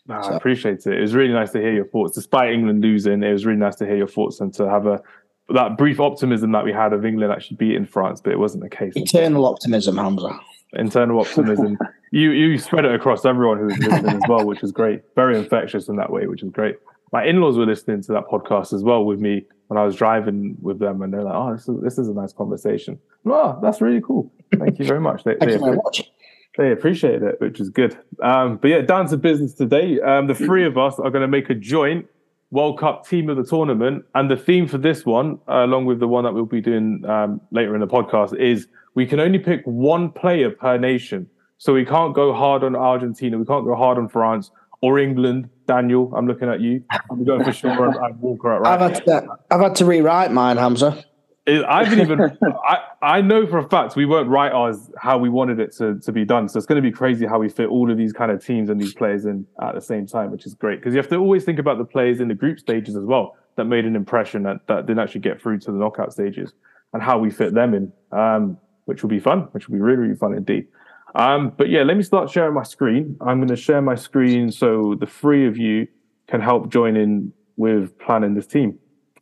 [0.07, 0.33] No, so.
[0.33, 0.97] I appreciate it.
[0.97, 2.15] It was really nice to hear your thoughts.
[2.15, 5.01] Despite England losing, it was really nice to hear your thoughts and to have a
[5.49, 8.69] that brief optimism that we had of England actually beating France, but it wasn't the
[8.69, 8.93] case.
[8.95, 10.29] Internal optimism, Hamza.
[10.73, 11.77] Internal optimism.
[12.11, 15.01] you you spread it across everyone who was listening as well, which was great.
[15.15, 16.77] Very infectious in that way, which is great.
[17.11, 20.55] My in-laws were listening to that podcast as well with me when I was driving
[20.61, 23.81] with them, and they're like, "Oh, this is this is a nice conversation." Oh, that's
[23.81, 24.31] really cool.
[24.57, 25.23] Thank you very much.
[25.23, 26.11] They, Thank they, you very much.
[26.57, 27.97] They appreciated it, which is good.
[28.21, 29.99] Um, but yeah, down to business today.
[30.01, 32.05] Um, the three of us are going to make a joint
[32.51, 35.99] World Cup team of the tournament, and the theme for this one, uh, along with
[35.99, 39.39] the one that we'll be doing um, later in the podcast, is we can only
[39.39, 41.27] pick one player per nation.
[41.57, 44.51] So we can't go hard on Argentina, we can't go hard on France
[44.81, 45.49] or England.
[45.65, 46.83] Daniel, I'm looking at you.
[47.09, 48.79] I'm going for Shaw and Walker right.
[48.79, 51.03] I've had, to, I've had to rewrite mine, Hamza.
[51.45, 52.19] It, I haven't even.
[52.67, 55.99] I, I know for a fact we won't write ours how we wanted it to,
[55.99, 56.47] to be done.
[56.47, 58.69] So it's going to be crazy how we fit all of these kind of teams
[58.69, 61.17] and these players in at the same time, which is great because you have to
[61.17, 64.43] always think about the players in the group stages as well that made an impression
[64.43, 66.53] that, that didn't actually get through to the knockout stages
[66.93, 69.97] and how we fit them in, um, which will be fun, which will be really,
[69.97, 70.67] really fun indeed.
[71.15, 73.17] Um, but yeah, let me start sharing my screen.
[73.21, 75.87] I'm going to share my screen so the three of you
[76.27, 78.79] can help join in with planning this team.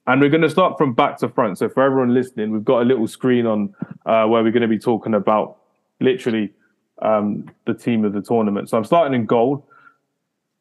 [0.07, 1.59] And we're going to start from back to front.
[1.59, 3.73] So for everyone listening, we've got a little screen on
[4.05, 5.57] uh, where we're going to be talking about
[5.99, 6.51] literally
[7.01, 8.69] um, the team of the tournament.
[8.69, 9.67] So I'm starting in goal.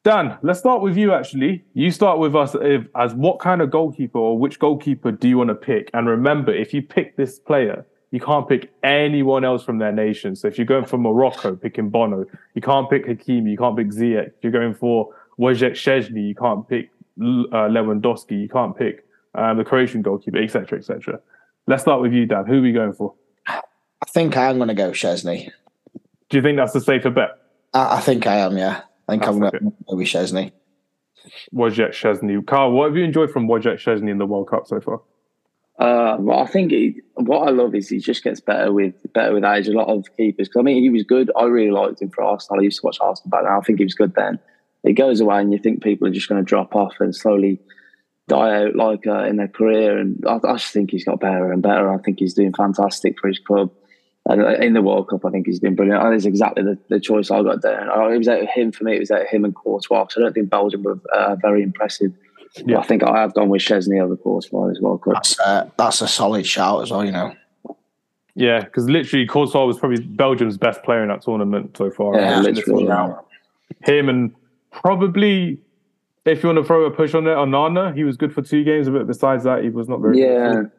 [0.04, 1.12] Dan, let's start with you.
[1.12, 5.28] Actually, you start with us if, as what kind of goalkeeper or which goalkeeper do
[5.28, 5.90] you want to pick?
[5.94, 10.34] And remember, if you pick this player, you can't pick anyone else from their nation.
[10.36, 13.88] So if you're going for Morocco, picking Bono, you can't pick Hakimi, you can't pick
[13.88, 14.32] Ziyech.
[14.42, 19.64] You're going for Wojciech Szczesny, you can't pick uh, Lewandowski, you can't pick um, the
[19.64, 21.20] Croatian goalkeeper, etc., etc.
[21.66, 22.46] Let's start with you, Dan.
[22.46, 23.14] Who are we going for?
[23.46, 23.60] I
[24.08, 25.50] think I am going to go Szczesny.
[26.28, 27.30] Do you think that's the safer bet?
[27.74, 28.56] I, I think I am.
[28.56, 30.52] Yeah, I think that's I'm going to go with Szczesny.
[31.54, 34.80] Wojciech Szczesny, Carl, what have you enjoyed from Wojciech Szczesny in the World Cup so
[34.80, 35.00] far?
[35.78, 39.32] Uh, well, I think he, what I love is he just gets better with better
[39.32, 39.66] with age.
[39.66, 41.30] A lot of keepers, because I mean, he was good.
[41.36, 42.60] I really liked him for Arsenal.
[42.60, 43.52] I used to watch Arsenal back then.
[43.52, 44.38] I think he was good then.
[44.84, 47.60] It goes away, and you think people are just going to drop off and slowly
[48.30, 49.98] die out like uh, in their career.
[49.98, 51.92] And I, I, just think he's got better and better.
[51.92, 53.70] I think he's doing fantastic for his club.
[54.26, 56.02] And uh, in the World Cup, I think he's been brilliant.
[56.02, 57.82] That is exactly the, the choice I got there.
[58.12, 58.96] it was out of him for me.
[58.96, 60.06] It was out of him and Courtois.
[60.10, 62.12] So I don't think Belgium were uh, very impressive.
[62.64, 62.78] Yeah.
[62.78, 65.00] I think I have gone with Szczesny over Courtois as well.
[65.06, 67.34] That's, uh, that's a solid shout as well, you know.
[68.34, 72.14] Yeah, because literally Courtois was probably Belgium's best player in that tournament so far.
[72.16, 72.88] Yeah, literally.
[73.82, 74.34] Him and
[74.70, 75.60] probably
[76.26, 78.62] if you want to throw a push on it, Onana, he was good for two
[78.62, 80.52] games, but besides that, he was not very yeah.
[80.52, 80.70] good.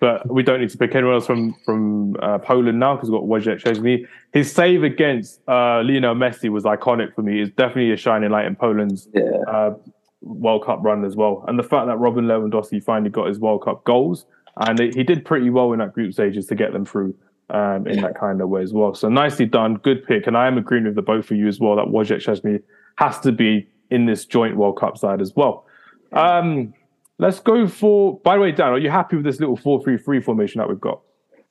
[0.00, 3.20] But we don't need to pick anyone else from from uh, Poland now because we've
[3.20, 4.06] got Wojciech Szczesny.
[4.32, 7.40] His save against uh, Lionel Messi was iconic for me.
[7.40, 9.22] It's definitely a shining light in Poland's yeah.
[9.48, 9.74] uh,
[10.20, 11.44] World Cup run as well.
[11.48, 14.26] And the fact that Robin Lewandowski finally got his World Cup goals,
[14.58, 17.14] and it, he did pretty well in that group stages to get them through
[17.48, 18.94] um, in that kind of way as well.
[18.94, 20.26] So nicely done, good pick.
[20.26, 22.62] And I am agreeing with the both of you as well that Wojciech Szczesny
[22.96, 25.66] has to be in this joint World Cup side as well.
[26.12, 26.74] Um,
[27.18, 28.18] let's go for.
[28.20, 31.00] By the way, Dan, are you happy with this little four-three-three formation that we've got?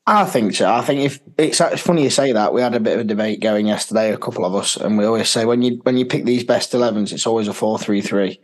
[0.07, 0.71] I think so.
[0.71, 2.53] I think if it's, it's funny you say that.
[2.53, 5.05] We had a bit of a debate going yesterday, a couple of us, and we
[5.05, 8.39] always say when you when you pick these best 11s, it's always a four-three-three.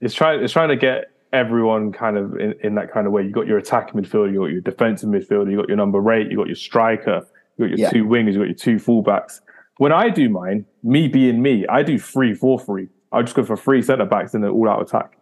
[0.00, 0.44] It's trying.
[0.44, 3.22] It's trying to get everyone kind of in, in that kind of way.
[3.22, 6.30] You got your attacking midfielder, you got your defensive midfielder, you got your number eight,
[6.30, 7.90] you got your striker, you got your yeah.
[7.90, 9.40] two wingers, you got your two fullbacks.
[9.78, 12.88] When I do mine, me being me, I do three four three.
[13.12, 15.18] I just go for three centre backs in an all out attack.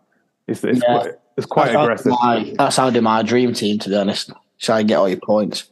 [0.46, 0.98] It's it's yeah.
[0.98, 2.12] quite, it's quite that's aggressive.
[2.22, 4.32] My, that's how I do my dream team, to be honest.
[4.60, 5.70] Try and get all your points.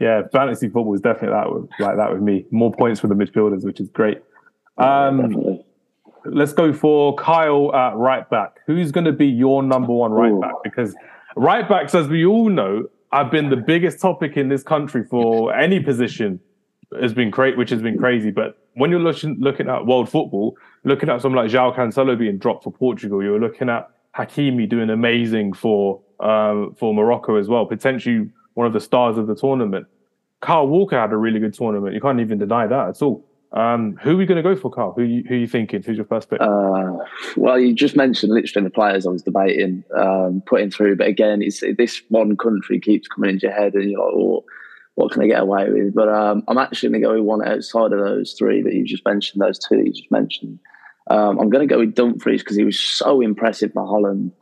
[0.00, 2.46] Yeah, fantasy football is definitely that with, like that with me.
[2.50, 4.20] More points for the midfielders, which is great.
[4.76, 5.60] Um,
[6.24, 8.58] let's go for Kyle at right back.
[8.66, 10.40] Who's going to be your number one right Ooh.
[10.40, 10.54] back?
[10.64, 10.96] Because
[11.36, 15.54] right backs, as we all know, have been the biggest topic in this country for
[15.54, 16.40] any position
[17.00, 18.30] has been great, which has been crazy.
[18.30, 22.38] But when you're looking looking at world football, looking at someone like João Cancelo being
[22.38, 27.66] dropped for Portugal, you're looking at Hakimi doing amazing for um, for Morocco as well,
[27.66, 29.86] potentially one of the stars of the tournament.
[30.40, 31.94] Kyle Walker had a really good tournament.
[31.94, 33.24] You can't even deny that at all.
[33.52, 34.92] Um, who are we going to go for, Carl?
[34.94, 35.80] Who, you, who are you thinking?
[35.82, 36.40] Who's your first pick?
[36.40, 36.98] Uh,
[37.36, 41.40] well, you just mentioned literally the players I was debating um, putting through, but again,
[41.40, 44.44] it's this one country keeps coming into your head, and you're like, oh,
[44.94, 45.94] what can I get away with?
[45.94, 48.84] But um, I'm actually going to go with one outside of those three that you
[48.84, 50.58] just mentioned, those two that you just mentioned.
[51.10, 54.32] Um, I'm going to go with Dumfries because he was so impressive for Holland.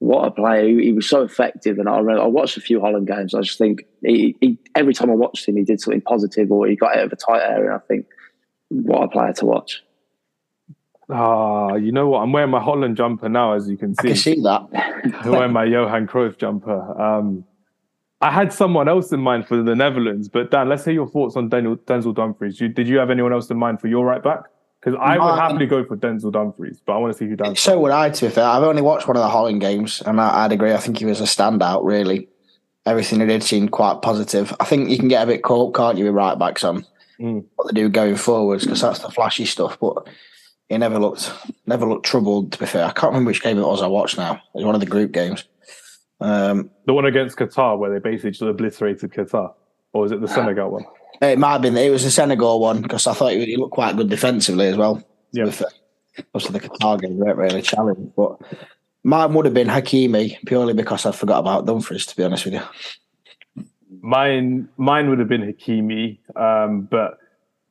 [0.00, 0.66] What a player!
[0.66, 3.34] He, he was so effective, and I, remember, I watched a few Holland games.
[3.34, 6.66] I just think he, he, every time I watched him, he did something positive, or
[6.66, 7.74] he got out of a tight area.
[7.74, 8.06] I think
[8.68, 9.82] what a player to watch.
[11.10, 12.20] Ah, you know what?
[12.20, 14.08] I'm wearing my Holland jumper now, as you can see.
[14.08, 14.68] I can see that.
[15.24, 17.00] I'm wearing my Johan Cruyff jumper.
[17.00, 17.44] Um,
[18.20, 21.36] I had someone else in mind for the Netherlands, but Dan, let's hear your thoughts
[21.36, 22.60] on Daniel, Denzel Dumfries.
[22.60, 24.40] You, did you have anyone else in mind for your right back?
[24.80, 27.54] Because I would happily go for Denzel Dumfries, but I want to see who Dan.
[27.56, 28.44] So would I, to be fair.
[28.44, 30.72] I've only watched one of the Holland games, and I, would agree.
[30.72, 32.28] I think he was a standout, really.
[32.86, 34.54] Everything he did seemed quite positive.
[34.58, 36.86] I think you can get a bit caught, can't you, with right backs on
[37.20, 37.44] mm.
[37.56, 39.78] what they do going forwards, because that's the flashy stuff.
[39.80, 40.08] But
[40.68, 41.32] he never looked
[41.66, 42.84] never looked troubled, to be fair.
[42.84, 44.34] I can't remember which game it was I watched now.
[44.34, 45.44] It was one of the group games.
[46.20, 49.54] Um, the one against Qatar, where they basically just obliterated Qatar.
[49.92, 50.84] or is it the Senegal one?
[51.20, 51.76] It might have been.
[51.76, 55.02] It was the Senegal one because I thought he looked quite good defensively as well.
[55.32, 55.44] Yeah.
[55.44, 55.66] With, uh,
[56.34, 58.40] obviously, the Qatar game weren't really challenged, but
[59.04, 62.06] mine would have been Hakimi purely because I forgot about Dumfries.
[62.06, 62.62] To be honest with you,
[64.00, 67.18] Mine, mine would have been Hakimi, um, but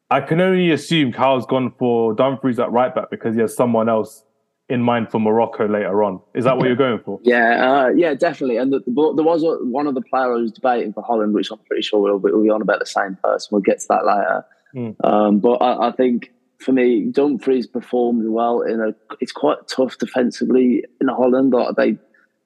[0.09, 3.87] I can only assume Carl's gone for Dumfries at right back because he has someone
[3.87, 4.23] else
[4.70, 6.20] in mind for Morocco later on.
[6.34, 7.20] Is that what you're going for?
[7.24, 8.57] Yeah, uh, yeah, definitely.
[8.57, 11.34] And the, the, there was a, one of the players I was debating for Holland,
[11.34, 13.49] which I'm pretty sure we'll, we'll be on about the same person.
[13.51, 14.45] We'll get to that later.
[14.76, 15.05] Mm.
[15.05, 18.93] Um, but I, I, think for me, Dumfries performed well in a.
[19.22, 21.53] It's quite tough defensively in Holland.
[21.53, 21.97] Like they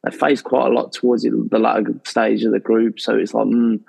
[0.04, 3.48] they face quite a lot towards the latter stage of the group, so it's like.
[3.48, 3.82] Mm,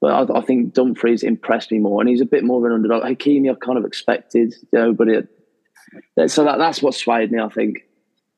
[0.00, 2.72] but I, I, think Dumfries impressed me more, and he's a bit more of an
[2.72, 3.02] underdog.
[3.02, 5.28] Hakimi, I kind of expected, you know, but it,
[6.26, 7.84] so that, that's what swayed me, I think.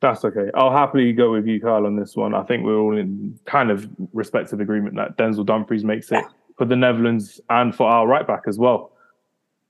[0.00, 0.50] That's okay.
[0.54, 2.34] I'll happily go with you, Kyle, on this one.
[2.34, 6.24] I think we're all in kind of respective agreement that Denzel Dumfries makes it
[6.56, 8.92] for the Netherlands and for our right back as well.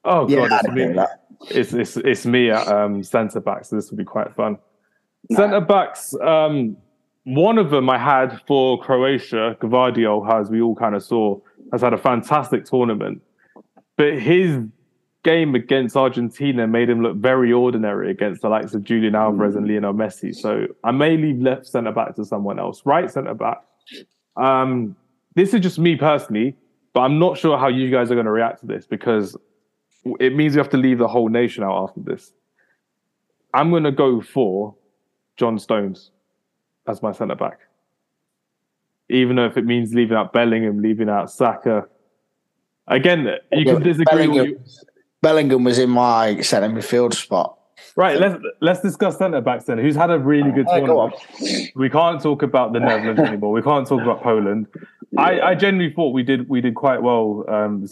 [0.05, 1.05] Oh yeah, god, it's me.
[1.51, 4.57] It's, it's it's me at um, centre back, so this will be quite fun.
[5.29, 5.37] Nah.
[5.37, 6.15] Centre backs.
[6.21, 6.77] Um,
[7.25, 11.39] one of them I had for Croatia, Gvardiol, as we all kind of saw,
[11.73, 13.21] has had a fantastic tournament,
[13.97, 14.59] but his
[15.23, 19.67] game against Argentina made him look very ordinary against the likes of Julian Alvarez and
[19.67, 20.35] Lionel Messi.
[20.35, 22.83] So I may leave left centre back to someone else.
[22.85, 23.59] Right centre back.
[24.37, 24.97] Um,
[25.35, 26.57] this is just me personally,
[26.95, 29.37] but I'm not sure how you guys are going to react to this because
[30.19, 32.33] it means we have to leave the whole nation out after this.
[33.53, 34.75] I'm going to go for
[35.37, 36.13] John Stones
[36.87, 37.59] as my centre back.
[39.09, 41.89] Even though if it means leaving out Bellingham, leaving out Saka.
[42.87, 44.27] Again, you can disagree.
[44.27, 44.65] Bellingham,
[45.23, 47.57] Bellingham was in my centre midfield spot.
[47.97, 49.79] Right, let's let's discuss centre backs then.
[49.79, 51.15] Who's had a really good tournament?
[51.75, 53.53] We can't talk about the Netherlands anymore.
[53.53, 54.67] We can't talk about Poland.
[55.19, 57.87] I, I genuinely thought we did we did quite well um,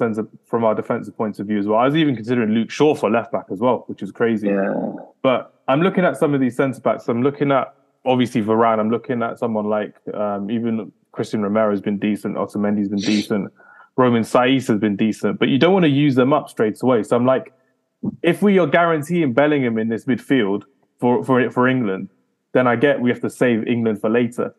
[0.47, 1.79] from our defensive points of view as well.
[1.79, 4.49] I was even considering Luke Shaw for left back as well, which is crazy.
[4.49, 4.93] Yeah.
[5.23, 7.09] But I'm looking at some of these centre backs.
[7.09, 7.75] I'm looking at
[8.05, 8.79] obviously Varane.
[8.79, 12.37] I'm looking at someone like um, even Cristian Romero has been decent.
[12.37, 13.53] Otamendi's been decent.
[13.99, 17.03] Romain Saiss has been decent, but you don't want to use them up straight away.
[17.03, 17.53] So I'm like,
[18.23, 20.63] if we are guaranteeing Bellingham in this midfield
[21.01, 22.09] for for for England,
[22.55, 24.55] then I get we have to save England for later.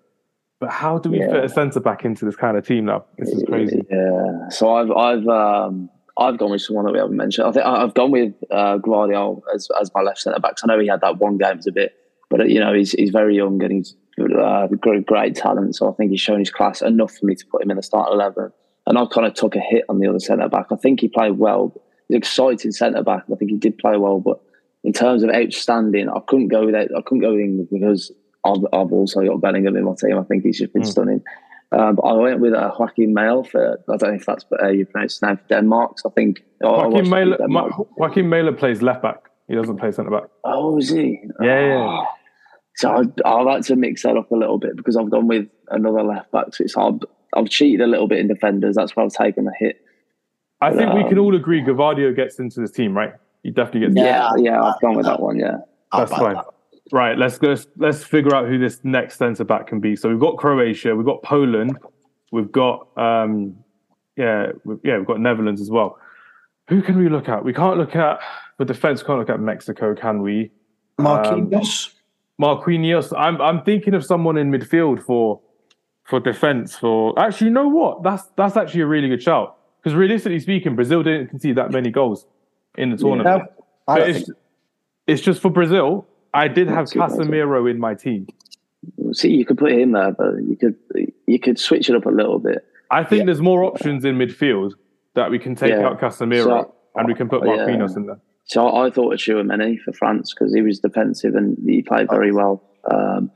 [0.60, 1.32] But how do we yeah.
[1.32, 3.06] fit a centre back into this kind of team now?
[3.18, 3.82] This is crazy.
[3.90, 4.50] Yeah.
[4.50, 7.48] So I've I've um, I've gone with someone that we haven't mentioned.
[7.48, 10.56] I think I've gone with uh, Gvardiol as as my left centre back.
[10.62, 11.94] I know he had that one game a bit,
[12.30, 15.78] but you know he's he's very young and he's uh, great, great talent.
[15.78, 17.84] So I think he's shown his class enough for me to put him in the
[17.84, 18.52] start eleven
[18.88, 20.68] and I kind of took a hit on the other centre back.
[20.72, 21.74] I think he played well.
[22.08, 23.24] He's an exciting centre back.
[23.32, 24.42] I think he did play well, but
[24.84, 26.92] in terms of outstanding, I couldn't go with it.
[26.96, 28.12] I couldn't go with England because
[28.46, 30.18] I've, I've also got Bellingham in my team.
[30.18, 30.88] I think he's just been mm.
[30.88, 31.24] stunning.
[31.72, 34.70] Um, but I went with uh, Joachim Mæhle for I don't know if that's uh,
[34.70, 36.00] you pronounce his name for Denmark.
[36.00, 39.30] So I think oh, Joachim Mæhle, Joachim Mæhle plays left back.
[39.48, 40.30] He doesn't play centre back.
[40.44, 41.22] Oh, is he?
[41.42, 42.06] Yeah, yeah.
[42.76, 45.48] So I, I like to mix that up a little bit because I've gone with
[45.70, 46.54] another left back.
[46.54, 47.06] So it's hard.
[47.36, 48.76] I've cheated a little bit in defenders.
[48.76, 49.82] That's why I've taken the hit.
[50.62, 53.14] I think um, we can all agree Gvardiol gets into this team, right?
[53.44, 53.96] He definitely gets.
[53.96, 55.40] Yeah, yeah, I've gone with that one.
[55.40, 55.58] Yeah,
[55.92, 56.38] that's fine.
[56.92, 57.56] Right, let's go.
[57.78, 59.96] Let's figure out who this next centre back can be.
[59.96, 61.78] So we've got Croatia, we've got Poland,
[62.32, 63.56] we've got um,
[64.18, 65.98] yeah, we've, yeah, we've got Netherlands as well.
[66.68, 67.44] Who can we look at?
[67.44, 68.20] We can't look at
[68.58, 69.02] the defense.
[69.02, 70.52] Can't look at Mexico, can we?
[71.00, 71.88] Marquinhos.
[71.88, 71.94] Um,
[72.40, 73.14] Marquinhos.
[73.18, 75.42] I'm I'm thinking of someone in midfield for
[76.06, 76.76] for defense.
[76.76, 78.04] For actually, you know what?
[78.04, 81.90] That's that's actually a really good shout because realistically speaking, Brazil didn't concede that many
[81.90, 82.26] goals
[82.78, 83.44] in the tournament.
[83.88, 84.30] Yeah, it's,
[85.08, 86.08] it's, just for Brazil.
[86.34, 88.28] I did have Casemiro in my team.
[89.14, 90.76] See, you could put him there, but you could
[91.26, 92.66] you could switch it up a little bit.
[92.92, 93.26] I think yeah.
[93.26, 94.74] there's more options in midfield
[95.16, 95.88] that we can take yeah.
[95.88, 98.20] out Casemiro so, and we can put Marquinhos in there.
[98.50, 102.32] So I thought of Tchouameni for France because he was defensive and he played very
[102.32, 102.64] well.
[102.90, 103.32] Um,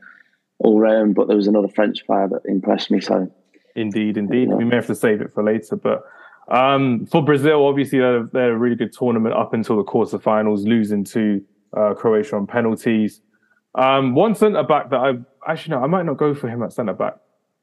[0.63, 1.13] all round.
[1.13, 2.99] But there was another French player that impressed me.
[2.99, 3.31] So,
[3.75, 4.55] indeed, indeed, yeah.
[4.55, 5.75] we may have to save it for later.
[5.75, 6.03] But
[6.49, 11.03] um, for Brazil, obviously, they're, they're, a really good tournament up until the quarterfinals, losing
[11.05, 11.43] to
[11.77, 13.21] uh, Croatia on penalties.
[13.75, 15.13] Um, one centre back that I
[15.51, 17.17] actually no, I might not go for him at centre back.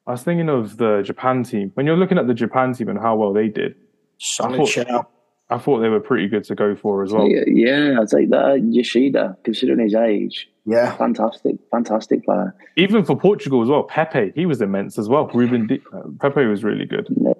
[0.06, 1.70] I was thinking of the Japan team.
[1.74, 3.74] When you're looking at the Japan team and how well they did,
[4.18, 5.10] solid I thought, shout.
[5.50, 7.28] I thought they were pretty good to go for as well.
[7.28, 12.54] Yeah, I'd say that Yoshida, considering his age, yeah, fantastic, fantastic player.
[12.76, 15.28] Even for Portugal as well, Pepe, he was immense as well.
[15.34, 17.08] Ruben, D- uh, Pepe was really good.
[17.20, 17.32] Yeah.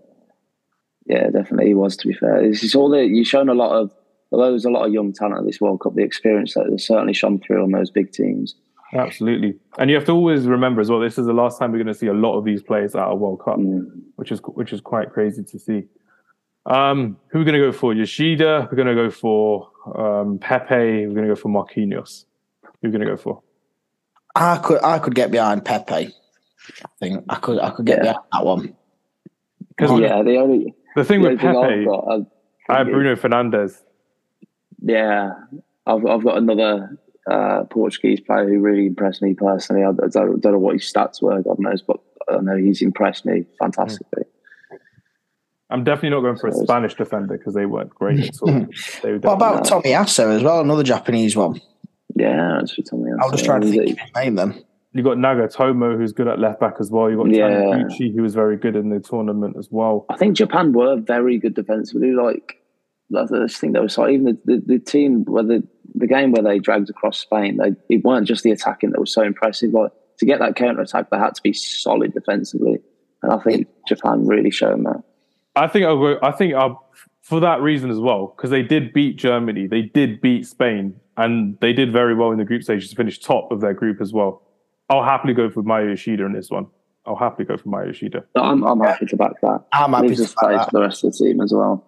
[1.07, 1.97] yeah, definitely he was.
[1.99, 3.93] To be fair, this is all that you've shown a lot of.
[4.33, 6.87] Although there's a lot of young talent at this World Cup, the experience that has
[6.87, 8.55] certainly shone through on those big teams.
[8.93, 10.99] Absolutely, and you have to always remember as well.
[10.99, 13.05] This is the last time we're going to see a lot of these players at
[13.05, 13.89] a World Cup, mm.
[14.17, 15.85] which is which is quite crazy to see.
[16.67, 17.95] Um, who are we going to go for?
[17.95, 18.69] Yoshida.
[18.71, 21.07] We're going to go for um, Pepe.
[21.07, 22.25] We're going to go for Marquinhos.
[22.63, 23.43] Who are we going to go for?
[24.37, 25.93] I could I could get behind Pepe.
[25.95, 28.13] I think I could I could get Yeah.
[28.13, 28.77] behind that one.
[29.77, 32.27] Because yeah, the only the thing the with only thing Pepe, I've got, I've-
[32.69, 33.81] I have Bruno Fernandes.
[34.83, 35.33] Yeah,
[35.87, 36.97] I've I've got another
[37.29, 39.83] uh, Portuguese player who really impressed me personally.
[39.83, 42.81] I, I don't, don't know what his stats were, God knows, but I know he's
[42.83, 44.25] impressed me fantastically.
[45.71, 48.53] I'm definitely not going for a Spanish defender because they weren't great at all.
[48.53, 48.65] Hmm.
[49.03, 50.61] They were What about definitely- Tomiyasu as well?
[50.61, 51.61] Another Japanese one.
[52.17, 53.13] Yeah, that's what something.
[53.21, 54.65] I was just trying to think of his name then.
[54.93, 57.09] You've got Nagatomo, who's good at left back as well.
[57.09, 57.49] You've got Yeah.
[57.51, 60.05] Taniguchi, who was very good in the tournament as well.
[60.11, 62.11] I think Japan were very good defensively.
[62.13, 62.57] Like,
[63.17, 65.63] I just think that was so even the, the, the team where the,
[65.95, 69.13] the game where they dragged across Spain, they it weren't just the attacking that was
[69.13, 69.73] so impressive.
[69.73, 72.81] Like to get that counter attack, they had to be solid defensively,
[73.23, 75.03] and I think Japan really shown that.
[75.57, 76.19] I think I'll go.
[76.23, 76.87] I think I'll,
[77.23, 81.59] for that reason as well, because they did beat Germany, they did beat Spain, and
[81.61, 84.13] they did very well in the group stages, to finish top of their group as
[84.13, 84.43] well.
[84.89, 86.67] I'll happily go for Mario Yoshida in this one.
[87.07, 88.25] I'll happily go for Mario Yoshida.
[88.37, 89.65] I'm I'm happy to back that.
[89.73, 91.87] I'm happy Leaves to a space back for the rest of the team as well.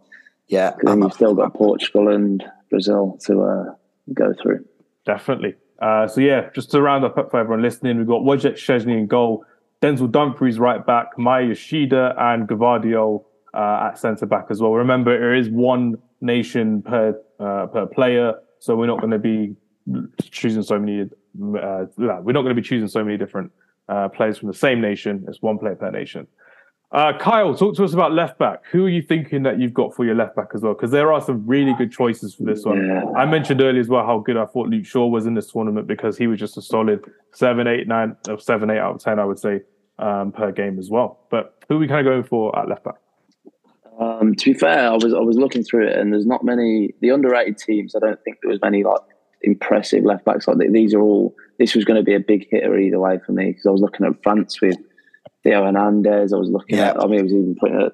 [0.49, 3.75] Yeah, And then I'm you've still got Portugal and Brazil to uh,
[4.13, 4.65] go through.
[5.07, 5.55] Definitely.
[5.81, 9.07] Uh, so yeah, just to round up for everyone listening, we've got Wojciech Szczesny in
[9.07, 9.45] goal,
[9.81, 13.25] Denzel Dumfries right back, Maya Yoshida and Gvardiol
[13.55, 14.73] uh, at centre back as well.
[14.73, 19.55] Remember, there is one nation per uh, per player, so we're not going to be
[20.31, 21.03] choosing so many.
[21.03, 23.51] Uh, we're not going to be choosing so many different
[23.89, 25.25] uh, players from the same nation.
[25.29, 26.27] It's one player per nation.
[26.93, 28.67] Uh, Kyle, talk to us about left back.
[28.71, 30.75] Who are you thinking that you've got for your left back as well?
[30.75, 32.87] Because there are some really good choices for this one.
[32.87, 33.05] Yeah.
[33.17, 35.87] I mentioned earlier as well how good I thought Luke Shaw was in this tournament
[35.87, 37.03] because he was just a solid
[37.33, 39.63] seven, eight, nine, seven, eight out of ten, I would say,
[39.99, 41.21] um, per game as well.
[41.31, 42.97] But who are we kind of going for at left back?
[43.99, 46.95] Um, to be fair, I was I was looking through it, and there's not many
[47.01, 47.95] the underrated teams.
[47.95, 49.01] I don't think there was many like
[49.43, 50.49] impressive left backs.
[50.49, 51.35] Like these are all.
[51.59, 53.81] This was going to be a big hitter either way for me because I was
[53.81, 54.77] looking at France with
[55.45, 56.33] Theo Hernandez.
[56.33, 56.91] I was looking Yeah.
[56.91, 57.01] at.
[57.03, 57.93] I mean, I was even putting it.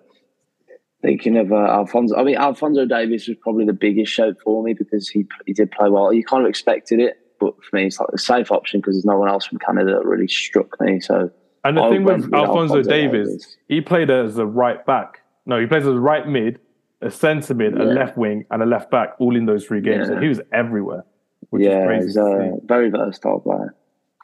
[1.00, 4.74] Thinking of uh, Alphonso, I mean Alphonso Davies was probably the biggest shout for me
[4.74, 6.12] because he he did play well.
[6.12, 9.04] You kind of expected it, but for me it's like a safe option because there's
[9.04, 10.98] no one else from Canada that really struck me.
[10.98, 11.30] So
[11.64, 15.17] And the I thing with with Alfonso, Alphonso Davies, he played as a right back.
[15.48, 16.60] No, he plays as a right mid,
[17.02, 20.08] a centre mid, a left wing, and a left back, all in those three games.
[20.08, 20.14] Yeah.
[20.14, 21.04] So he was everywhere,
[21.50, 22.06] which yeah, is crazy.
[22.06, 23.74] he's a very versatile player.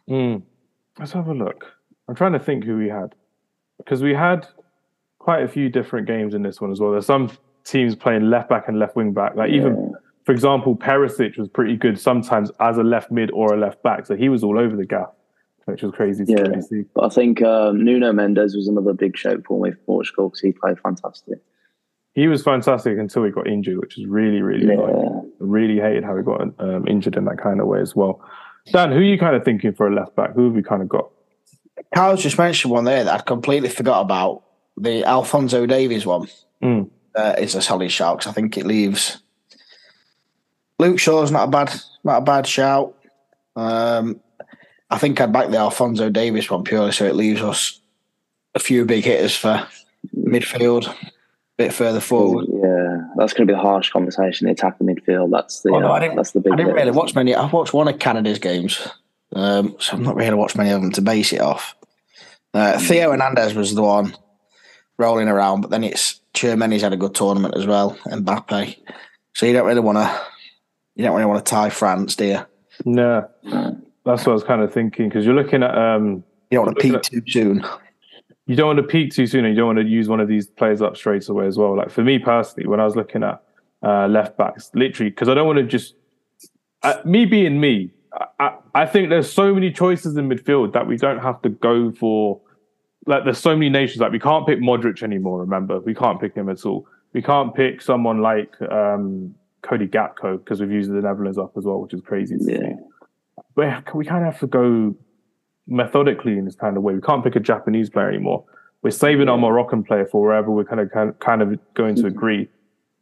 [0.09, 0.42] Mm.
[0.98, 1.64] Let's have a look.
[2.09, 3.14] I'm trying to think who we had
[3.78, 4.46] because we had
[5.18, 6.92] quite a few different games in this one as well.
[6.92, 7.30] There's some
[7.64, 9.34] teams playing left back and left wing back.
[9.34, 9.98] Like even, Yeah.
[10.24, 14.05] for example, Perisic was pretty good sometimes as a left mid or a left back.
[14.05, 15.14] So he was all over the gap,
[15.66, 16.41] which was crazy to Yeah.
[16.43, 16.85] really see.
[16.95, 20.41] But I think um, Nuno Mendes was another big shout for me for Portugal because
[20.41, 21.39] he played fantastic.
[22.15, 25.32] He was fantastic until he got injured, which is really, really annoying.
[25.41, 28.20] Really hated how he got um, injured in that kind of way as well.
[28.73, 30.32] Dan, who are you kind of thinking for a left back?
[30.35, 31.11] Who have we kind of got?
[31.95, 34.43] Carl's just mentioned one there that I completely forgot about.
[34.77, 36.28] The Alphonso Davies one
[36.62, 36.89] Mm.
[37.15, 39.20] uh, is a solid shout 'cause I think it leaves
[40.78, 41.73] Luke Shaw's not a bad
[42.05, 42.95] not a bad shout.
[43.57, 44.20] Um,
[44.90, 47.81] I think I'd back the Alphonso Davies one purely so it leaves us
[48.55, 49.66] a few big hitters for
[50.16, 50.97] midfield, a
[51.56, 52.47] bit further forward.
[52.48, 54.47] Yeah, that's going to be a harsh conversation.
[54.47, 55.31] The attack the midfield.
[55.32, 56.52] That's the Oh, no, uh, I didn't- that's the big.
[56.52, 57.35] I didn't really watch many.
[57.35, 58.86] I've watched one of Canada's games,
[59.35, 61.74] um, so I'm not really watched many of them to base it off.
[62.52, 64.15] Uh, Theo Hernandez was the one
[64.98, 68.77] rolling around, but then it's Tchouameni's had a good tournament as well, and Mbappe.
[69.35, 70.20] So you don't really want to,
[70.94, 72.39] you don't really want to tie France, do you?
[72.85, 73.28] No,
[74.05, 76.78] that's what I was kind of thinking because you're looking at um, You don't want
[76.78, 77.64] to peak too soon.
[78.47, 80.28] you don't want to peak too soon and you don't want to use one of
[80.28, 81.76] these players up straight away as well.
[81.76, 83.43] Like for me personally, when I was looking at
[83.82, 85.94] uh, left backs, literally, because I don't want to just
[86.82, 87.90] uh, me being me.
[88.39, 91.90] I, I, think there's so many choices in midfield that we don't have to go
[91.90, 92.40] for.
[93.06, 94.01] Like there's so many nations.
[94.01, 95.40] Like we can't pick Modric anymore.
[95.40, 96.86] Remember, we can't pick him at all.
[97.12, 101.64] We can't pick someone like um, Cody Gakpo because we've used the Netherlands up as
[101.64, 102.36] well, which is crazy.
[102.39, 102.59] Yeah.
[102.59, 102.74] see.
[103.55, 104.94] But we kind of have to go
[105.66, 106.94] methodically in this kind of way.
[106.94, 108.44] We can't pick a Japanese player anymore.
[108.82, 112.48] We're saving our Moroccan player for wherever we're kind of kind of going to agree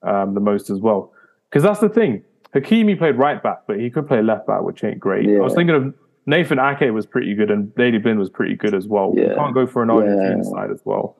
[0.02, 1.12] um, the most as well.
[1.50, 2.22] Because that's the thing.
[2.54, 5.28] Hakimi played right back, but he could play left back, which ain't great.
[5.28, 5.94] I was thinking of
[6.26, 9.12] Nathan Ake was pretty good, and Daley Blind was pretty good as well.
[9.12, 10.50] We can't go for an Argentine Yeah.
[10.50, 11.16] side as well.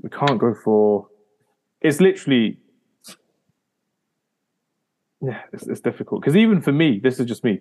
[0.00, 1.06] We can't go for.
[1.80, 2.58] It's literally.
[5.20, 7.60] Yeah, it's, it's difficult because even for me, this is just me.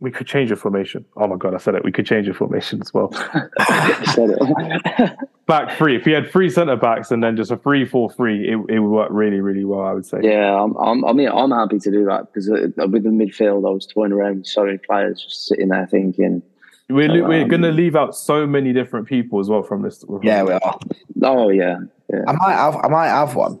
[0.00, 1.04] We could change the formation.
[1.16, 1.84] Oh my god, I said it.
[1.84, 3.12] We could change the formation as well.
[4.12, 5.18] said it.
[5.46, 5.96] back three.
[5.96, 8.80] If he had three centre backs and then just a three four three, it, it
[8.80, 9.80] would work really really well.
[9.80, 10.18] I would say.
[10.22, 13.66] Yeah, I'm, I'm, I mean, I'm happy to do that because uh, with the midfield,
[13.66, 16.42] I was toying around with so many players, just sitting there thinking.
[16.88, 20.04] We're, um, we're going to leave out so many different people as well from this.
[20.22, 20.78] Yeah, we are.
[21.22, 21.78] Oh yeah,
[22.12, 22.22] yeah.
[22.28, 23.60] I might have I might have one.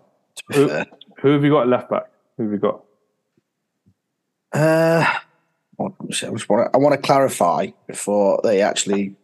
[0.52, 0.68] Who,
[1.18, 2.04] who, have you got left back?
[2.36, 2.84] Who have you got?
[4.52, 5.12] Uh,
[5.78, 9.14] I just want to, I want to clarify before they actually.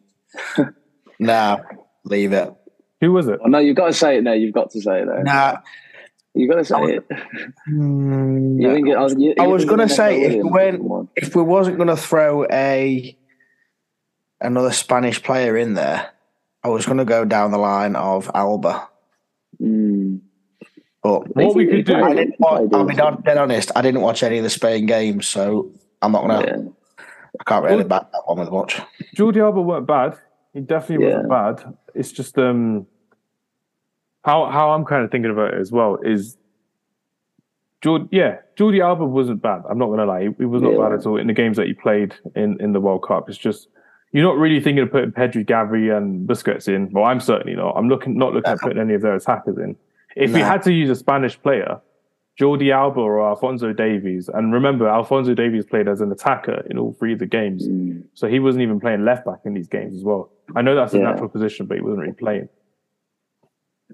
[1.18, 1.58] nah,
[2.04, 2.52] leave it.
[3.00, 3.40] Who was it?
[3.44, 4.32] Oh, no, you've got to say it now.
[4.32, 5.22] You've got to say it now.
[5.22, 5.56] Nah.
[6.34, 7.08] You got to say it.
[7.68, 11.76] Mm, you think it I was, was going to say if we if we wasn't
[11.76, 13.16] going to throw a
[14.40, 16.10] another Spanish player in there,
[16.64, 18.88] I was going to go down the line of Alba.
[19.60, 20.20] Mm.
[21.02, 23.70] But what we could do, I didn't I'll be dead honest.
[23.76, 25.72] I didn't watch any of the Spain games, so
[26.02, 26.44] I'm not gonna.
[26.46, 27.04] Yeah.
[27.40, 28.80] I can't really back that one with much.
[29.16, 30.18] Jordi Alba weren't bad.
[30.52, 31.22] He definitely yeah.
[31.22, 31.74] wasn't bad.
[31.94, 32.86] It's just um
[34.24, 36.36] how how I'm kind of thinking about it as well is
[37.82, 39.62] Jordi, yeah, Jordi Alba wasn't bad.
[39.68, 40.78] I'm not gonna lie, he, he was not yeah.
[40.78, 43.28] bad at all in the games that he played in in the World Cup.
[43.28, 43.68] It's just
[44.12, 46.90] you're not really thinking of putting Pedri, Gavi, and Busquets in.
[46.92, 47.74] Well, I'm certainly not.
[47.76, 49.76] I'm looking not looking at putting any of their attackers in.
[50.16, 50.36] If nah.
[50.36, 51.80] we had to use a Spanish player,
[52.40, 56.94] Jordi Alba or Alphonso Davies, and remember, Alphonso Davies played as an attacker in all
[56.94, 58.02] three of the games, mm.
[58.14, 60.30] so he wasn't even playing left back in these games as well.
[60.56, 61.04] I know that's a yeah.
[61.04, 62.48] natural position, but he wasn't really playing.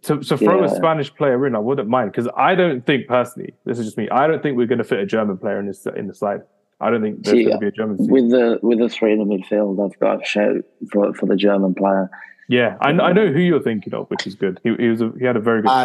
[0.03, 0.73] To, to throw yeah.
[0.73, 3.99] a Spanish player in, I wouldn't mind because I don't think personally, this is just
[3.99, 4.09] me.
[4.11, 6.43] I don't think we're going to fit a German player in this in the side.
[6.81, 7.97] I don't think there's going to be a German.
[7.99, 11.35] With the with the three in the midfield, I've got a shout for for the
[11.35, 12.09] German player.
[12.49, 14.59] Yeah, I, I know who you're thinking of, which is good.
[14.65, 15.71] He, he was a, he had a very good.
[15.71, 15.85] I,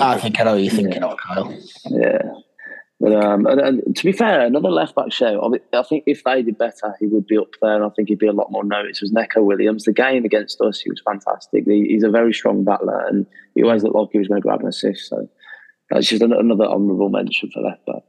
[0.00, 1.08] I think I know who you're thinking yeah.
[1.08, 1.58] of, Kyle.
[1.90, 2.22] Yeah,
[3.00, 5.52] but um, and, and, to be fair, another left back show.
[5.72, 7.74] I, think if they did better, he would be up there.
[7.74, 9.02] And I think he'd be a lot more noticed.
[9.02, 9.84] Was Neco Williams?
[9.84, 11.64] The game against us, he was fantastic.
[11.66, 14.46] He, he's a very strong battler, and he always looked like he was going to
[14.46, 15.08] grab an assist.
[15.08, 15.28] So
[15.90, 18.02] that's just another honourable mention for left back.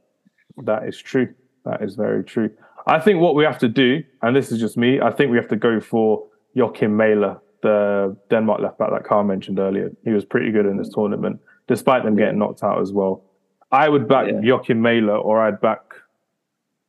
[0.64, 1.34] That is true.
[1.64, 2.50] That is very true.
[2.86, 5.36] I think what we have to do, and this is just me, I think we
[5.36, 9.90] have to go for Joachim Mæhle, the Denmark left back that Carl mentioned earlier.
[10.04, 13.22] He was pretty good in this tournament, despite them getting knocked out as well.
[13.70, 14.40] I would back yeah.
[14.40, 15.80] Joachim Mæhle, or I'd back,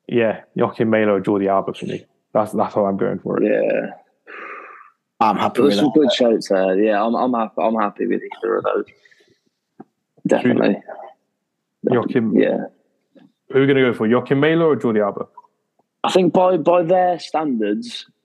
[0.07, 2.05] yeah, Joachim Mæhle or Jordi Alba for me.
[2.33, 3.51] That's that's how I'm going for it.
[3.51, 3.91] Yeah,
[5.19, 5.61] I'm happy.
[5.61, 6.79] There's some good shouts there.
[6.79, 7.61] Yeah, I'm I'm happy.
[7.61, 8.85] I'm happy with either of those.
[10.27, 10.81] Definitely.
[11.89, 12.37] Joachim.
[12.37, 12.65] Yeah.
[13.51, 15.25] Who are we going to go for, Joachim Mæhle or Jordi Alba?
[16.03, 18.18] I think by by their standards, I would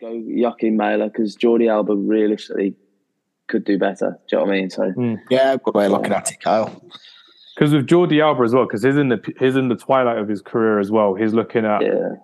[0.00, 2.74] go Joachim Mæhle because Jordi Alba realistically
[3.48, 4.18] could do better.
[4.28, 4.70] Do you know what I mean?
[4.70, 5.20] So mm.
[5.30, 6.82] yeah, good way of looking at it, Kyle.
[7.54, 10.28] Because with Jordi Alba as well, because he's in the he's in the twilight of
[10.28, 11.14] his career as well.
[11.14, 12.16] He's looking at yeah.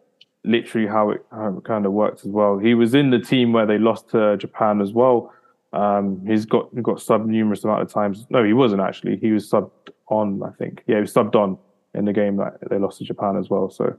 [0.45, 2.59] literally how it, how it kind of works as well.
[2.59, 5.33] He was in the team where they lost to Japan as well.
[5.73, 8.27] Um, he's got he got subbed numerous amount of times.
[8.29, 9.17] No, he wasn't actually.
[9.17, 9.71] He was subbed
[10.09, 10.83] on, I think.
[10.87, 11.57] Yeah, he was subbed on
[11.95, 13.71] in the game that they lost to Japan as well.
[13.71, 13.97] So a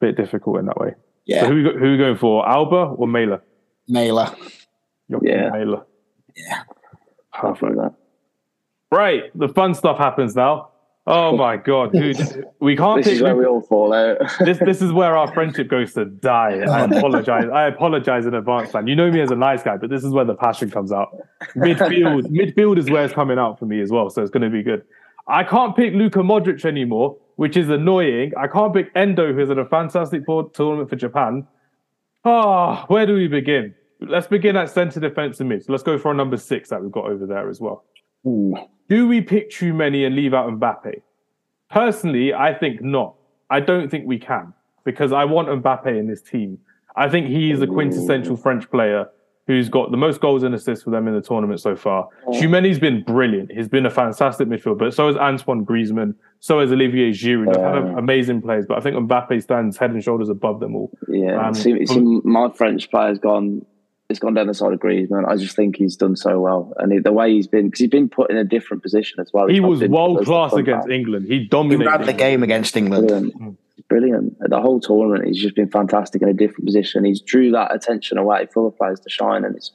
[0.00, 0.94] bit difficult in that way.
[1.26, 1.42] Yeah.
[1.42, 2.48] So who who are we going for?
[2.48, 3.40] Alba or Mæhle?
[3.90, 4.34] Mæhle.
[5.08, 5.50] Yeah.
[5.50, 5.84] Mæhle.
[6.36, 6.62] Yeah.
[7.32, 7.76] Perfect.
[8.90, 10.70] Right, the fun stuff happens now.
[11.06, 13.02] Oh my god, dude, we can't.
[13.02, 14.18] this is where we all fall out.
[14.40, 16.60] this this is where our friendship goes to die.
[16.60, 17.46] I apologize.
[17.52, 18.86] I apologize in advance, man.
[18.86, 21.08] You know me as a nice guy, but this is where the passion comes out.
[21.56, 24.50] Midfield, midfield is where it's coming out for me as well, so it's going to
[24.50, 24.82] be good.
[25.26, 28.32] I can't pick Luka Modric anymore, which is annoying.
[28.36, 31.46] I can't pick Endo, who's at a fantastic tournament for Japan.
[32.24, 33.74] Ah, oh, where do we begin?
[34.00, 35.64] Let's begin at centre defence and mid.
[35.64, 37.84] So let's go for a number six that we've got over there as well.
[38.26, 38.56] Ooh.
[38.88, 41.00] Do we pick Tchouameni and leave out Mbappe?
[41.70, 43.14] Personally, I think not.
[43.50, 44.52] I don't think we can
[44.84, 46.58] because I want Mbappe in this team.
[46.96, 49.08] I think he is a quintessential French player
[49.46, 52.08] who's got the most goals and assists for them in the tournament so far.
[52.26, 52.32] Oh.
[52.32, 53.52] has been brilliant.
[53.52, 57.56] He's been a fantastic midfielder, but so has Antoine Griezmann, so has Olivier Giroud.
[57.56, 60.90] Had amazing players, but I think Mbappe stands head and shoulders above them all.
[61.08, 63.64] Yeah, um, see, see, my French player's gone.
[64.14, 65.28] It's gone down the side of Griezmann.
[65.28, 68.08] I just think he's done so well, and the way he's been because he's been
[68.08, 69.46] put in a different position as well.
[69.48, 71.26] He was world class against England.
[71.26, 73.08] He dominated he the game against England.
[73.08, 73.40] Brilliant.
[73.40, 73.56] Mm
[73.88, 74.34] brilliant.
[74.40, 77.04] The whole tournament, he's just been fantastic in a different position.
[77.04, 79.72] He's drew that attention away for the players to shine, and it's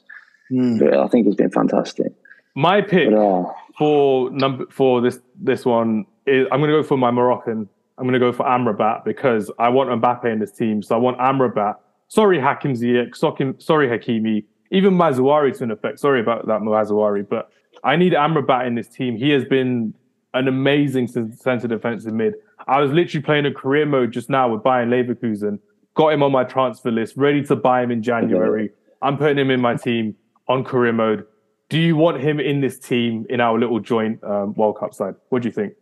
[0.50, 0.96] Mm.
[0.96, 2.12] I think he's been fantastic.
[2.54, 6.82] My pick but, uh, for number for this this one is I'm going to go
[6.82, 7.68] for my Moroccan.
[7.96, 10.82] I'm going to go for Amrabat because I want Mbappe in this team.
[10.82, 11.76] So I want Amrabat.
[12.10, 13.16] Sorry, Hakim Ziyech.
[13.62, 14.44] Sorry, Hakimi.
[14.70, 15.98] Even Mazraoui to an effect.
[15.98, 17.28] Sorry about that, Mazraoui.
[17.28, 17.50] But
[17.82, 19.16] I need Amrabat in this team.
[19.16, 19.94] He has been
[20.34, 22.34] an amazing centre defensive mid.
[22.68, 25.58] I was literally playing a career mode just now with Bayern Leverkusen
[25.94, 28.70] got him on my transfer list, ready to buy him in January.
[29.02, 30.16] I'm putting him in my team
[30.48, 31.26] on career mode.
[31.68, 35.14] Do you want him in this team in our little joint um, World Cup side?
[35.28, 35.74] What do you think?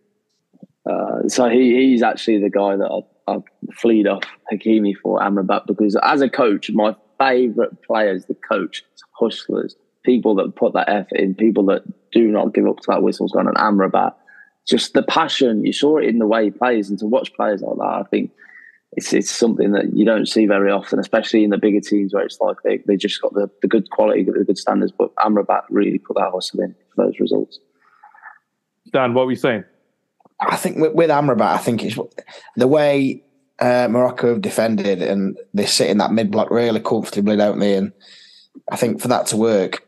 [0.84, 4.22] Uh, so he, he's actually the guy that I, I fleed off
[4.52, 8.82] Hakimi for Amrabat because as a coach, my favourite players, the coach,
[9.12, 11.82] hustlers, people that put that effort in, people that
[12.12, 14.14] do not give up to that whistle's gone, and Amrabat,
[14.66, 17.60] just the passion, you saw it in the way he plays, and to watch players
[17.62, 18.30] like that, I think
[18.92, 22.24] it's it's something that you don't see very often, especially in the bigger teams where
[22.24, 25.62] it's like they, they just got the, the good quality, the good standards, but Amrabat
[25.68, 27.58] really put that hustle in for those results.
[28.92, 29.64] Dan, what were you saying?
[30.40, 31.98] I think with, with Amrabat, I think it's
[32.56, 33.22] the way
[33.58, 37.74] uh, Morocco have defended and they sit in that mid block really comfortably, don't they?
[37.74, 37.92] And
[38.70, 39.84] I think for that to work,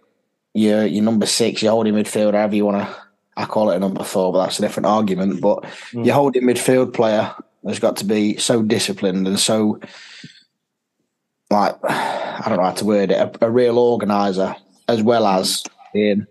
[0.55, 2.97] your your number six, your holding midfield, however you want to,
[3.37, 5.41] I call it a number four, but that's a different argument.
[5.41, 5.63] But
[5.93, 6.05] mm.
[6.05, 7.33] your holding midfield player
[7.67, 9.79] has got to be so disciplined and so
[11.51, 14.57] like I don't know how to word it, a, a real organizer
[14.89, 15.63] as well as
[15.95, 16.27] in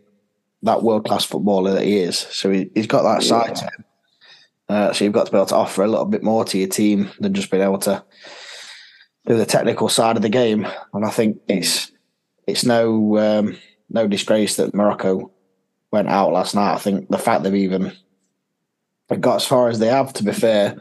[0.63, 2.17] that world class footballer that he is.
[2.17, 3.85] So he, has got that side to him.
[4.69, 6.67] Uh, so you've got to be able to offer a little bit more to your
[6.67, 8.03] team than just being able to
[9.25, 10.67] do the technical side of the game.
[10.93, 11.91] And I think it's
[12.47, 13.57] it's no um,
[13.89, 15.31] no disgrace that Morocco
[15.91, 16.75] went out last night.
[16.75, 17.93] I think the fact they've even
[19.19, 20.75] got as far as they have, to be fair,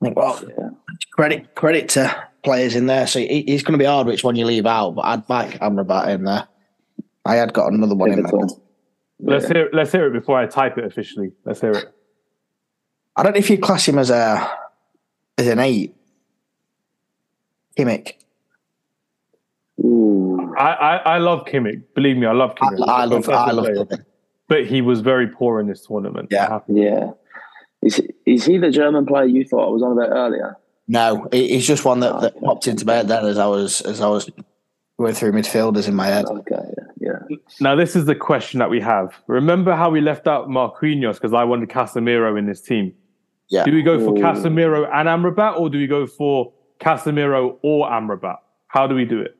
[0.00, 0.70] I think well, yeah.
[1.12, 3.08] credit credit to players in there.
[3.08, 6.14] So it's going to be hard which one you leave out, but I'd back Amrabat
[6.14, 6.46] in there.
[7.24, 8.32] I had got another one in there.
[9.18, 9.68] Let's hear.
[9.72, 11.32] Let's hear it before I type it officially.
[11.44, 11.92] Let's hear it.
[13.20, 14.50] I don't know if you class him as a
[15.36, 15.94] as an eight.
[17.76, 18.14] Kimmich.
[19.84, 20.54] Ooh.
[20.58, 21.82] I, I, I love Kimmich.
[21.94, 22.88] Believe me, I love Kimmich.
[22.88, 24.06] I, I love I love Kimmich.
[24.48, 26.28] But he was very poor in this tournament.
[26.30, 27.10] Yeah, yeah.
[27.82, 30.56] Is is he the German player you thought I was on about earlier?
[30.88, 34.00] No, he's just one that, that popped into my head then as I was as
[34.00, 34.30] I was
[34.98, 36.24] going through midfielders in my head.
[36.24, 36.56] Okay,
[37.00, 37.18] yeah.
[37.60, 39.14] Now this is the question that we have.
[39.26, 42.94] Remember how we left out Marquinhos because I wanted Casemiro in this team.
[43.50, 43.64] Yeah.
[43.64, 44.22] Do we go for Ooh.
[44.22, 48.36] Casemiro and Amrabat, or do we go for Casemiro or Amrabat?
[48.68, 49.36] How do we do it?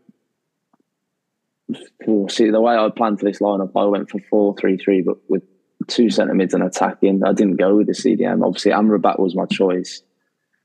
[2.31, 5.17] See, the way I planned for this lineup, I went for four three three, but
[5.29, 5.43] with
[5.87, 7.23] two centre mids and attacking.
[7.25, 8.45] I didn't go with the CDM.
[8.45, 10.03] Obviously, Amrabat was my choice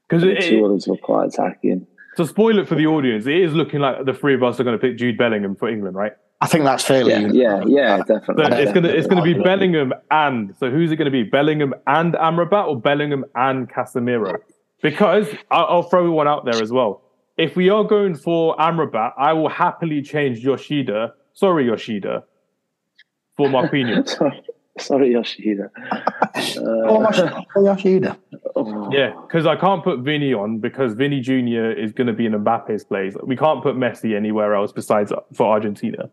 [0.10, 1.88] because two others were quite attacking.
[2.18, 4.64] To spoil it for the audience, it is looking like the three of us are
[4.64, 6.14] going to pick Jude Bellingham for England, right?
[6.42, 7.12] I think that's fairly.
[7.12, 8.46] Yeah, yeah, yeah definitely.
[8.46, 11.24] So it's gonna it's gonna be Bellingham and so who's it gonna be?
[11.24, 14.38] Bellingham and Amrabat or Bellingham and Casemiro?
[14.82, 17.02] Because I'll, I'll throw one out there as well.
[17.38, 21.14] If we are going for Amrabat, I will happily change Yoshida.
[21.34, 22.24] Sorry, Yoshida,
[23.36, 24.10] for Marquinhos.
[24.18, 24.44] sorry,
[24.80, 25.70] sorry, Yoshida.
[26.58, 28.18] Uh, oh, Yoshida.
[28.56, 28.90] Oh.
[28.92, 32.34] Yeah, because I can't put Vinny on because Vinny Junior is going to be in
[32.34, 33.16] Mbappe's place.
[33.24, 36.10] We can't put Messi anywhere else besides for Argentina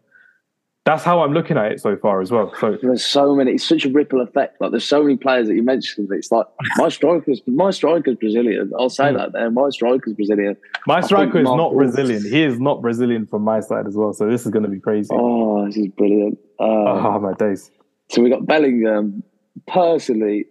[0.85, 2.53] that's how I'm looking at it so far as well.
[2.59, 4.61] So there's so many, it's such a ripple effect.
[4.61, 6.09] Like there's so many players that you mentioned.
[6.11, 6.47] It's like
[6.77, 8.73] my striker's my striker's Brazilian.
[8.77, 9.17] I'll say mm.
[9.17, 9.51] that there.
[9.51, 10.57] My striker's Brazilian.
[10.87, 12.23] My striker is not Brazilian.
[12.23, 14.13] He is not Brazilian from my side as well.
[14.13, 15.11] So this is going to be crazy.
[15.13, 16.39] Oh, this is brilliant.
[16.59, 17.71] Um, oh my days.
[18.11, 19.23] So we got Bellingham.
[19.69, 20.47] Personally,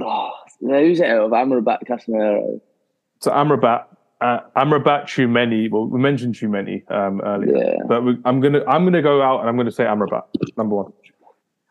[0.00, 0.30] oh,
[0.60, 2.60] who's it out of Amrabat Casemiro?
[3.18, 3.86] So Amrabat
[4.22, 5.70] uh, Amrabat Tchouameni.
[5.70, 7.76] Well, we mentioned Tchouameni um, earlier, yeah.
[7.86, 10.22] but we, I'm gonna I'm gonna go out and I'm gonna say Amrabat
[10.56, 10.92] number one.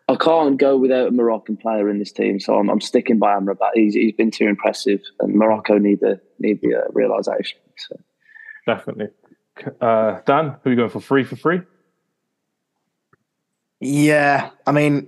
[0.10, 3.34] I can't go without a Moroccan player in this team, so I'm, I'm sticking by
[3.34, 3.72] Amrabat.
[3.74, 7.60] He's he's been too impressive, and Morocco need the need the uh, realization.
[7.78, 7.96] So.
[8.68, 9.08] Definitely,
[9.80, 10.58] uh, Dan.
[10.64, 11.00] Who are you going for?
[11.00, 11.62] Free for free?
[13.80, 15.08] Yeah, I mean,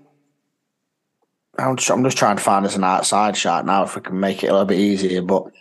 [1.60, 4.20] I'm just, I'm just trying to find us an outside shot now if we can
[4.20, 5.22] make it a little bit easier.
[5.22, 5.52] But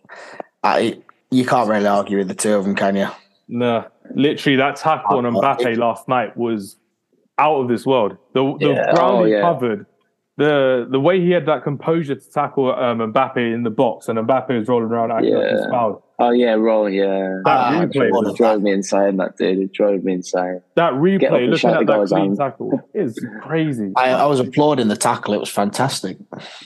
[0.63, 1.03] I
[1.33, 3.09] you can't really argue with the two of them, can you?
[3.49, 6.77] No, literally that tackle on Mbappe last night was
[7.39, 8.17] out of this world.
[8.35, 8.95] The the yeah.
[8.95, 9.41] ground oh, he yeah.
[9.41, 9.87] covered,
[10.37, 14.19] the the way he had that composure to tackle um, Mbappe in the box, and
[14.19, 15.39] Mbappe was rolling around acting yeah.
[15.39, 16.03] like he's fouled.
[16.19, 17.41] Oh yeah, roll, yeah.
[17.45, 19.17] That ah, replay it drove me insane.
[19.17, 20.63] That dude, it drove me insane.
[20.77, 23.93] That replay, looking at that clean tackle, is crazy.
[23.97, 25.35] I, I, was applauding the tackle.
[25.35, 26.19] It was fantastic.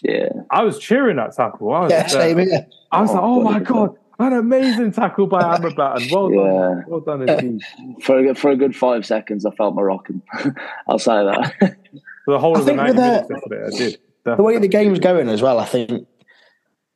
[0.03, 1.73] Yeah, I was cheering that tackle.
[1.73, 2.67] I was, yeah, same here.
[2.93, 3.97] I was oh, like, oh my god.
[4.19, 6.43] An amazing tackle by Amrabat, and well yeah.
[6.43, 7.63] done, well done indeed.
[8.03, 10.23] For a good, for a good five seconds, I felt Moroccan.
[10.89, 11.77] I'll say that.
[12.25, 13.99] For the whole I of the ninety minutes yesterday, I did.
[14.25, 14.37] Definitely.
[14.37, 16.07] The way the game's going as well, I think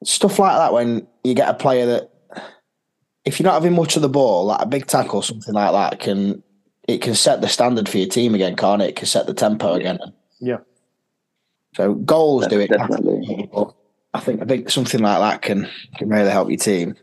[0.03, 2.11] stuff like that when you get a player that,
[3.25, 5.73] if you're not having much of the ball, like a big tackle, or something like
[5.73, 6.43] that, can
[6.89, 8.89] it can set the standard for your team again, can't it?
[8.89, 9.99] It can set the tempo again.
[10.41, 10.59] Yeah.
[11.77, 12.71] So goals do it.
[12.71, 13.49] Definitely.
[14.13, 16.97] I think I think something like that can can really help your team.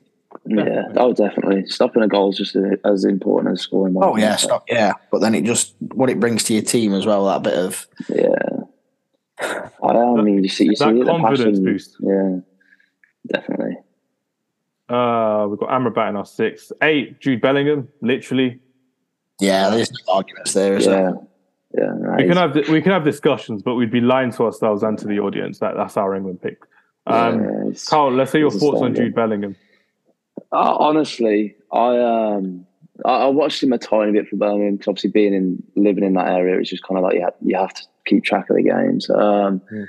[0.50, 1.68] Yeah, oh, definitely.
[1.68, 2.56] Stopping a goal is just
[2.86, 4.08] as important as scoring one.
[4.08, 4.64] Oh yeah, stop.
[4.70, 7.26] Yeah, but then it just what it brings to your team as well.
[7.26, 8.34] That bit of yeah.
[9.84, 11.64] I mean, you see, you see that the confidence passion.
[11.66, 11.96] boost.
[12.00, 12.38] Yeah,
[13.32, 13.78] definitely.
[14.90, 17.20] Uh, we've got Amrabat in our six, eight.
[17.20, 18.60] Jude Bellingham, literally.
[19.40, 19.70] yeah.
[19.70, 21.12] There's no arguments there, is Yeah,
[21.78, 21.92] yeah.
[22.00, 24.98] no, We can have we can have discussions, but we'd be lying to ourselves and
[25.00, 26.60] to the audience that that's our England pick.
[27.06, 28.96] Um, yeah, Carl, let's hear your thoughts on.
[28.96, 29.56] Jude Bellingham.
[30.52, 32.66] Uh, honestly, I um
[33.06, 36.14] I, I watched him a tiny bit for Birmingham because obviously being in living in
[36.14, 38.56] that area, it's just kind of like you have, you have to keep track of
[38.56, 39.10] the games.
[39.10, 39.86] Um, Yeah.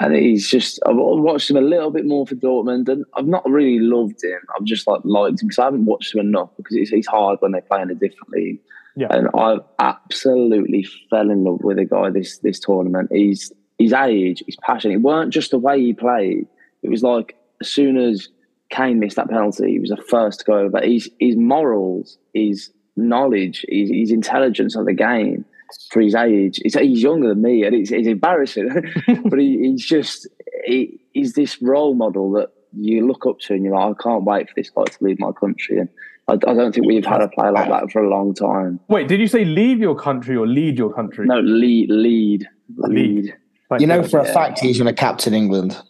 [0.00, 3.48] And he's just I've watched him a little bit more for Dortmund, and I've not
[3.50, 4.38] really loved him.
[4.56, 7.40] I've just like liked him because I haven't watched him enough because it's, it's hard
[7.40, 8.60] when they play in a different league.
[8.94, 9.08] Yeah.
[9.10, 13.10] And I absolutely fell in love with a guy this this tournament.
[13.12, 14.92] He's his age, his passion.
[14.92, 16.46] It weren't just the way he played.
[16.84, 18.28] It was like as soon as
[18.70, 20.80] Kane missed that penalty, he was the first to go over.
[20.82, 25.44] His his morals, his knowledge, his, his intelligence of the game
[25.90, 26.60] for his age.
[26.62, 28.68] He's, he's younger than me, and it's, it's embarrassing.
[29.24, 30.28] but he, he's just
[30.64, 34.24] he, he's this role model that you look up to, and you're like, I can't
[34.24, 35.78] wait for this guy to leave my country.
[35.78, 35.88] And
[36.28, 38.80] I, I don't think we've had a player like that for a long time.
[38.88, 41.26] Wait, did you say leave your country or lead your country?
[41.26, 42.46] No, lead, lead,
[42.76, 43.34] lead.
[43.68, 45.80] Thank You know for a fact he's going to captain England.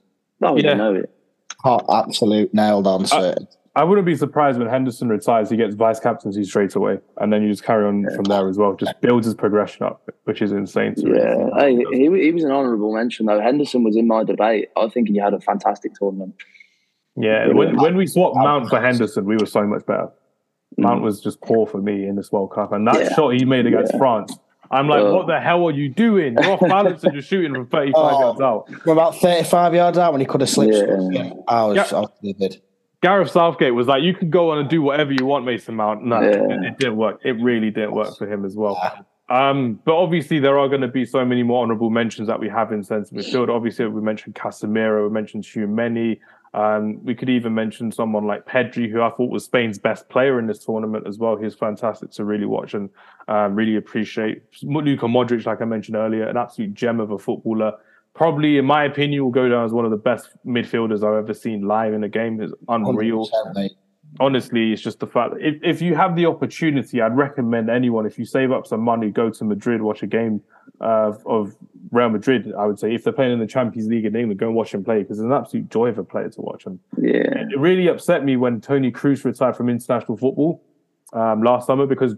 [0.42, 0.70] Oh, Yeah.
[0.70, 1.10] you know it.
[1.62, 3.48] Hot, absolute nailed on certain.
[3.74, 7.42] I wouldn't be surprised when Henderson retires, he gets vice captaincy straight away, and then
[7.42, 8.74] you just carry on from there as well.
[8.74, 10.94] Just builds his progression up, which is insane.
[10.96, 13.40] Yeah, hey, he, he was an honourable mention though.
[13.40, 14.68] Henderson was in my debate.
[14.76, 16.34] I think he had a fantastic tournament.
[17.16, 17.48] yeah.
[17.52, 20.08] When when we swapped Mount for Henderson, we were so much better.
[20.76, 21.04] Mount Mm.
[21.04, 23.14] was just poor for me in this World Cup, and that Yeah.
[23.14, 23.98] shot he made against Yeah.
[23.98, 24.38] France,
[24.70, 26.36] I'm like, Uh, what the hell are you doing?
[26.40, 28.20] You're off balance and you're shooting from 35 Oh.
[28.20, 28.68] yards out.
[28.86, 30.74] We're about 35 yards out when he could have slipped.
[31.12, 31.32] Yeah.
[31.48, 31.84] I was, Yeah.
[31.96, 32.60] I was livid.
[33.00, 36.04] Gareth Southgate was like, you can go on and do whatever you want, Mason Mount.
[36.04, 36.28] No, Yeah.
[36.30, 37.20] it, it didn't work.
[37.24, 38.76] It really didn't work for him as well.
[39.30, 42.48] Um, but obviously, there are going to be so many more honourable mentions that we
[42.48, 43.50] have in centre midfield.
[43.50, 46.18] Obviously, we mentioned Casemiro, we mentioned Tchouameni.
[46.54, 50.38] Um, we could even mention someone like Pedri, who I thought was Spain's best player
[50.38, 51.36] in this tournament as well.
[51.36, 52.88] He was fantastic to really watch and
[53.28, 54.42] um, really appreciate.
[54.62, 57.72] Luka Modric, like I mentioned earlier, an absolute gem of a footballer.
[58.14, 61.34] Probably, in my opinion, will go down as one of the best midfielders I've ever
[61.34, 62.40] seen live in a game.
[62.40, 63.72] Is unreal 100%, mate.
[64.20, 68.06] Honestly, it's just the fact that if, if you have the opportunity, I'd recommend anyone,
[68.06, 70.42] if you save up some money, go to Madrid, watch a game
[70.80, 71.54] uh, of
[71.90, 72.52] Real Madrid.
[72.58, 74.72] I would say if they're playing in the Champions League in England, go and watch
[74.72, 76.66] them play because it's an absolute joy of a player to watch.
[76.66, 80.62] And Yeah, it really upset me when Toni Kroos retired from international football
[81.12, 82.16] um, last summer because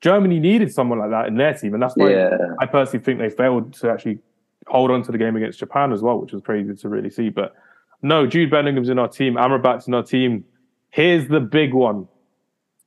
[0.00, 1.74] Germany needed someone like that in their team.
[1.74, 4.18] And that's why yeah, I personally think they failed to actually
[4.66, 7.28] hold on to the game against Japan as well, which was crazy to really see.
[7.28, 7.54] But
[8.02, 9.34] no, Jude Bellingham's in our team.
[9.34, 10.44] Amrabat's in our team.
[10.92, 12.06] Here's the big one.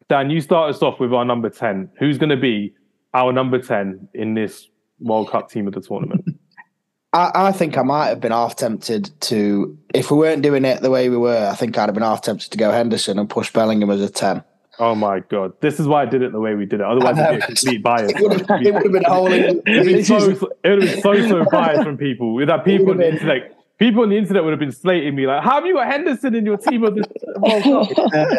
[0.09, 1.89] Dan, you start us off with our number 10.
[1.99, 2.73] Who's going to be
[3.15, 4.67] our number 10 in this
[4.99, 6.23] World Cup team of the tournament?
[7.13, 10.81] I, I think I might have been half tempted to, if we weren't doing it
[10.81, 13.27] the way we were, I think I'd have been half tempted to go Henderson and
[13.29, 14.43] push Bellingham as a 10.
[14.77, 15.53] Oh my God.
[15.61, 16.85] This is why I did it the way we did it.
[16.85, 18.11] Otherwise, it'd be a complete bias.
[18.11, 19.31] It would have, it would have been a whole.
[19.31, 22.35] It'd be so, have been so, so biased from people.
[22.35, 24.71] With that people on the would've been- internet, people on the internet would have been
[24.71, 27.05] slating me like, "How have you got Henderson in your team of the
[27.37, 28.35] World Cup?" Uh,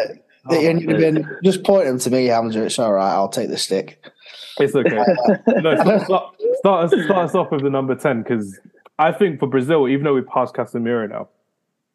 [0.49, 2.63] Oh, and you'd have been just point them to me, Hamza.
[2.63, 3.11] It's all right.
[3.11, 4.03] I'll take the stick.
[4.59, 4.95] It's okay.
[5.47, 8.59] no, start, start, start, us, start us off with the number 10 because
[8.97, 11.29] I think for Brazil, even though we passed Casemiro now,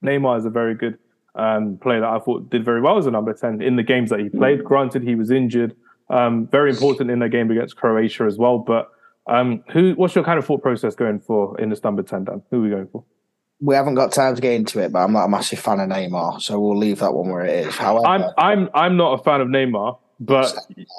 [0.05, 0.99] Neymar is a very good
[1.35, 4.11] um, player that I thought did very well as a number 10 in the games
[4.11, 4.65] that he played.
[4.65, 5.75] Granted, he was injured.
[6.11, 8.59] Um, very important in the game against Croatia as well.
[8.59, 8.91] But
[9.27, 9.95] um, who?
[9.95, 12.43] what's your kind of thought process going for in this number 10, Dan?
[12.51, 13.05] Who are we going for?
[13.65, 15.89] We haven't got time to get into it, but I'm not a massive fan of
[15.89, 17.77] Neymar, so we'll leave that one where it is.
[17.77, 20.53] However, I'm I'm I'm not a fan of Neymar, but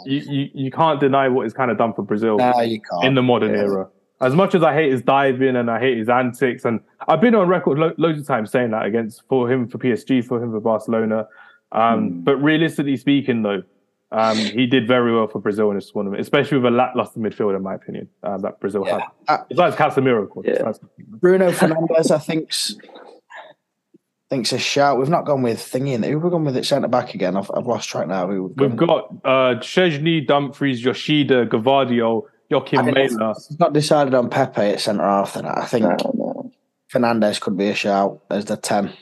[0.06, 2.38] you, you, you can't deny what he's kind of done for Brazil.
[2.38, 2.54] no,
[3.02, 3.62] in the modern Yeah.
[3.64, 3.90] era.
[4.22, 6.80] As much as I hate his diving and I hate his antics, and
[7.10, 10.24] I've been on record lo- loads of times saying that against for him for PSG,
[10.24, 11.28] for him for Barcelona.
[11.74, 12.24] Um, Mm.
[12.24, 13.64] But realistically speaking, though,
[14.14, 17.56] um, he did very well for Brazil in this tournament, especially with a lackluster midfield,
[17.56, 19.00] in my opinion, uh, that Brazil Yeah.
[19.28, 19.40] had.
[19.40, 20.46] Uh, Besides Casemiro, of.
[20.46, 20.54] Yeah.
[20.54, 22.76] Besides- Bruno Fernandes, I think's
[24.30, 24.98] thinks a shout.
[24.98, 25.94] We've not gone with thingy.
[25.94, 27.36] in- Who have we gone with at centre back again?
[27.38, 28.28] I've, I've lost track now.
[28.28, 33.36] Who We've got uh, Szczesny, Dumfries, Yoshida, Gvardiol, Joachim I mean, Mæhle.
[33.50, 35.34] We've not decided on Pepe at centre half.
[35.36, 36.52] Then I think no, no.
[36.90, 38.94] Fernandez could be a shout as the ten.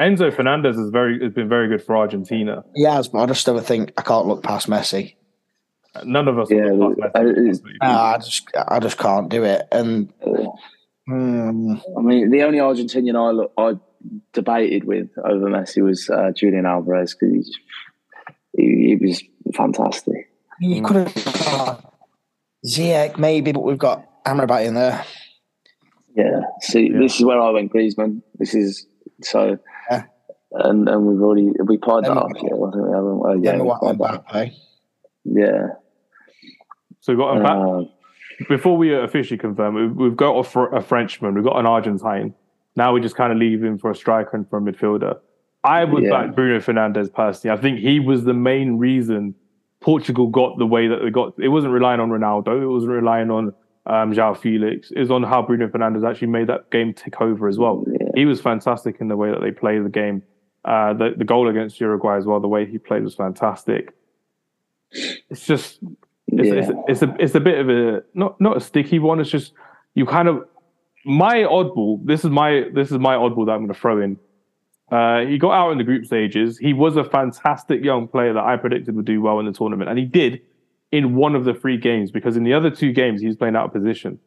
[0.00, 2.64] Enzo Fernandez has very has been very good for Argentina.
[2.74, 5.14] He has, but I just don't think I can't look past Messi.
[6.04, 6.50] None of us.
[6.50, 7.62] Yeah, look past I- Messi.
[7.82, 9.68] No, I just I just can't do it.
[9.70, 10.46] And Uh,
[11.06, 13.74] hmm, I mean, the only Argentinian I look, I
[14.32, 17.58] debated with over Messi was uh, Julian Alvarez because
[18.56, 19.22] he, he, was
[19.54, 20.30] fantastic.
[20.60, 21.94] You could have got
[22.66, 25.04] Ziyech maybe, but we've got Amrabat in there.
[26.16, 26.40] Yeah.
[26.60, 26.98] See, yeah.
[26.98, 28.22] this is where I went Griezmann.
[28.38, 28.86] This is
[29.22, 29.58] so.
[30.54, 30.68] Yeah.
[30.68, 32.30] And and we've already we played that off.
[32.34, 33.18] Yeah, I think we haven't.
[33.18, 33.68] Well, yeah, yeah, we
[35.24, 35.66] yeah.
[37.00, 37.84] So we've got a, uh,
[38.48, 42.34] before we officially confirm, we've, we've got a, a, Frenchman, we've got an Argentine.
[42.76, 45.18] Now we just kind of leave him for a striker and for a midfielder.
[45.64, 46.10] I would yeah.
[46.10, 47.56] back Bruno Fernandes personally.
[47.56, 49.34] I think he was the main reason
[49.80, 51.34] Portugal got the way that they got.
[51.38, 52.62] It wasn't relying on Ronaldo.
[52.62, 53.52] It wasn't relying on
[53.86, 54.90] um, João Felix.
[54.90, 57.84] It was on how Bruno Fernandes actually made that game tick over as well.
[57.86, 58.08] Yeah.
[58.14, 60.22] He was fantastic in the way that they played the game.
[60.64, 63.92] Uh, the, the goal against Uruguay as well, the way he played was fantastic.
[64.92, 65.80] It's just
[66.28, 66.54] it's, yeah.
[66.54, 69.20] it's, it's, a it's a bit of a not not a sticky one.
[69.20, 69.52] It's just
[69.94, 70.44] you kind of
[71.04, 72.04] my oddball.
[72.04, 74.18] This is my this is my oddball that I'm going to throw in.
[74.90, 76.58] Uh, he got out in the group stages.
[76.58, 79.88] He was a fantastic young player that I predicted would do well in the tournament,
[79.88, 80.42] and he did
[80.92, 83.56] in one of the three games because in the other two games he was playing
[83.56, 84.18] out of position.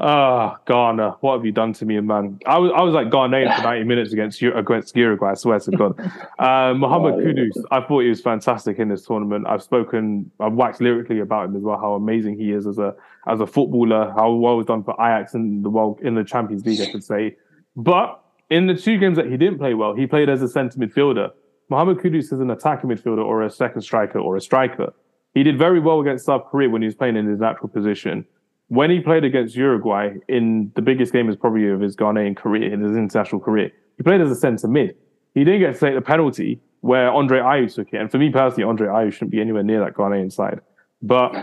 [0.00, 2.38] Ah, oh, Ghana, what have you done to me, man?
[2.46, 5.70] I was I was like Ghanaian for 90 minutes against against Uruguay, I swear to
[5.72, 5.98] God.
[6.38, 7.62] Uh, Mohamed oh, Kudus, yeah.
[7.72, 9.46] I thought he was fantastic in this tournament.
[9.48, 12.94] I've spoken, I've waxed lyrically about him as well, how amazing he is as a
[13.26, 16.64] as a footballer, how well he's done for Ajax in the world in the Champions
[16.64, 17.36] League, I should say.
[17.74, 20.78] But in the two games that he didn't play well, he played as a centre
[20.78, 21.30] midfielder.
[21.70, 24.94] Mohamed Kudus is an attacking midfielder or a second striker or a striker.
[25.34, 28.24] He did very well against South Korea when he was playing in his natural position
[28.68, 32.72] when he played against Uruguay in the biggest game is probably of his Ghanaian career,
[32.72, 34.94] in his international career, he played as a centre mid.
[35.34, 37.96] He didn't get to take the penalty where Andre Ayew took it.
[37.96, 40.60] And for me personally, Andre Ayew shouldn't be anywhere near that Ghanaian side.
[41.02, 41.34] But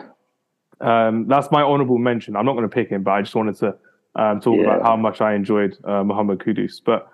[0.81, 2.35] um, that's my honourable mention.
[2.35, 3.75] I'm not going to pick him, but I just wanted to
[4.15, 4.63] um, talk yeah.
[4.65, 6.79] about how much I enjoyed uh, Mohamed Kudus.
[6.85, 7.07] But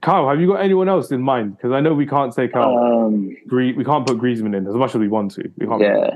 [0.00, 1.56] Kyle, have you got anyone else in mind?
[1.56, 4.74] Because I know we can't take out um, Gre- we can't put Griezmann in as
[4.74, 5.50] much as we want to.
[5.58, 5.80] We can't.
[5.80, 6.10] Yeah.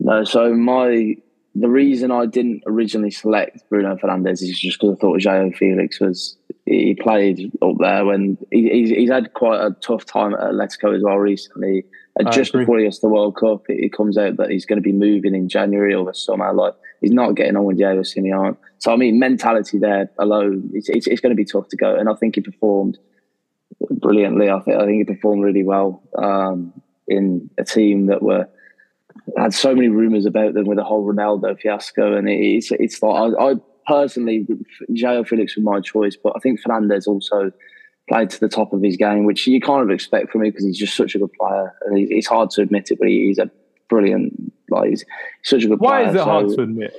[0.00, 1.16] No, so my
[1.60, 6.00] the reason I didn't originally select Bruno Fernandes is just because I thought João Felix
[6.00, 10.40] was he played up there when he, he's, he's had quite a tough time at
[10.40, 11.84] Atletico as well recently.
[12.18, 14.78] And just before he gets the World Cup, it, it, comes out that he's going
[14.78, 16.52] to be moving in January or the summer.
[16.52, 18.56] Like he's not getting on with Diego Simeone.
[18.78, 21.94] So I mean, mentality there alone, it's, it's, it's going to be tough to go.
[21.94, 22.98] And I think he performed
[23.90, 24.50] brilliantly.
[24.50, 26.72] I think I think he performed really well um,
[27.06, 28.48] in a team that were
[29.36, 33.34] had so many rumors about them with the whole Ronaldo fiasco, and it's it's like
[33.38, 33.54] I, I
[33.86, 34.46] personally,
[34.92, 37.52] João Felix was my choice, but I think Fernandes also
[38.08, 40.64] played to the top of his game, which you kind of expect from him because
[40.64, 43.50] he's just such a good player, and it's hard to admit it, but he's a
[43.88, 44.52] brilliant.
[44.68, 45.04] Like he's
[45.44, 46.08] such a good Why player.
[46.08, 46.96] is it so, hard to admit?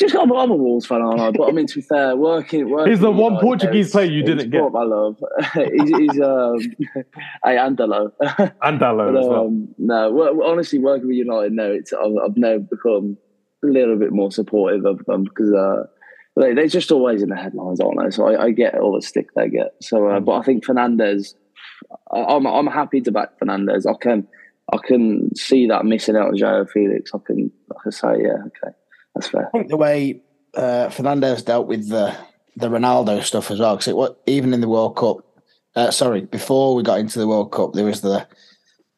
[0.00, 1.30] Just I'm, I'm a Wolves fan, aren't I?
[1.30, 4.22] But I mean, to be fair, working, working he's the one like, Portuguese player you
[4.22, 4.72] didn't get.
[4.72, 5.22] My love,
[5.54, 6.58] he's, he's um,
[7.44, 8.12] hey Andalou,
[8.62, 9.46] Andalou but, as well.
[9.46, 13.18] Um, no, honestly, working with United no, it's I've, I've now become
[13.62, 15.52] a little bit more supportive of them because.
[15.52, 15.84] Uh,
[16.36, 18.10] they, they're just always in the headlines, aren't they?
[18.10, 19.74] So I, I get all the stick they get.
[19.82, 21.34] So, uh, but I think Fernandes,
[22.12, 23.86] I'm I'm happy to back Fernandes.
[23.92, 24.28] I can
[24.72, 27.10] I can see that missing out on João Felix.
[27.14, 28.74] I can I can say, yeah, okay,
[29.14, 29.48] that's fair.
[29.48, 30.20] I think the way
[30.54, 32.14] uh, Fernandes dealt with the
[32.56, 35.18] the Ronaldo stuff as well, because it even in the World Cup.
[35.76, 38.26] Uh, sorry, before we got into the World Cup, there was the,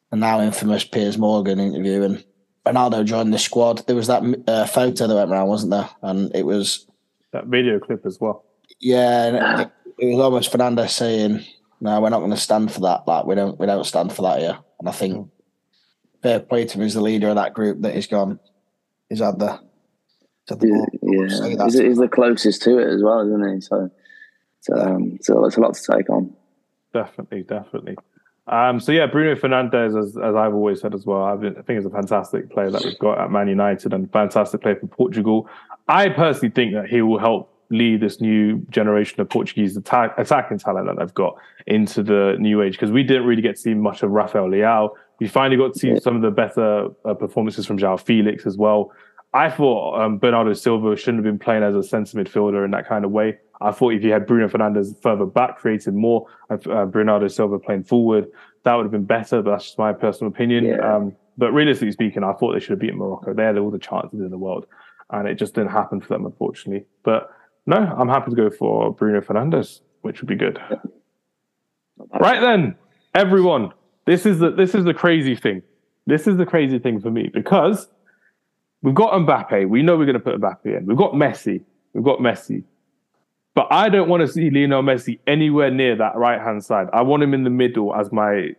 [0.09, 2.23] the now infamous Piers Morgan interview, and
[2.65, 3.85] Ronaldo joined the squad.
[3.85, 5.89] There was that uh, photo that went around, wasn't there?
[6.01, 6.87] And it was
[7.33, 8.45] that video clip as well.
[8.79, 11.45] Yeah, it, it was almost Fernandes saying,
[11.81, 13.07] "No, we're not going to stand for that.
[13.07, 15.29] Like we don't, we don't stand for that here." And I think
[16.21, 18.39] fair play to him as the leader of that group that he's gone.
[19.09, 19.59] He's had the.
[20.45, 21.65] He's had the yeah, yeah.
[21.65, 23.61] He's, he's, the closest to it as well, isn't he?
[23.61, 23.89] So,
[24.61, 26.33] so, um, so it's a lot to take on.
[26.93, 27.95] Definitely, definitely.
[28.47, 31.85] Um, so yeah, Bruno Fernandes, as, as I've always said as well, I think is
[31.85, 35.47] a fantastic player that we've got at Man United and fantastic player for Portugal.
[35.87, 40.59] I personally think that he will help lead this new generation of Portuguese attack, attacking
[40.59, 41.35] talent that they've got
[41.67, 44.89] into the new age because we didn't really get to see much of Rafael Leao.
[45.21, 48.57] We finally got to see some of the better uh, performances from João Felix as
[48.57, 48.91] well.
[49.33, 52.87] I thought um, Bernardo Silva shouldn't have been playing as a centre midfielder in that
[52.87, 53.37] kind of way.
[53.61, 57.83] I thought if you had Bruno Fernandes further back, created more, uh, Bernardo Silva playing
[57.83, 58.25] forward,
[58.63, 59.43] that would have been better.
[59.43, 60.65] But that's just my personal opinion.
[60.65, 60.95] Yeah.
[60.95, 63.35] Um, but realistically speaking, I thought they should have beaten Morocco.
[63.35, 64.65] They had all the chances in the world,
[65.11, 66.87] and it just didn't happen for them, unfortunately.
[67.03, 67.29] But
[67.67, 70.59] no, I'm happy to go for Bruno Fernandes, which would be good.
[72.19, 72.75] Right then,
[73.13, 73.71] everyone,
[74.05, 75.61] this is the this is the crazy thing.
[76.07, 77.87] This is the crazy thing for me because
[78.81, 79.69] we've got Mbappe.
[79.69, 80.85] We know we're going to put Mbappe in.
[80.85, 81.61] We've got Messi.
[81.93, 82.63] We've got Messi.
[83.53, 86.87] But I don't want to see Lionel Messi anywhere near that right hand side.
[86.93, 88.55] I want him in the middle as my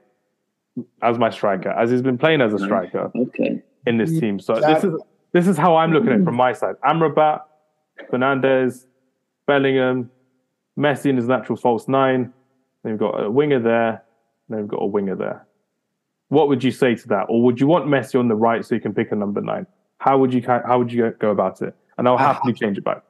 [1.03, 3.63] as my striker, as he's been playing as a striker Okay.
[3.87, 4.39] in this team.
[4.39, 4.95] So this is
[5.33, 6.77] this is how I'm looking at it from my side.
[6.85, 7.41] Amrabat,
[8.11, 8.87] Fernandes,
[9.47, 10.11] Bellingham,
[10.79, 12.33] Messi in his natural false nine.
[12.83, 14.03] Then you've got a winger there.
[14.53, 15.47] Then you've got a winger there.
[16.29, 17.27] What would you say to that?
[17.29, 19.67] Or would you want Messi on the right so you can pick a number nine?
[19.99, 21.77] How would you how would you go about it?
[21.99, 23.03] And I'll happily change it back.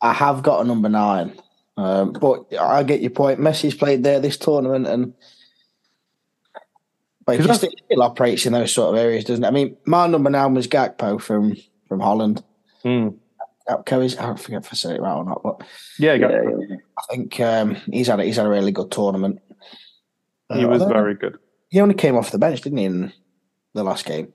[0.00, 1.32] I have got a number nine,
[1.76, 3.40] um, but I get your point.
[3.40, 5.14] Messi's played there this tournament, and
[7.24, 9.48] but he still, operates in those sort of areas, doesn't it?
[9.48, 11.56] I mean, my number nine was Gakpo from
[11.88, 12.42] from Holland.
[12.84, 13.16] Mm.
[13.66, 15.62] Is I don't forget if I said it right or not, but
[15.98, 16.42] Yeah, yeah.
[16.98, 19.40] I think um, he's had a, he's had a really good tournament.
[20.54, 21.38] He Uh, was although very good.
[21.70, 23.12] He only came off the bench, didn't he, in
[23.74, 24.32] the last game?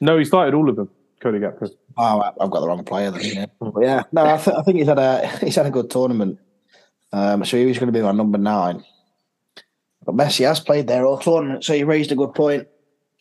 [0.00, 0.88] No, he started all of them.
[1.20, 1.68] Cody Gakpo.
[1.98, 3.20] Oh, I've got the wrong player then.
[3.22, 4.02] Yeah, but yeah.
[4.12, 6.38] No, I, th- I think he's had a he's had a good tournament.
[7.12, 8.82] Um, so he was going to be my number nine.
[10.06, 12.66] But Messi has played there all tournament, so he raised a good point.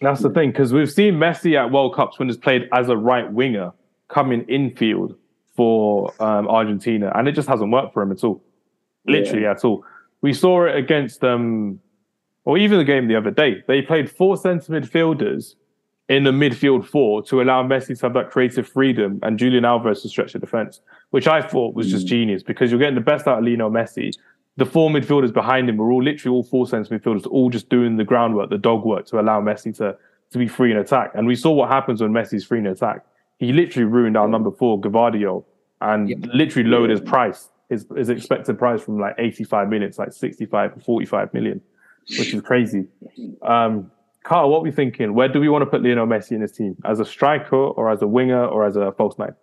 [0.01, 2.95] That's the thing, because we've seen Messi at World Cups when he's played as a
[2.95, 3.73] right winger
[4.07, 5.15] coming infield
[5.57, 8.41] for um, Argentina, and it just hasn't worked for him at all.
[9.05, 9.83] Literally at all.
[10.21, 11.79] We saw it against um
[12.49, 13.63] or even the game the other day.
[13.67, 15.53] They played four centre midfielders
[16.07, 20.01] in the midfield four to allow Messi to have that creative freedom and Julian Alvarez
[20.01, 20.81] to stretch the defense,
[21.11, 22.09] which I thought was just mm.
[22.09, 24.17] genius because you're getting the best out of Lionel Messi.
[24.57, 27.97] The four midfielders behind him were all literally all four centre midfielders, all just doing
[27.97, 29.95] the groundwork, the dog work to allow Messi to,
[30.31, 31.11] to be free in attack.
[31.13, 33.05] And we saw what happens when Messi's free in attack.
[33.37, 35.45] He literally ruined our number four, Gvardiol,
[35.81, 40.13] and literally lowered his price, his, his expected price from like 85 million to like
[40.13, 41.61] 65 or 45 million,
[42.17, 42.85] which is crazy.
[43.41, 43.91] Um,
[44.23, 45.13] Carl, what are we thinking?
[45.13, 46.75] Where do we want to put Lionel Messi in his team?
[46.85, 49.33] As a striker or as a winger or as a false nine?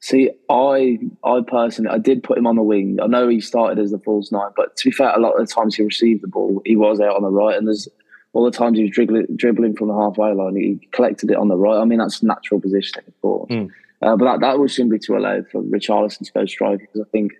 [0.00, 2.98] See, I I personally I did put him on the wing.
[3.02, 5.46] I know he started as the false nine, but to be fair, a lot of
[5.46, 7.88] the times he received the ball, he was out on the right, and there's
[8.34, 11.48] all the times he was dribbling, dribbling from the halfway line, he collected it on
[11.48, 11.80] the right.
[11.80, 13.50] I mean, that's natural positioning, of course.
[13.50, 13.70] Mm.
[14.02, 17.10] Uh, but that, that was simply to allow for Richarlison to go striker because I
[17.10, 17.32] think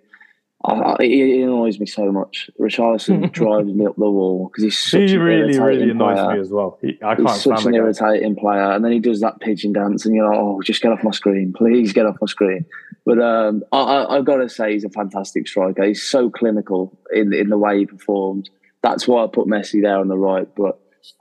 [0.65, 2.49] I, I, it annoys me so much.
[2.59, 6.33] Richarlison drives me up the wall because he's such He an really, really annoys player.
[6.33, 6.79] me as well.
[6.81, 10.05] He, I can't He's such an irritating player, and then he does that pigeon dance,
[10.05, 12.65] and you're like, "Oh, just get off my screen, please get off my screen."
[13.05, 15.83] But um, I, I, I've got to say, he's a fantastic striker.
[15.83, 18.49] He's so clinical in in the way he performed.
[18.81, 20.47] That's why I put Messi there on the right.
[20.55, 20.79] But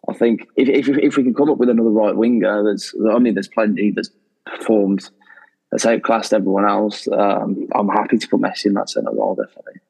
[0.09, 3.19] I think if if, if we can come up with another right winger, there's I
[3.19, 4.11] mean, there's plenty that's
[4.47, 5.11] performed
[5.74, 7.09] that's outclassed everyone else.
[7.09, 9.80] Um, I'm happy to put Messi in that centre role, definitely.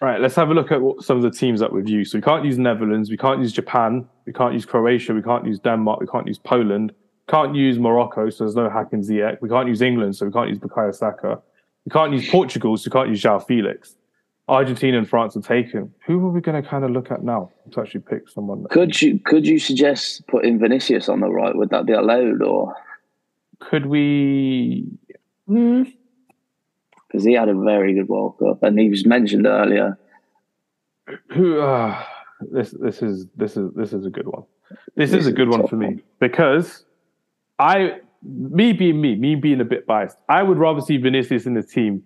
[0.00, 2.12] Right, let's have a look at what, some of the teams that we've used.
[2.12, 5.44] So we can't use Netherlands, we can't use Japan, we can't use Croatia, we can't
[5.44, 6.94] use Denmark, we can't use Poland,
[7.28, 9.42] can't use Morocco, so there's no Hakim Ziyech.
[9.42, 11.38] We can't use England, so we can't use Bukayo Saka.
[11.84, 13.96] We can't use Portugal, so we can't use João Felix.
[14.48, 15.92] Argentina and France are taken.
[16.06, 18.64] Who are we going to kind of look at now to actually pick someone?
[18.70, 21.54] Could you could you suggest putting Vinicius on the right?
[21.54, 22.74] Would that be allowed, or
[23.60, 24.86] Could we?
[25.48, 29.98] Because he had a very good World Cup, and he was mentioned earlier.
[31.32, 31.60] Who?
[31.60, 32.02] Uh,
[32.52, 34.44] this this is this is this is a good one.
[34.96, 36.84] This is a good one for me because
[37.58, 41.54] I, me being me, me being a bit biased, I would rather see Vinicius in
[41.54, 42.02] the team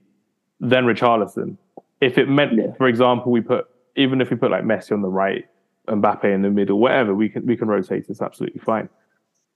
[0.60, 1.56] than Richarlison.
[2.00, 2.72] If it meant, Yeah.
[2.78, 3.66] for example, we put
[3.96, 5.44] even if we put like Messi on the right,
[5.88, 8.06] Mbappe in the middle, whatever, we can we can rotate.
[8.08, 8.88] It's absolutely fine.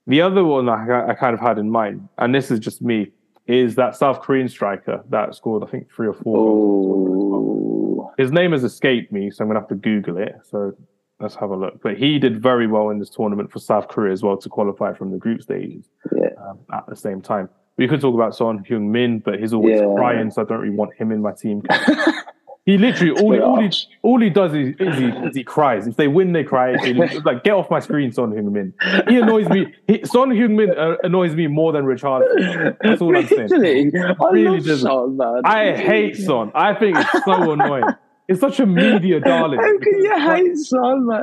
[0.09, 3.13] The other one I, I kind of had in mind, and this is just me,
[3.47, 6.35] is that South Korean striker that scored I think three or four.
[6.35, 7.99] goals.
[8.01, 10.35] Oh, His name has escaped me, so I'm gonna have to Google it.
[10.43, 10.73] So
[11.21, 11.83] let's have a look.
[11.83, 14.93] But he did very well in this tournament for South Korea as well to qualify
[14.95, 16.29] from the group stages yeah.
[16.47, 17.49] um, at the same time.
[17.79, 19.95] We could talk about Son Heung Min, but he's always Yeah.
[19.97, 21.63] crying, so I don't really want him in my team.
[22.67, 23.71] he literally all he, all he
[24.03, 25.87] all he does is, is, he, is he cries.
[25.87, 26.77] If they win, they cry.
[26.85, 26.95] He-
[27.25, 28.75] like get off my screen, Son Heung Min.
[29.09, 29.73] He annoys me.
[29.87, 32.77] He, Son Heung Min uh, annoys me more than Richardson.
[32.83, 33.49] That's all I'm saying.
[33.51, 33.93] Really?
[33.97, 35.17] I Really love doesn't.
[35.17, 35.43] Man.
[35.45, 36.51] I hate Son.
[36.57, 37.85] I think it's so annoying.
[38.29, 39.61] It's such a media darling.
[39.61, 41.23] How can you hate Son, man?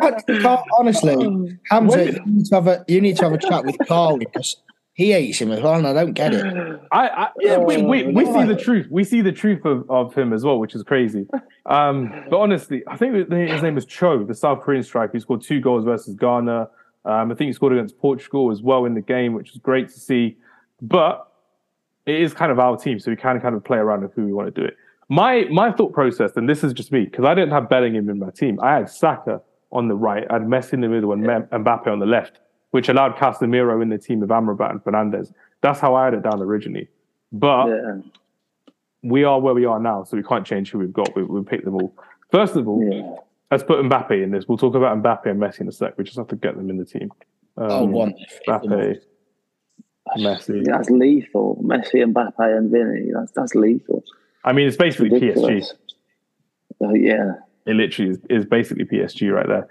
[0.79, 4.17] Honestly, Hamza, you need to have a you need to have a chat with Carl
[4.17, 4.55] because
[4.95, 6.45] he hates him as well, and I don't get it.
[6.91, 8.87] I, I yeah, we, we, we see the truth.
[8.91, 11.27] We see the truth of, of him as well, which is crazy.
[11.65, 15.13] Um, but honestly, I think his name is Cho, the South Korean striker.
[15.13, 16.69] He scored two goals versus Ghana.
[17.05, 19.89] Um, I think he scored against Portugal as well in the game, which was great
[19.89, 20.37] to see.
[20.81, 21.27] But
[22.05, 24.25] it is kind of our team, so we can kind of play around with who
[24.25, 24.77] we want to do it.
[25.09, 28.19] My my thought process, and this is just me, because I didn't have Bellingham in
[28.19, 28.59] my team.
[28.61, 29.41] I had Saka
[29.71, 32.39] on the right, I had Messi in the middle, and Mem- Mbappe on the left,
[32.73, 35.31] which allowed Casemiro in the team of Amrabat and Fernandes.
[35.61, 36.87] That's how I had it down originally.
[37.31, 38.01] But Yeah.
[39.03, 41.15] we are where we are now, so we can't change who we've got.
[41.15, 41.93] We, we picked them all.
[42.31, 43.15] First of all, yeah.
[43.51, 44.47] let's put Mbappe in this.
[44.47, 45.95] We'll talk about Mbappe and Messi in a sec.
[45.99, 47.11] We just have to get them in the team.
[47.57, 48.15] Um, oh, one.
[48.47, 48.97] Mbappe,
[50.17, 50.65] Messi.
[50.65, 51.61] That's lethal.
[51.63, 53.11] Messi, Mbappe, and Vinny.
[53.13, 54.03] That's that's lethal.
[54.43, 55.63] I mean, it's basically PSG.
[56.83, 57.33] Uh, yeah.
[57.67, 59.67] It literally is, is basically PSG right there.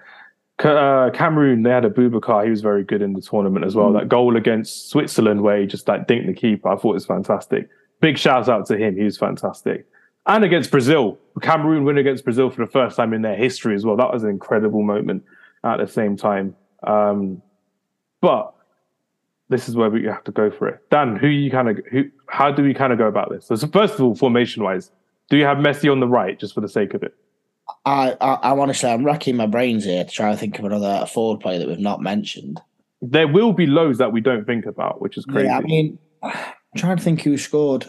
[0.64, 2.44] Uh, Cameroon, they had Aboubakar.
[2.44, 3.90] He was very good in the tournament as well.
[3.90, 4.00] Mm.
[4.00, 7.68] That goal against Switzerland, where he just like dinked the keeper, I thought was fantastic.
[8.00, 8.96] Big shout out to him.
[8.96, 9.86] He was fantastic.
[10.26, 13.84] And against Brazil, Cameroon win against Brazil for the first time in their history as
[13.84, 13.96] well.
[13.96, 15.24] That was an incredible moment
[15.64, 16.54] at the same time.
[16.84, 17.42] Um,
[18.20, 18.54] but
[19.48, 20.88] this is where we have to go for it.
[20.90, 22.04] Dan, who you kind of who?
[22.28, 23.46] How do we kind of go about this?
[23.46, 24.90] So, so first of all, formation wise,
[25.28, 27.14] do you have Messi on the right just for the sake of it?
[27.84, 30.58] I, I, I want to say I'm racking my brains here to try and think
[30.58, 32.60] of another forward player that we've not mentioned.
[33.00, 35.48] There will be loads that we don't think about, which is crazy.
[35.48, 36.32] Yeah, I mean, I'm
[36.76, 37.86] trying to think who scored.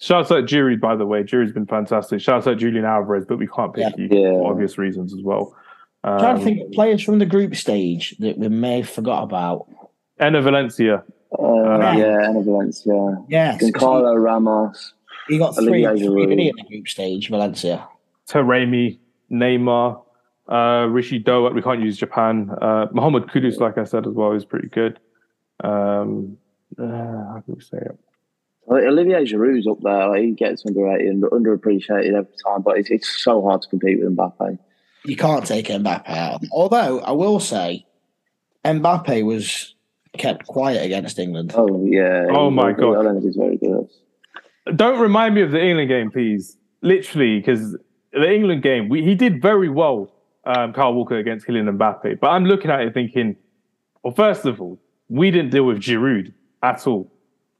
[0.00, 1.22] Shouts out Giroud, by the way.
[1.22, 2.20] Giroud's been fantastic.
[2.20, 4.04] Shouts out Julian Alvarez, but we can't pick yeah.
[4.04, 4.30] you yeah.
[4.32, 5.56] for obvious reasons as well.
[6.02, 9.22] Um, trying to think of players from the group stage that we may have forgot
[9.22, 9.66] about.
[10.20, 11.02] Enner Valencia.
[11.38, 11.96] Uh, yeah.
[11.96, 13.24] yeah, Enner Valencia.
[13.28, 13.60] Yes.
[13.60, 14.92] Gonzalo Ramos.
[15.28, 17.88] He got three, three in the group stage, Valencia.
[18.28, 18.98] Taremi,
[19.30, 20.02] Neymar,
[20.48, 21.54] uh, Ritsu Doan.
[21.54, 22.50] We can't use Japan.
[22.60, 24.98] Uh, Mohamed Kudus, like I said as well, is pretty good.
[25.62, 26.36] Um,
[26.78, 27.98] uh, how can we say it?
[28.68, 30.08] Olivier Giroud's up there.
[30.08, 34.00] Like, he gets underrated and underappreciated every time, but it's, it's so hard to compete
[34.00, 34.58] with Mbappe.
[35.04, 36.42] You can't take Mbappe out.
[36.50, 37.86] Although I will say,
[38.64, 39.74] Mbappe was
[40.16, 41.52] kept quiet against England.
[41.54, 42.26] Oh yeah.
[42.30, 42.98] Oh my god.
[42.98, 43.88] I don't think he's very good.
[44.76, 46.56] Don't remind me of the England game, please.
[46.80, 47.76] Literally, because
[48.14, 50.10] the England game, we, he did very well,
[50.44, 52.20] um, Walker against Kylian Mbappe.
[52.20, 53.36] But I'm looking at it thinking,
[54.02, 54.78] well, first of all,
[55.08, 56.32] we didn't deal with Giroud
[56.62, 57.10] at all.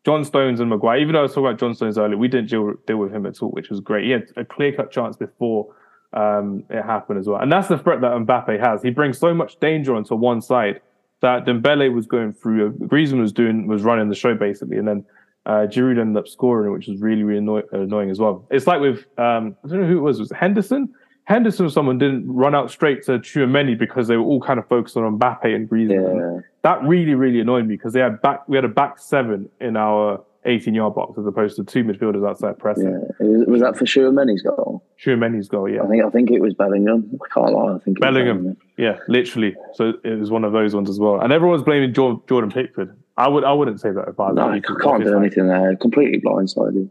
[0.05, 2.51] John Stones and Maguire, even though I was talking about John Stones earlier, we didn't
[2.51, 4.05] deal, deal with him at all, which was great.
[4.05, 5.74] He had a clear cut chance before
[6.12, 7.40] um, it happened as well.
[7.40, 8.82] And that's the threat that Mbappe has.
[8.82, 10.81] He brings so much danger onto one side
[11.22, 14.76] that Dembele was going through, Griezmann was doing, was running the show basically.
[14.76, 15.06] And then
[15.47, 18.47] uh, Giroud ended up scoring, which was really, really annoy- annoying as well.
[18.51, 20.93] It's like with, um, I don't know who it was, was it Henderson?
[21.25, 24.69] Henderson or someone didn't run out straight to Tchouameni because they were all kind of
[24.69, 26.35] focused on Mbappe and Griezmann.
[26.37, 26.41] Yeah.
[26.62, 29.77] That really, really annoyed me because they had back, we had a back seven in
[29.77, 32.91] our 18 yard box as opposed to two midfielders outside pressing.
[32.93, 33.27] Yeah.
[33.27, 34.85] Was, was that for Tchouameni's goal?
[35.03, 35.83] Tchouameni's goal, yeah.
[35.83, 37.19] I think I think it was Bellingham.
[37.23, 37.75] I can't lie.
[37.75, 38.37] I think Bellingham.
[38.37, 38.57] Bellingham.
[38.77, 39.57] Yeah, literally.
[39.73, 41.21] So it was one of those ones as well.
[41.21, 42.95] And everyone's blaming Jordan Pickford.
[43.16, 45.77] I would I wouldn't say that about no, you can't do anything there.
[45.77, 46.89] Completely blindsided.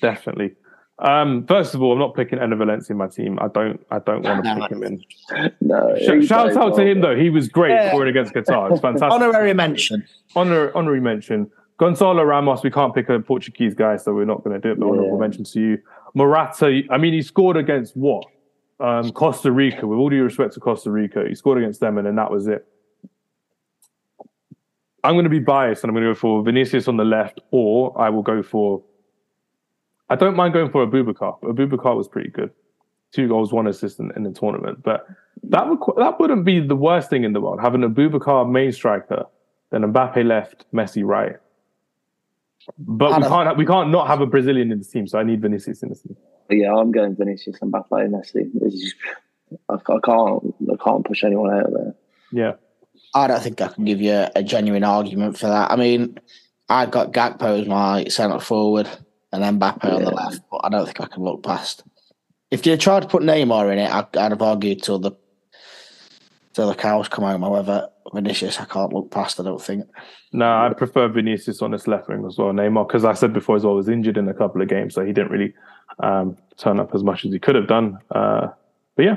[0.00, 0.54] Definitely.
[0.98, 3.38] Um, first of all, I'm not picking Enner Valencia in my team.
[3.40, 3.84] I don't.
[3.90, 5.04] I don't want to pick him in.
[5.60, 5.96] No.
[5.98, 7.16] Sh- shout out to him though.
[7.16, 7.88] He was great yeah.
[7.88, 8.70] scoring against Qatar.
[8.70, 9.10] It's fantastic.
[9.10, 10.06] Honorary mention.
[10.36, 11.50] Honor, honorary mention.
[11.78, 12.62] Gonzalo Ramos.
[12.62, 14.78] We can't pick a Portuguese guy, so we're not going to do it.
[14.78, 14.92] But yeah.
[14.92, 15.78] honorable mention to you.
[16.14, 16.82] Morata.
[16.90, 18.24] I mean, he scored against what?
[18.78, 19.86] Um, Costa Rica.
[19.86, 22.46] With all due respect to Costa Rica, he scored against them, and then that was
[22.46, 22.66] it.
[25.04, 27.40] I'm going to be biased and I'm going to go for Vinicius on the left,
[27.50, 28.82] or I will go for.
[30.08, 31.40] I don't mind going for Aboubakar.
[31.40, 32.50] Aboubakar was pretty good,
[33.12, 34.82] two goals, one assist in, in the tournament.
[34.82, 35.06] But
[35.44, 39.24] that would that wouldn't be the worst thing in the world having Aboubakar main striker,
[39.70, 41.36] then Mbappe left, Messi right.
[42.78, 45.40] But we can't we can't not have a Brazilian in the team, so I need
[45.40, 46.16] Vinicius in the team.
[46.50, 48.70] Yeah, I'm going Vinicius and Mbappe and Messi.
[48.70, 48.94] Just,
[49.68, 51.94] I, I can't I can't push anyone out there.
[52.30, 52.52] Yeah.
[53.14, 55.70] I don't think I can give you a genuine argument for that.
[55.70, 56.18] I mean,
[56.68, 58.88] I've got Gakpo as my centre forward
[59.32, 59.94] and then Mbappe yeah.
[59.96, 61.84] on the left, but I don't think I can look past.
[62.50, 65.12] If you tried to put Neymar in it, I'd, I'd have argued till the
[66.54, 67.42] till the cows come home.
[67.42, 69.40] However, Vinicius, I can't look past.
[69.40, 69.86] I don't think.
[70.32, 72.52] No, I prefer Vinicius on his left wing as well.
[72.52, 75.04] Neymar, because I said before as well, was injured in a couple of games, so
[75.04, 75.54] he didn't really
[76.00, 77.98] um, turn up as much as he could have done.
[78.10, 78.48] Uh,
[78.96, 79.16] but yeah,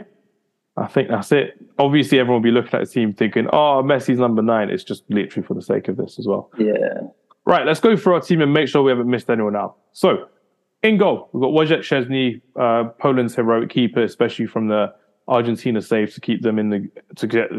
[0.78, 1.58] I think that's it.
[1.80, 4.70] Obviously, everyone will be looking at the team thinking, "Oh, Messi's number nine.
[4.70, 6.52] It's just literally for the sake of this as well.
[6.58, 7.02] Yeah.
[7.46, 7.66] Right.
[7.66, 9.78] Let's go through our team and make sure we haven't missed anyone out.
[9.94, 10.28] So,
[10.84, 14.94] in goal, we've got Wojciech Szczesny, uh, Poland's heroic keeper, especially from the
[15.28, 17.50] Argentina save to keep them in the to get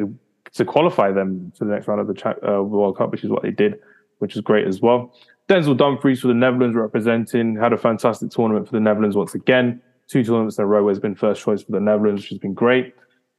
[0.53, 3.43] to qualify them to the next round of the uh, World Cup, which is what
[3.43, 3.79] they did,
[4.19, 5.13] which is great as well.
[5.49, 9.81] Denzel Dumfries for the Netherlands representing had a fantastic tournament for the Netherlands once again.
[10.09, 12.55] Two tournaments in a row has been first choice for the Netherlands, which has been
[12.55, 12.95] great.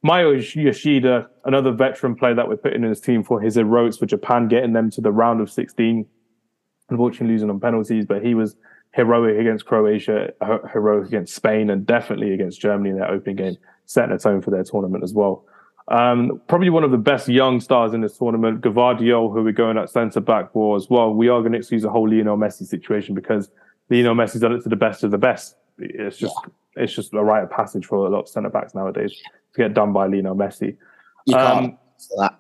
[0.08, 4.06] Maya Yoshida, another veteran player that we're putting in his team for his heroics for
[4.06, 6.06] Japan, getting them to the round of 16.
[6.90, 8.56] Unfortunately, losing on penalties, but he was
[8.94, 10.32] heroic against Croatia,
[10.72, 14.50] heroic against Spain, and definitely against Germany in their opening game, setting a tone for
[14.50, 15.44] their tournament as well.
[15.90, 19.78] Um, probably one of the best young stars in this tournament, Gvardiol, who we're going
[19.78, 21.14] at centre back for as well.
[21.14, 23.52] We are going to excuse the whole Lionel Messi situation because
[23.90, 25.58] Lionel Messi's done it to the best of the best.
[25.78, 26.84] It's just yeah.
[26.84, 29.14] it's just a rite of passage for a lot of centre backs nowadays
[29.58, 30.78] get done by Lionel Messi.
[31.26, 31.78] You can't um,
[32.18, 32.40] that.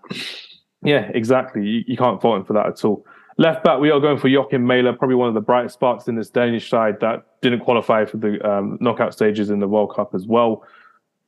[0.84, 1.65] Yeah, exactly.
[1.65, 3.06] You, you, can't fault him for that at all.
[3.38, 6.15] Left back, we are going for Joakim Mæhle, probably one of the brightest sparks in
[6.15, 10.15] this Danish side that didn't qualify for the um, knockout stages in the World Cup
[10.15, 10.64] as well.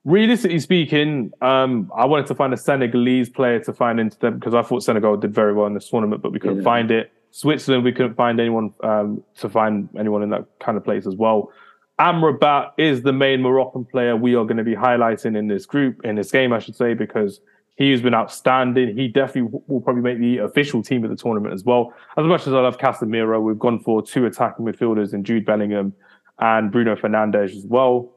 [0.05, 4.55] Realistically speaking, um, I wanted to find a Senegalese player to find into them because
[4.55, 6.63] I thought Senegal did very well in this tournament, but we couldn't yeah.
[6.63, 7.11] find it.
[7.31, 11.15] Switzerland, we couldn't find anyone um, to find anyone in that kind of place as
[11.15, 11.51] well.
[11.99, 15.99] Amrabat is the main Moroccan player we are going to be highlighting in this group,
[16.05, 17.41] in this game, I should say, because
[17.75, 18.95] he has been outstanding.
[18.97, 21.93] He definitely will probably make the official team of the tournament as well.
[22.17, 25.93] As much as I love Casemiro, we've gone for two attacking midfielders in Jude Bellingham
[26.39, 28.11] and Bruno Fernandes as well.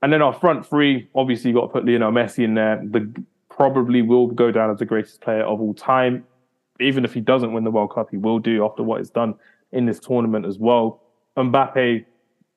[0.00, 2.82] And then our front three, obviously, you've got to put Lionel Messi in there.
[2.82, 3.12] The
[3.50, 6.24] probably will go down as the greatest player of all time.
[6.80, 9.34] Even if he doesn't win the World Cup, he will do after what he's done
[9.72, 11.00] in this tournament as well.
[11.38, 12.04] Mbappe,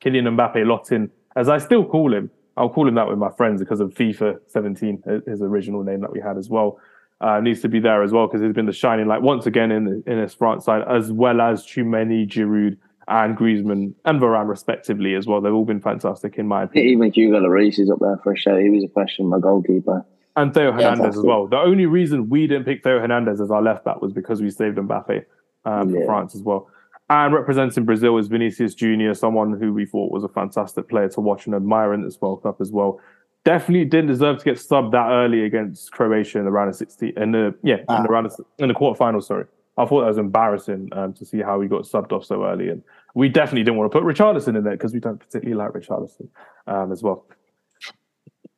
[0.01, 3.61] Kylian Mbappe Lottin, as I still call him, I'll call him that with my friends
[3.61, 6.79] because of FIFA 17, his original name that we had as well.
[7.21, 9.71] Uh, needs to be there as well because he's been the shining light once again
[9.71, 12.77] in the, in his front side, as well as Tchouameni, Giroud,
[13.09, 15.41] and Griezmann and Varane respectively as well.
[15.41, 16.91] They've all been fantastic in my opinion.
[16.91, 18.57] Even Hugo Lloris is up there for a show.
[18.57, 20.05] He was a question my goalkeeper.
[20.35, 21.47] And Theo Hernandez yeah, as well.
[21.47, 24.51] The only reason we didn't pick Theo Hernandez as our left back was because we
[24.51, 25.25] saved Mbappe
[25.65, 26.05] um, for.
[26.05, 26.69] France as well.
[27.09, 31.21] And representing Brazil is Vinicius Junior, someone who we thought was a fantastic player to
[31.21, 33.01] watch and admire in this World Cup as well.
[33.45, 37.13] Definitely didn't deserve to get subbed that early against Croatia in the round of 16
[37.17, 37.97] in the yeah ah.
[37.97, 39.23] in the round of, in the quarterfinals.
[39.23, 39.45] Sorry,
[39.77, 42.69] I thought that was embarrassing um, to see how he got subbed off so early,
[42.69, 42.83] and
[43.15, 46.27] we definitely didn't want to put Richarlison in there because we don't particularly like Richarlison
[46.67, 47.25] um, as well.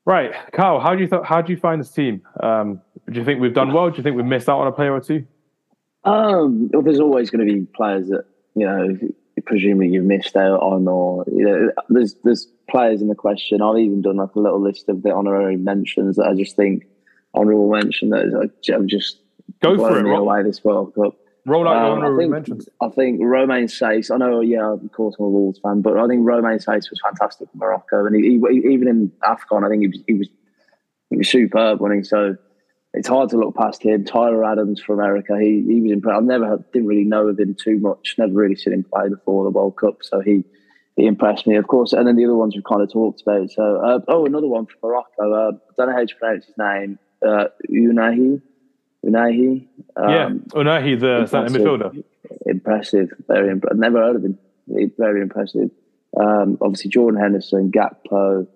[0.03, 2.21] Right, Carl, how do you th- how do you find this team?
[2.41, 3.89] Um, do you think we've done well?
[3.91, 5.25] Do you think we've missed out on a player or two?
[6.03, 8.25] Um, well, there's always going to be players that
[8.55, 8.97] you know,
[9.45, 13.61] presumably you've missed out on, or you know, there's there's players in the question.
[13.61, 16.85] I've even done like a little list of the honorary mentions that I just think
[17.33, 19.19] honorable mention that is like, I'm just
[19.61, 20.03] go for it.
[20.03, 21.15] Roll, away this World Cup.
[21.45, 22.69] Roll out um, honorary I think, mentions.
[22.81, 24.13] I think Romain Saïss.
[24.13, 27.01] I know, yeah, of course, I'm a Wolves fan, but I think Romain Saïss was
[27.03, 30.29] fantastic in Morocco, and he, he, even in Afcon, I think he was he was
[31.09, 32.37] he was superb when he so
[32.93, 34.03] it's hard to look past him.
[34.03, 36.17] Tyler Adams for America, he he was impressed.
[36.17, 38.15] I never didn't really know of him too much.
[38.17, 40.43] Never really seen him play before the World Cup, so he
[40.97, 41.93] he impressed me, of course.
[41.93, 43.49] And then the other ones we've kind of talked about.
[43.51, 45.33] So uh, oh, another one from Morocco.
[45.33, 46.99] Uh, I don't know how to pronounce his name.
[47.25, 48.41] Uh, Ounahi.
[49.05, 49.67] Ounahi.
[49.95, 52.03] Um, yeah, Ounahi, the centre midfielder.
[52.45, 53.79] Impressive, very impressive.
[53.79, 54.37] Never heard of him.
[54.97, 55.71] Very impressive.
[56.19, 58.47] Um, obviously, Jordan Henderson, Gakpo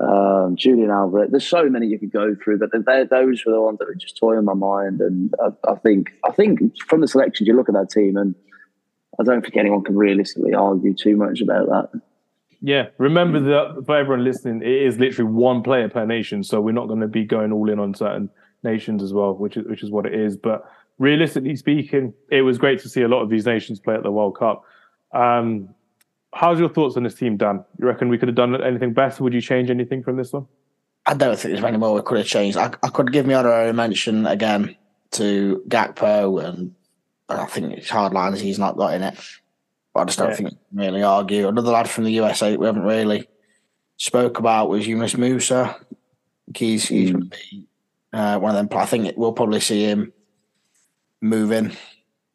[0.00, 1.30] um, Julian Alvarez.
[1.30, 4.16] There's so many you could go through, but those were the ones that are just
[4.16, 5.00] toying my mind.
[5.00, 8.34] And I, I, think, I think from the selections, you look at that team, and
[9.20, 12.00] I don't think anyone can realistically argue too much about that.
[12.64, 16.72] Yeah, remember that for everyone listening, it is literally one player per nation, so we're
[16.72, 18.30] not going to be going all in on certain
[18.62, 20.36] nations as well, which is which is what it is.
[20.36, 20.64] But
[20.98, 24.12] realistically speaking, it was great to see a lot of these nations play at the
[24.12, 24.62] World Cup.
[25.12, 25.74] Um,
[26.32, 27.64] how's your thoughts on this team, Dan?
[27.78, 29.22] You reckon we could have done anything better?
[29.22, 30.46] Would you change anything from this one?
[31.04, 32.56] I don't think there's any more we could have changed.
[32.56, 34.76] I, I could give me honorary mention again
[35.12, 36.74] to Gakpo, and
[37.28, 39.18] I think it's hard lines he's not got in it.
[39.92, 40.36] But I just don't yeah.
[40.36, 41.48] think really argue.
[41.48, 43.28] Another lad from the USA we haven't really
[43.96, 45.76] spoke about was Yunus Musah.
[46.56, 47.30] He's he's mm.
[47.30, 47.66] be,
[48.12, 48.78] uh, one of them.
[48.78, 50.12] I think we'll probably see him
[51.20, 51.76] moving.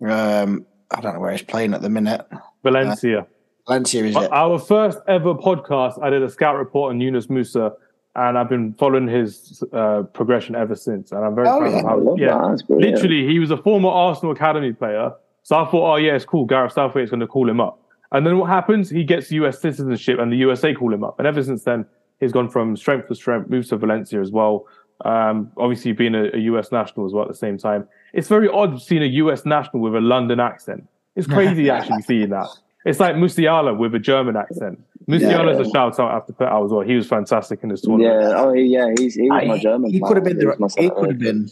[0.05, 2.25] Um, I don't know where he's playing at the minute.
[2.63, 3.21] Valencia.
[3.21, 3.25] Uh,
[3.67, 4.31] Valencia is it?
[4.31, 7.73] Our first ever podcast, I did a scout report on Yunus Musah,
[8.15, 11.11] and I've been following his uh, progression ever since.
[11.11, 14.31] And I'm very oh, proud yeah, of how, yeah, literally, he was a former Arsenal
[14.31, 15.11] academy player.
[15.43, 16.45] So I thought, oh yeah, it's cool.
[16.45, 17.79] Gareth Southgate's going to call him up.
[18.11, 18.89] And then what happens?
[18.89, 21.19] He gets US citizenship, and the USA call him up.
[21.19, 21.85] And ever since then,
[22.19, 24.65] he's gone from strength to strength, moves to Valencia as well.
[25.05, 27.87] Um, obviously, being a, a, US national as well at the same time.
[28.13, 30.87] It's very odd seeing a US national with a London accent.
[31.15, 32.47] It's crazy actually seeing that.
[32.87, 34.81] It's like Musiala with a German accent.
[35.09, 35.65] Musiala's yeah.
[35.65, 36.81] a shout out after put out as well.
[36.81, 38.21] He was fantastic in this tournament.
[38.21, 39.91] Yeah, oh yeah, he's he was I, my German.
[39.91, 40.37] He could have been.
[40.37, 41.49] The, he could have been.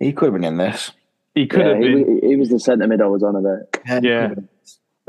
[0.00, 0.92] He could have been in this.
[1.34, 2.20] He could yeah, have been.
[2.22, 3.60] He, he, was the centre mid I was on about.
[3.86, 4.34] Yeah, yeah.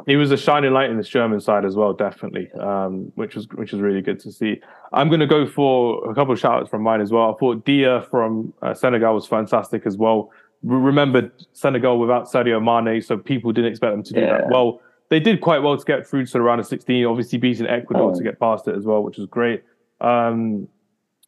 [0.05, 3.47] He was a shining light in this German side as well, definitely, um, which was
[3.55, 4.61] which was really good to see.
[4.93, 7.33] I'm going to go for a couple of shout outs from mine as well.
[7.33, 10.31] I thought Dia from uh, Senegal was fantastic as well.
[10.63, 14.37] Remember Senegal without Sadio Mane, so people didn't expect them to do yeah.
[14.37, 17.05] that well they did quite well to get through to the round of 16.
[17.05, 18.15] Obviously, beating Ecuador oh.
[18.15, 19.63] to get past it as well, which was great.
[20.01, 20.67] Um,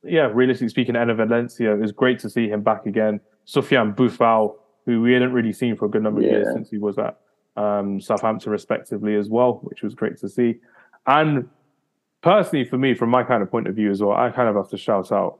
[0.03, 3.19] yeah, realistically speaking, Enner Valencia, it was great to see him back again.
[3.45, 4.55] Sofiane Boufal,
[4.85, 7.17] who we hadn't really seen for a good number of years since he was at
[7.55, 10.55] um, Southampton respectively as well, which was great to see.
[11.05, 11.49] And
[12.21, 14.55] personally, for me, from my kind of point of view as well, I kind of
[14.55, 15.39] have to shout out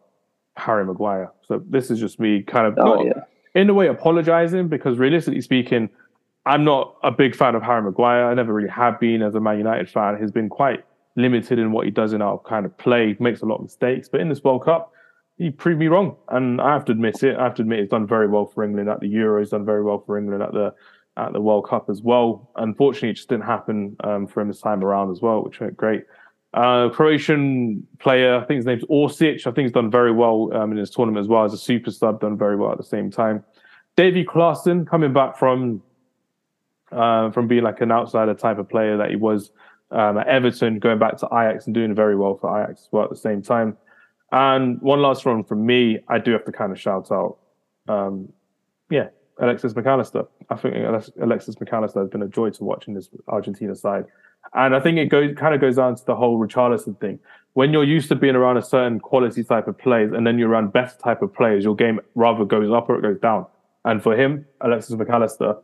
[0.56, 1.32] Harry Maguire.
[1.48, 3.24] So this is just me kind of oh, yeah.
[3.56, 5.90] in a way apologizing because realistically speaking,
[6.48, 8.30] I'm not a big fan of Harry Maguire.
[8.30, 10.18] I never really have been as a Man United fan.
[10.20, 10.84] He's been quite
[11.18, 13.14] limited in what he does in our kind of play.
[13.14, 14.94] He makes a lot of mistakes, but in this World Cup,
[15.38, 17.36] he proved me wrong, and I have to admit it.
[17.38, 19.84] I have to admit he's done very well for England at the Euros, done very
[19.84, 20.74] well for England at the
[21.18, 22.50] at the World Cup as well.
[22.56, 25.76] Unfortunately, it just didn't happen um, for him this time around as well, which went
[25.76, 26.06] great.
[26.54, 29.46] Uh, Croatian player, I think his name's Orsic.
[29.46, 31.92] I think he's done very well um, in his tournament as well as a super
[31.92, 33.44] sub, done very well at the same time.
[33.96, 35.82] Davy Klaassen coming back from
[36.92, 39.52] uh, from being like an outsider type of player that he was
[39.92, 43.04] um, at Everton, going back to Ajax and doing very well for Ajax as well
[43.04, 43.78] at the same time.
[44.32, 47.38] And one last one from me, I do have to kind of shout out,
[47.88, 48.32] um,
[48.90, 49.08] yeah,
[49.40, 50.26] Alexis Mac Allister.
[50.50, 50.76] I think
[51.22, 54.06] Alexis Mac Allister has been a joy to watch in this Argentina side.
[54.54, 57.20] And I think it goes kind of goes down to the whole Richarlison thing.
[57.54, 60.50] When you're used to being around a certain quality type of players and then you're
[60.50, 63.46] around best type of players, your game rather goes up or it goes down.
[63.84, 65.56] And for him, Alexis Mac Allister,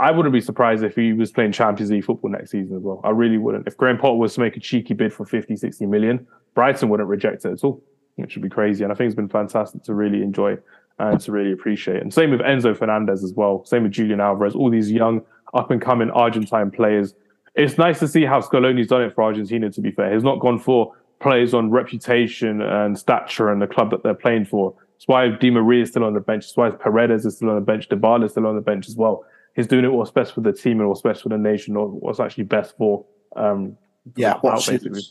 [0.00, 3.00] I wouldn't be surprised if he was playing Champions League football next season as well.
[3.02, 3.66] I really wouldn't.
[3.66, 7.08] If Graham Potter was to make a cheeky bid for 50, 60 million, Brighton wouldn't
[7.08, 7.82] reject it at all,
[8.14, 8.84] which would be crazy.
[8.84, 10.56] And I think it's been fantastic to really enjoy
[11.00, 12.00] and to really appreciate.
[12.00, 13.64] And same with Enzo Fernandez as well.
[13.64, 15.22] Same with Julian Alvarez, all these young,
[15.54, 17.14] up and coming Argentine players.
[17.56, 20.14] It's nice to see how Scaloni's done it for Argentina, to be fair.
[20.14, 24.44] He's not gone for players on reputation and stature and the club that they're playing
[24.44, 24.74] for.
[24.94, 26.44] That's why Di Maria is still on the bench.
[26.44, 27.88] That's why Paredes is still on the bench.
[27.88, 29.24] Dybala is still on the bench as well
[29.58, 31.88] he's doing it what's best for the team and what's best for the nation or
[31.88, 33.04] what's actually best for
[33.34, 33.76] um
[34.16, 35.02] yeah basically.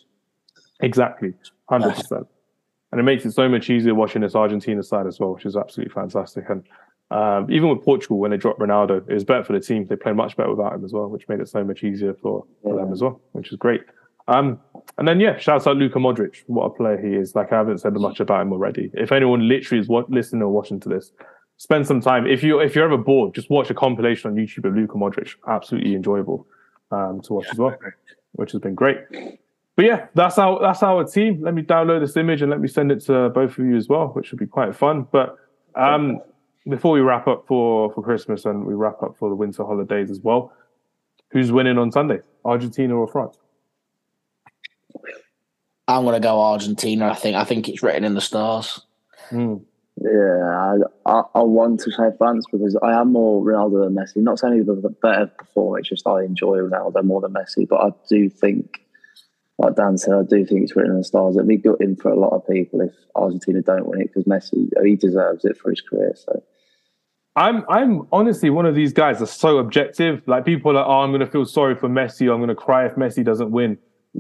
[0.80, 1.34] exactly
[1.70, 2.26] 100%
[2.92, 5.58] and it makes it so much easier watching this argentina side as well which is
[5.58, 6.64] absolutely fantastic and
[7.12, 9.98] um, even with portugal when they dropped ronaldo it was better for the team they
[9.98, 12.74] played much better without him as well which made it so much easier for, for
[12.74, 12.84] yeah.
[12.84, 13.82] them as well which is great
[14.30, 14.60] um,
[14.98, 16.44] and then yeah, shouts out Luka Modric.
[16.48, 17.34] What a player he is!
[17.34, 18.92] Like I haven't said much about him already.
[18.94, 21.14] If anyone literally is what, listening or watching to this,
[21.58, 22.26] spend some time.
[22.26, 25.36] If you if you're ever bored, just watch a compilation on YouTube of Luka Modric.
[25.48, 26.48] Absolutely enjoyable
[26.92, 27.78] um, to watch yeah, as well,
[28.34, 28.98] which has been great.
[29.76, 31.42] But yeah, that's our that's our team.
[31.42, 33.88] Let me download this image and let me send it to both of you as
[33.88, 35.08] well, which should be quite fun.
[35.12, 35.38] But
[35.76, 36.20] um,
[36.68, 40.10] before we wrap up for for Christmas and we wrap up for the winter holidays
[40.10, 40.54] as well,
[41.30, 42.20] who's winning on Sunday?
[42.46, 43.38] Argentina or France?
[45.88, 47.10] I'm gonna go Argentina.
[47.10, 48.82] I think I think it's written in the stars.
[49.30, 49.62] Mm.
[50.00, 54.18] Yeah, I, I, want to say France because I am more Ronaldo than Messi.
[54.18, 57.68] Not saying he's better performer, it's just I enjoy Ronaldo more than Messi.
[57.68, 58.82] But I do think,
[59.58, 61.36] like Dan said, I do think it's written in the stars.
[61.36, 64.26] It'd be good in for a lot of people if Argentina don't win it because
[64.26, 66.14] Messi, he deserves it for his career.
[66.16, 66.44] So.
[67.36, 70.22] I'm I'm honestly one of these guys that's so objective.
[70.28, 72.32] Like people are like, oh, I'm going to feel sorry for Messi.
[72.32, 73.78] I'm going to cry if Messi doesn't win.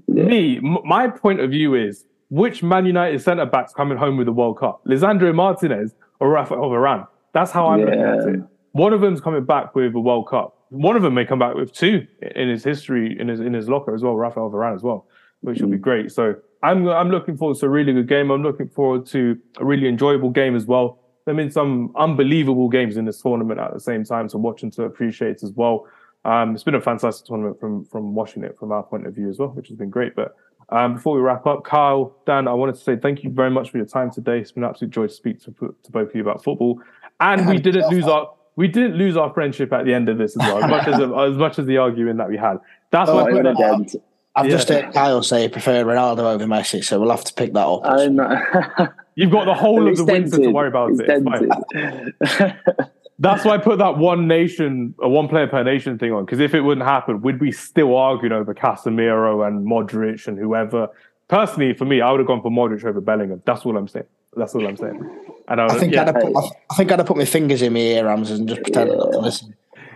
[0.07, 0.23] Yeah.
[0.23, 4.25] Me, m- my point of view is which Man United centre backs coming home with
[4.25, 4.83] the World Cup?
[4.85, 7.07] Lisandro Martinez or Rafael Varane?
[7.33, 7.85] That's how I'm yeah.
[7.85, 8.41] looking at it.
[8.71, 10.55] One of them's coming back with a World Cup.
[10.69, 13.69] One of them may come back with two in his history, in his in his
[13.69, 15.07] locker as well, Rafael Varane as well,
[15.41, 15.81] which will be mm.
[15.81, 16.11] great.
[16.11, 18.29] So I'm I'm looking forward to a really good game.
[18.31, 20.99] I'm looking forward to a really enjoyable game as well.
[21.25, 24.71] Have been some unbelievable games in this tournament at the same time to watch and
[24.73, 25.85] to appreciate as well.
[26.23, 29.29] Um, it's been a fantastic tournament from from watching it from our point of view
[29.29, 30.15] as well, which has been great.
[30.15, 30.35] But
[30.69, 33.69] um, before we wrap up, Kyle, Dan, I wanted to say thank you very much
[33.71, 34.39] for your time today.
[34.39, 36.81] It's been an absolute joy to speak to, to both of you about football.
[37.19, 40.35] And we didn't lose our we didn't lose our friendship at the end of this
[40.35, 40.95] as well, as much as
[41.33, 42.57] as much as the arguing that we had.
[42.91, 44.01] That's oh, what
[44.35, 44.51] I've yeah.
[44.51, 48.93] just heard Kyle say prefer Ronaldo over Messi, so we'll have to pick that up.
[49.15, 52.55] You've got the whole of the winter to worry about it.
[53.19, 56.25] That's why I put that one nation, a one player per nation thing on.
[56.25, 60.89] Because if it wouldn't happen, would we still arguing over Casemiro and Modric and whoever?
[61.27, 63.41] Personally, for me, I would have gone for Modric over Bellingham.
[63.45, 64.05] That's all I'm saying.
[64.35, 65.01] That's all I'm saying.
[65.47, 66.01] And I, was, I think yeah.
[66.01, 68.47] I'd have put, I think I'd have put my fingers in my ear earrams and
[68.47, 68.97] just pretend yeah.
[68.97, 69.55] not to listen.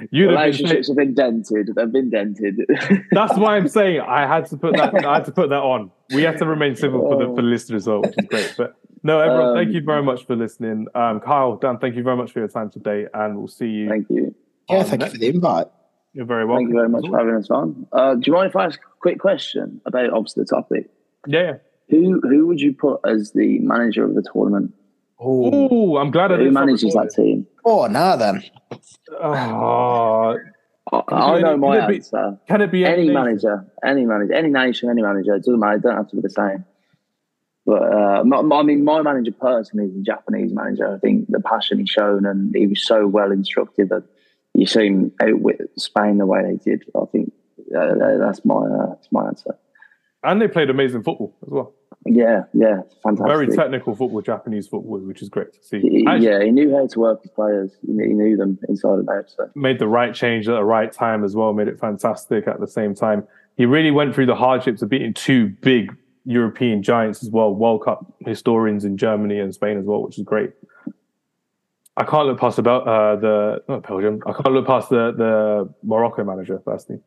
[0.10, 1.69] You relationships have been dented.
[1.76, 2.65] They've been dented.
[3.11, 5.06] That's why I'm saying I had to put that.
[5.06, 5.91] I had to put that on.
[6.14, 8.53] We have to remain civil for the for the listeners, though, which is great.
[8.57, 10.88] But no, everyone, um, thank you very much for listening.
[10.95, 13.90] Um, Kyle, Dan, thank you very much for your time today, and we'll see you.
[13.90, 14.36] Thank you.
[14.69, 15.68] Yeah, thank you for the invite.
[16.14, 16.65] You're very welcome.
[16.65, 17.88] Thank you very much for having us on.
[17.91, 20.90] Uh, do you mind if I ask a quick question about obviously the topic?
[21.28, 21.53] Yeah.
[21.90, 24.73] Who who would you put as the manager of the tournament?
[25.19, 26.32] Oh, I'm glad.
[26.32, 27.45] Who manages that team?
[27.64, 28.44] Oh, now then.
[29.11, 30.38] Oh,
[30.91, 32.32] I, I know my answer.
[32.32, 35.36] Be, can it be any, any manager, any manager, any nation, any manager?
[35.36, 35.76] It doesn't matter.
[35.76, 36.65] It don't have to be the same.
[37.65, 40.95] But uh, my, I mean, my manager personally is a Japanese manager.
[40.95, 44.03] I think the passion he's shown, and he was so well instructed that
[44.53, 46.83] you soon outwit Spain the way they did.
[46.95, 47.31] I think
[47.77, 49.55] uh, that's my uh, that's my answer.
[50.23, 51.73] And they played amazing football as well.
[52.05, 53.27] Yeah, yeah, fantastic.
[53.27, 56.03] Very technical football, Japanese football, which is great to see.
[56.07, 57.77] Actually, yeah, he knew how to work with players.
[57.85, 59.29] He knew them inside and out.
[59.29, 59.49] So.
[59.53, 61.53] Made the right change at the right time as well.
[61.53, 63.27] Made it fantastic at the same time.
[63.55, 65.95] He really went through the hardships of beating two big
[66.26, 70.23] European giants as well, World Cup historians in Germany and Spain as well, which is
[70.23, 70.52] great.
[71.98, 74.22] I can't look past about uh, the not Belgium.
[74.26, 76.61] I can't look past the the Morocco manager.
[76.64, 76.99] Firstly,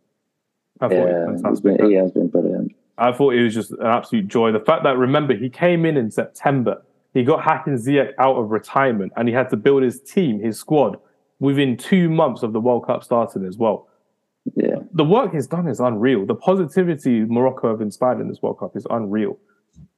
[0.80, 1.78] I thought yeah, he, fantastic.
[1.78, 2.74] Been, he has been brilliant.
[2.98, 4.52] I thought it was just an absolute joy.
[4.52, 6.82] The fact that remember he came in in September,
[7.12, 10.58] he got Hakim Ziyech out of retirement, and he had to build his team, his
[10.58, 10.98] squad,
[11.40, 13.88] within two months of the World Cup starting as well.
[14.54, 16.26] Yeah, the work he's done is unreal.
[16.26, 19.38] The positivity Morocco have inspired in this World Cup is unreal.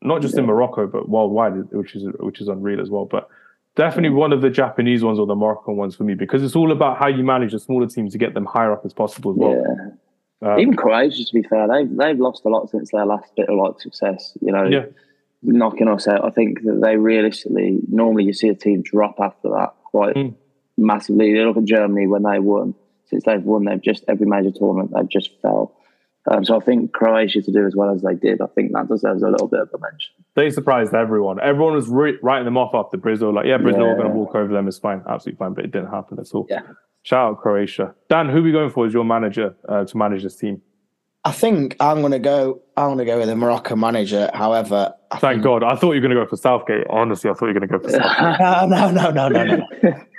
[0.02, 0.40] Not just yeah.
[0.40, 3.06] in Morocco, but worldwide, which is which is unreal as well.
[3.06, 3.28] But
[3.74, 6.72] definitely one of the Japanese ones or the Moroccan ones for me because it's all
[6.72, 9.36] about how you manage a smaller team to get them higher up as possible as
[9.36, 9.64] well.
[10.42, 10.52] Yeah.
[10.52, 13.48] Um, Even Croatia, to be fair, they've they've lost a lot since their last bit
[13.48, 14.36] of like success.
[14.40, 14.86] You know, yeah.
[15.42, 16.24] knocking us out.
[16.24, 20.34] I think that they realistically normally you see a team drop after that quite mm.
[20.76, 21.28] massively.
[21.30, 22.74] You look at Germany when they won.
[23.06, 25.76] Since they've won, they've just every major tournament they've just fell.
[26.28, 28.88] Um, so I think Croatia to do as well as they did, I think that
[28.88, 30.12] deserves a little bit of a mention.
[30.34, 31.40] They surprised everyone.
[31.40, 33.92] Everyone was re- writing them off after Brazil, like, yeah, Brazil yeah.
[33.92, 34.66] are going to walk over them.
[34.66, 36.46] It's fine, absolutely fine, but it didn't happen at all.
[36.50, 36.62] Yeah.
[37.02, 37.94] Shout out Croatia.
[38.08, 40.60] Dan, who are we going for as your manager uh, to manage this team?
[41.24, 42.62] I think I'm going to go.
[42.76, 44.30] I'm going to go with the Moroccan manager.
[44.34, 45.44] However, I thank think...
[45.44, 45.62] God.
[45.62, 46.86] I thought you were going to go for Southgate.
[46.90, 48.68] Honestly, I thought you were going to go for Southgate.
[48.68, 49.56] no, no, no, no, no.
[49.82, 50.04] no.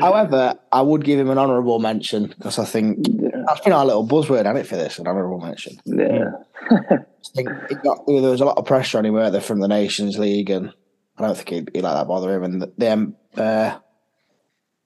[0.00, 3.06] However, I would give him an honourable mention because I think
[3.46, 4.98] that's been our little buzzword, hasn't it, for this?
[4.98, 5.78] An honourable mention.
[5.84, 6.30] Yeah.
[6.70, 6.98] I
[7.34, 7.48] think
[7.82, 10.72] got, there was a lot of pressure on him, there, from the Nations League, and
[11.18, 12.44] I don't think he'd, he'd let that bother him.
[12.44, 13.78] And the, the uh,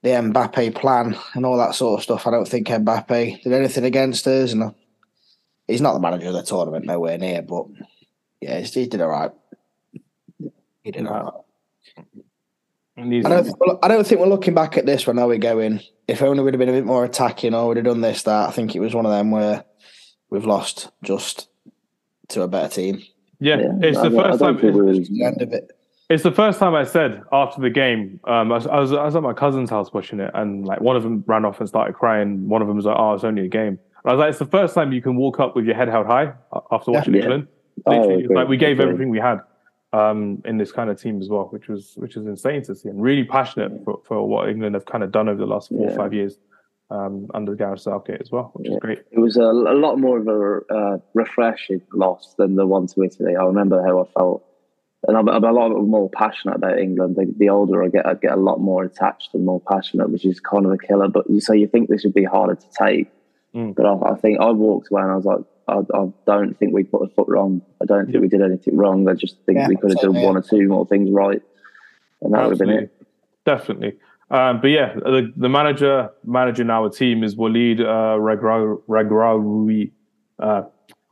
[0.02, 2.26] the Mbappe plan and all that sort of stuff.
[2.26, 4.72] I don't think Mbappe did anything against us, and
[5.66, 7.42] he's not the manager of the tournament, nowhere near.
[7.42, 7.66] But
[8.40, 9.32] yeah, he did all right.
[10.84, 11.44] He did all
[11.96, 12.04] right.
[12.98, 15.80] I don't, think, I don't think we're looking back at this when are we going.
[16.08, 18.48] If only we'd have been a bit more attacking or we'd have done this, that.
[18.48, 19.64] I think it was one of them where
[20.30, 21.48] we've lost just
[22.28, 23.02] to a better team.
[23.38, 23.88] Yeah, yeah.
[23.88, 24.58] it's the first I time.
[24.62, 25.70] It's the end of it.
[26.08, 28.20] It's the first time I said after the game.
[28.24, 30.80] Um, I, was, I, was, I was at my cousin's house watching it, and like
[30.80, 32.48] one of them ran off and started crying.
[32.48, 34.38] One of them was like, "Oh, it's only a game." And I was like, "It's
[34.38, 36.32] the first time you can walk up with your head held high
[36.70, 37.48] after watching yeah, England."
[37.84, 39.40] Oh, Literally, oh, like we gave everything we had
[39.92, 42.88] um, in this kind of team as well, which was which is insane to see,
[42.88, 45.86] and really passionate for, for what England have kind of done over the last four
[45.86, 45.92] yeah.
[45.92, 46.38] or five years
[46.90, 48.74] um, under Gareth Southgate as well, which yeah.
[48.74, 48.98] is great.
[49.10, 53.02] It was a, a lot more of a uh, refreshing loss than the one to
[53.02, 53.36] Italy.
[53.36, 54.46] I remember how I felt
[55.06, 57.16] and I'm, I'm, a lot more passionate about England.
[57.16, 60.24] The, the, older I get, I get a lot more attached and more passionate, which
[60.24, 61.08] is kind of a killer.
[61.08, 63.10] But you so you think this would be harder to take,
[63.54, 63.74] mm.
[63.74, 66.72] but I, I, think I walked away and I was like, I, I, don't think
[66.72, 67.60] we put a foot wrong.
[67.82, 69.08] I don't think we did anything wrong.
[69.08, 71.42] I just think yeah, we could have done one or two more things right,
[72.22, 72.92] and that would have been it.
[73.44, 73.98] Definitely.
[74.30, 79.92] Um, but yeah, the, the, manager managing our team is Walid uh, Regragui.
[80.38, 80.62] Uh,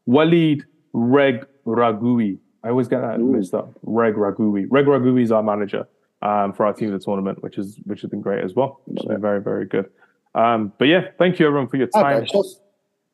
[0.06, 2.39] Walid Regragui.
[2.64, 3.32] I always get that Ooh.
[3.32, 3.70] mixed up.
[3.82, 4.66] Reg Ragui.
[4.68, 5.86] Reg Ragui is our manager
[6.22, 8.81] um, for our team of the tournament, which is which has been great as well.
[8.86, 9.89] Which has been very very good.
[10.35, 12.22] Um, but yeah, thank you everyone for your time.
[12.22, 12.43] Okay,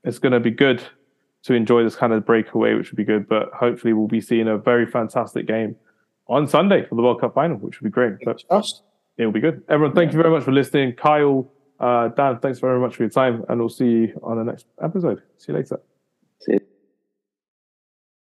[0.05, 0.83] it's going to be good
[1.45, 3.29] to enjoy this kind of breakaway, which would be good.
[3.29, 5.77] But hopefully, we'll be seeing a very fantastic game
[6.29, 8.15] on Sunday for the World Cup final, which would be great.
[8.25, 8.43] But
[9.17, 9.63] it will be good.
[9.69, 10.95] Everyone, thank you very much for listening.
[10.95, 14.45] Kyle, uh, Dan, thanks very much for your time, and we'll see you on the
[14.45, 15.23] next episode.
[15.39, 15.81] See you later.
[16.41, 16.70] See you.